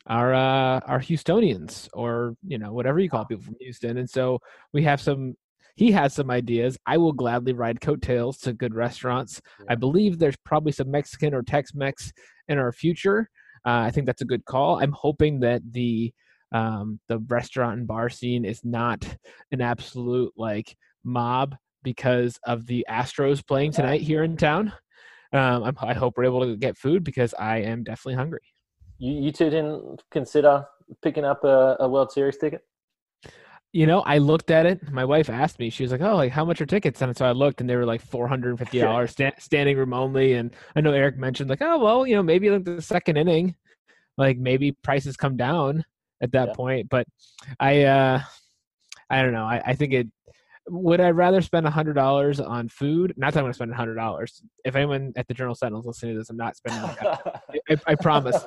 are 0.06 0.32
uh, 0.32 0.80
are 0.80 1.00
Houstonians, 1.00 1.88
or 1.92 2.36
you 2.46 2.58
know 2.58 2.72
whatever 2.72 2.98
you 2.98 3.10
call 3.10 3.26
people 3.26 3.44
from 3.44 3.56
Houston, 3.60 3.98
and 3.98 4.08
so 4.08 4.38
we 4.72 4.82
have 4.84 5.00
some. 5.00 5.34
He 5.76 5.90
has 5.90 6.14
some 6.14 6.30
ideas. 6.30 6.78
I 6.86 6.98
will 6.98 7.12
gladly 7.12 7.52
ride 7.52 7.80
coattails 7.80 8.38
to 8.38 8.52
good 8.52 8.74
restaurants. 8.76 9.40
I 9.68 9.74
believe 9.74 10.18
there's 10.18 10.36
probably 10.44 10.70
some 10.70 10.88
Mexican 10.88 11.34
or 11.34 11.42
Tex-Mex 11.42 12.12
in 12.46 12.58
our 12.58 12.70
future. 12.70 13.28
Uh, 13.66 13.80
I 13.80 13.90
think 13.90 14.06
that's 14.06 14.22
a 14.22 14.26
good 14.26 14.44
call. 14.44 14.78
I'm 14.78 14.92
hoping 14.92 15.40
that 15.40 15.62
the 15.72 16.12
um, 16.52 17.00
the 17.08 17.18
restaurant 17.18 17.78
and 17.78 17.86
bar 17.88 18.08
scene 18.08 18.44
is 18.44 18.64
not 18.64 19.04
an 19.50 19.60
absolute 19.60 20.32
like 20.36 20.76
mob 21.02 21.56
because 21.82 22.38
of 22.44 22.66
the 22.66 22.86
Astros 22.88 23.46
playing 23.46 23.72
tonight 23.72 24.00
here 24.00 24.22
in 24.22 24.36
town. 24.36 24.72
Um, 25.34 25.64
I'm, 25.64 25.76
I 25.80 25.94
hope 25.94 26.16
we're 26.16 26.24
able 26.24 26.42
to 26.42 26.56
get 26.56 26.78
food 26.78 27.02
because 27.02 27.34
I 27.34 27.58
am 27.58 27.82
definitely 27.82 28.14
hungry. 28.14 28.40
You, 28.98 29.12
you 29.14 29.32
two 29.32 29.50
didn't 29.50 30.02
consider 30.10 30.64
picking 31.02 31.24
up 31.24 31.42
a, 31.44 31.76
a 31.80 31.88
World 31.88 32.12
Series 32.12 32.38
ticket? 32.38 32.62
You 33.72 33.86
know, 33.86 34.02
I 34.02 34.18
looked 34.18 34.52
at 34.52 34.66
it. 34.66 34.92
My 34.92 35.04
wife 35.04 35.28
asked 35.28 35.58
me. 35.58 35.68
She 35.68 35.82
was 35.82 35.90
like, 35.90 36.00
"Oh, 36.00 36.14
like 36.14 36.30
how 36.30 36.44
much 36.44 36.60
are 36.60 36.66
tickets?" 36.66 37.02
And 37.02 37.16
so 37.16 37.26
I 37.26 37.32
looked, 37.32 37.60
and 37.60 37.68
they 37.68 37.74
were 37.74 37.84
like 37.84 38.00
four 38.00 38.28
hundred 38.28 38.50
and 38.50 38.58
fifty 38.60 38.78
dollars 38.78 39.10
sta- 39.10 39.32
standing 39.40 39.76
room 39.76 39.92
only. 39.92 40.34
And 40.34 40.54
I 40.76 40.80
know 40.80 40.92
Eric 40.92 41.16
mentioned 41.18 41.50
like, 41.50 41.60
"Oh, 41.60 41.80
well, 41.80 42.06
you 42.06 42.14
know, 42.14 42.22
maybe 42.22 42.50
like 42.50 42.64
the 42.64 42.80
second 42.80 43.16
inning, 43.16 43.56
like 44.16 44.38
maybe 44.38 44.70
prices 44.84 45.16
come 45.16 45.36
down 45.36 45.84
at 46.22 46.30
that 46.32 46.50
Yeah. 46.50 46.54
point." 46.54 46.88
But 46.88 47.06
I, 47.58 47.82
uh 47.82 48.20
I 49.10 49.22
don't 49.22 49.32
know. 49.32 49.44
I, 49.44 49.60
I 49.66 49.74
think 49.74 49.92
it. 49.92 50.06
Would 50.68 51.00
I 51.00 51.10
rather 51.10 51.42
spend 51.42 51.66
a 51.66 51.70
hundred 51.70 51.94
dollars 51.94 52.40
on 52.40 52.68
food? 52.68 53.14
Not 53.16 53.34
that 53.34 53.40
I'm 53.40 53.44
going 53.44 53.52
to 53.52 53.56
spend 53.56 53.70
a 53.72 53.76
hundred 53.76 53.96
dollars. 53.96 54.42
If 54.64 54.76
anyone 54.76 55.12
at 55.16 55.28
the 55.28 55.34
Journal 55.34 55.54
Sentinel 55.54 55.80
is 55.80 55.86
listening 55.86 56.14
to 56.14 56.20
this, 56.20 56.30
I'm 56.30 56.36
not 56.36 56.56
spending. 56.56 56.82
$100. 56.82 57.40
I, 57.70 57.76
I 57.86 57.94
promise. 57.96 58.42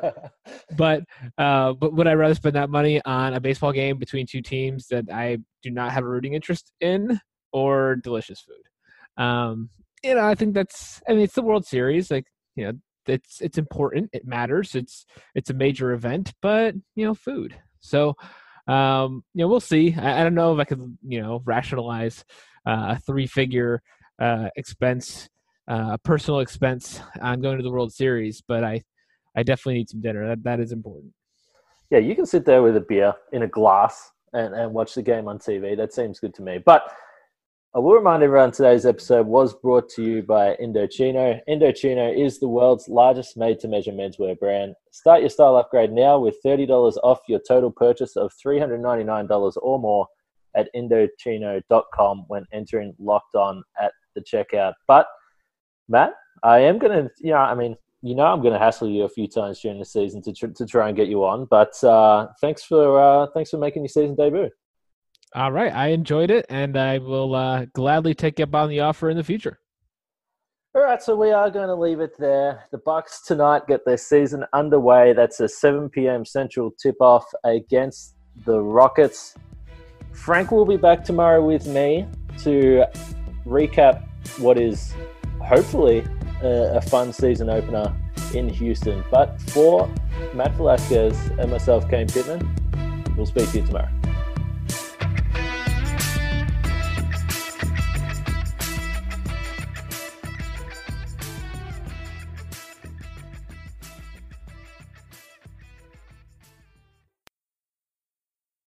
but 0.75 1.03
uh, 1.37 1.73
but 1.73 1.93
would 1.93 2.07
I 2.07 2.13
rather 2.13 2.33
spend 2.33 2.55
that 2.55 2.69
money 2.69 3.01
on 3.05 3.33
a 3.33 3.39
baseball 3.39 3.71
game 3.71 3.97
between 3.97 4.25
two 4.25 4.41
teams 4.41 4.87
that 4.87 5.05
I 5.11 5.37
do 5.61 5.69
not 5.69 5.91
have 5.91 6.03
a 6.03 6.07
rooting 6.07 6.33
interest 6.33 6.71
in, 6.81 7.19
or 7.51 7.97
delicious 7.97 8.41
food? 8.41 9.23
Um, 9.23 9.69
you 10.03 10.15
know, 10.15 10.25
I 10.25 10.35
think 10.35 10.53
that's. 10.53 11.01
I 11.07 11.13
mean, 11.13 11.21
it's 11.21 11.35
the 11.35 11.41
World 11.41 11.65
Series. 11.65 12.09
Like, 12.09 12.25
you 12.55 12.65
know, 12.65 12.73
it's 13.07 13.41
it's 13.41 13.57
important. 13.57 14.09
It 14.13 14.25
matters. 14.25 14.75
It's 14.75 15.05
it's 15.35 15.49
a 15.49 15.53
major 15.53 15.91
event. 15.93 16.33
But 16.41 16.75
you 16.95 17.05
know, 17.05 17.13
food. 17.13 17.55
So, 17.79 18.15
um, 18.67 19.23
you 19.33 19.43
know, 19.43 19.47
we'll 19.47 19.59
see. 19.59 19.93
I, 19.93 20.21
I 20.21 20.23
don't 20.23 20.35
know 20.35 20.53
if 20.53 20.59
I 20.59 20.65
could, 20.65 20.97
you 21.07 21.21
know, 21.21 21.41
rationalize 21.45 22.25
uh, 22.65 22.95
a 22.95 22.99
three-figure 22.99 23.81
uh, 24.19 24.49
expense, 24.55 25.29
uh, 25.67 25.97
personal 26.03 26.39
expense 26.41 26.99
on 27.21 27.41
going 27.41 27.57
to 27.57 27.63
the 27.63 27.71
World 27.71 27.93
Series, 27.93 28.41
but 28.47 28.63
I 28.63 28.83
I 29.35 29.43
definitely 29.43 29.75
need 29.75 29.89
some 29.89 30.01
dinner. 30.01 30.27
That 30.27 30.43
that 30.43 30.59
is 30.59 30.71
important. 30.71 31.13
yeah, 31.89 31.99
you 31.99 32.15
can 32.15 32.25
sit 32.25 32.45
there 32.45 32.61
with 32.61 32.75
a 32.75 32.81
beer 32.81 33.13
in 33.31 33.43
a 33.43 33.47
glass 33.47 34.11
and, 34.33 34.53
and 34.53 34.73
watch 34.73 34.95
the 34.95 35.01
game 35.01 35.27
on 35.27 35.39
TV. 35.39 35.75
That 35.77 35.93
seems 35.93 36.19
good 36.19 36.33
to 36.35 36.41
me. 36.41 36.57
But 36.57 36.91
I 37.75 37.79
will 37.79 37.93
remind 37.93 38.23
everyone 38.23 38.51
today's 38.51 38.85
episode 38.85 39.27
was 39.27 39.53
brought 39.53 39.89
to 39.89 40.03
you 40.03 40.23
by 40.23 40.55
Indochino. 40.55 41.41
Indochino 41.49 42.17
is 42.17 42.39
the 42.39 42.47
world's 42.47 42.87
largest 42.87 43.35
made 43.35 43.59
to 43.59 43.67
measure 43.67 43.91
menswear 43.91 44.39
brand. 44.39 44.73
Start 44.91 45.19
your 45.19 45.29
style 45.29 45.57
upgrade 45.57 45.91
now 45.91 46.17
with 46.17 46.37
$30 46.45 46.69
off 47.03 47.19
your 47.27 47.41
total 47.45 47.69
purchase 47.69 48.15
of 48.15 48.31
$399 48.43 49.57
or 49.61 49.79
more 49.79 50.07
at 50.55 50.69
Indochino.com 50.73 52.23
when 52.29 52.45
entering 52.53 52.95
locked 52.99 53.35
on 53.35 53.61
at 53.79 53.91
the 54.15 54.21
checkout. 54.21 54.73
But, 54.87 55.05
Matt, 55.89 56.13
I 56.43 56.59
am 56.59 56.79
going 56.79 57.03
to, 57.03 57.11
you 57.19 57.31
know, 57.31 57.37
I 57.37 57.53
mean, 57.53 57.75
you 58.01 58.15
know 58.15 58.27
I'm 58.27 58.41
going 58.41 58.53
to 58.53 58.59
hassle 58.59 58.89
you 58.89 59.03
a 59.03 59.09
few 59.09 59.27
times 59.27 59.59
during 59.59 59.77
the 59.77 59.85
season 59.85 60.21
to, 60.21 60.31
tr- 60.31 60.47
to 60.47 60.65
try 60.65 60.87
and 60.87 60.95
get 60.95 61.09
you 61.09 61.25
on. 61.25 61.45
But 61.45 61.83
uh, 61.83 62.27
thanks 62.39 62.63
for 62.63 62.99
uh, 62.99 63.27
thanks 63.33 63.49
for 63.49 63.57
making 63.57 63.83
your 63.83 63.89
season 63.89 64.15
debut. 64.15 64.49
All 65.35 65.51
right, 65.51 65.73
I 65.73 65.87
enjoyed 65.87 66.31
it, 66.31 66.45
and 66.49 66.77
I 66.77 66.99
will 66.99 67.35
uh, 67.35 67.65
gladly 67.73 68.13
take 68.13 68.39
up 68.39 68.55
on 68.55 68.69
the 68.69 68.79
offer 68.79 69.09
in 69.09 69.17
the 69.17 69.23
future. 69.23 69.59
All 70.73 70.83
right, 70.83 71.01
so 71.01 71.15
we 71.15 71.31
are 71.31 71.49
going 71.49 71.67
to 71.67 71.75
leave 71.75 71.99
it 71.99 72.17
there. 72.17 72.63
The 72.71 72.77
Bucks 72.77 73.21
tonight 73.23 73.63
get 73.67 73.83
their 73.83 73.97
season 73.97 74.45
underway. 74.53 75.13
That's 75.13 75.39
a 75.39 75.47
7 75.47 75.89
p.m. 75.89 76.23
Central 76.23 76.71
tip-off 76.71 77.25
against 77.43 78.15
the 78.45 78.61
Rockets. 78.61 79.35
Frank 80.13 80.51
will 80.51 80.65
be 80.65 80.77
back 80.77 81.03
tomorrow 81.03 81.43
with 81.43 81.67
me 81.67 82.05
to 82.43 82.85
recap 83.45 84.03
what 84.37 84.57
is 84.57 84.93
hopefully 85.43 86.05
a, 86.43 86.75
a 86.75 86.81
fun 86.81 87.11
season 87.11 87.49
opener 87.49 87.93
in 88.33 88.47
Houston. 88.47 89.03
But 89.09 89.41
for 89.49 89.89
Matt 90.33 90.53
Velazquez 90.53 91.17
and 91.39 91.51
myself, 91.51 91.89
Kane 91.89 92.07
Pittman, 92.07 92.47
we'll 93.15 93.25
speak 93.25 93.49
to 93.51 93.59
you 93.59 93.65
tomorrow. 93.65 93.96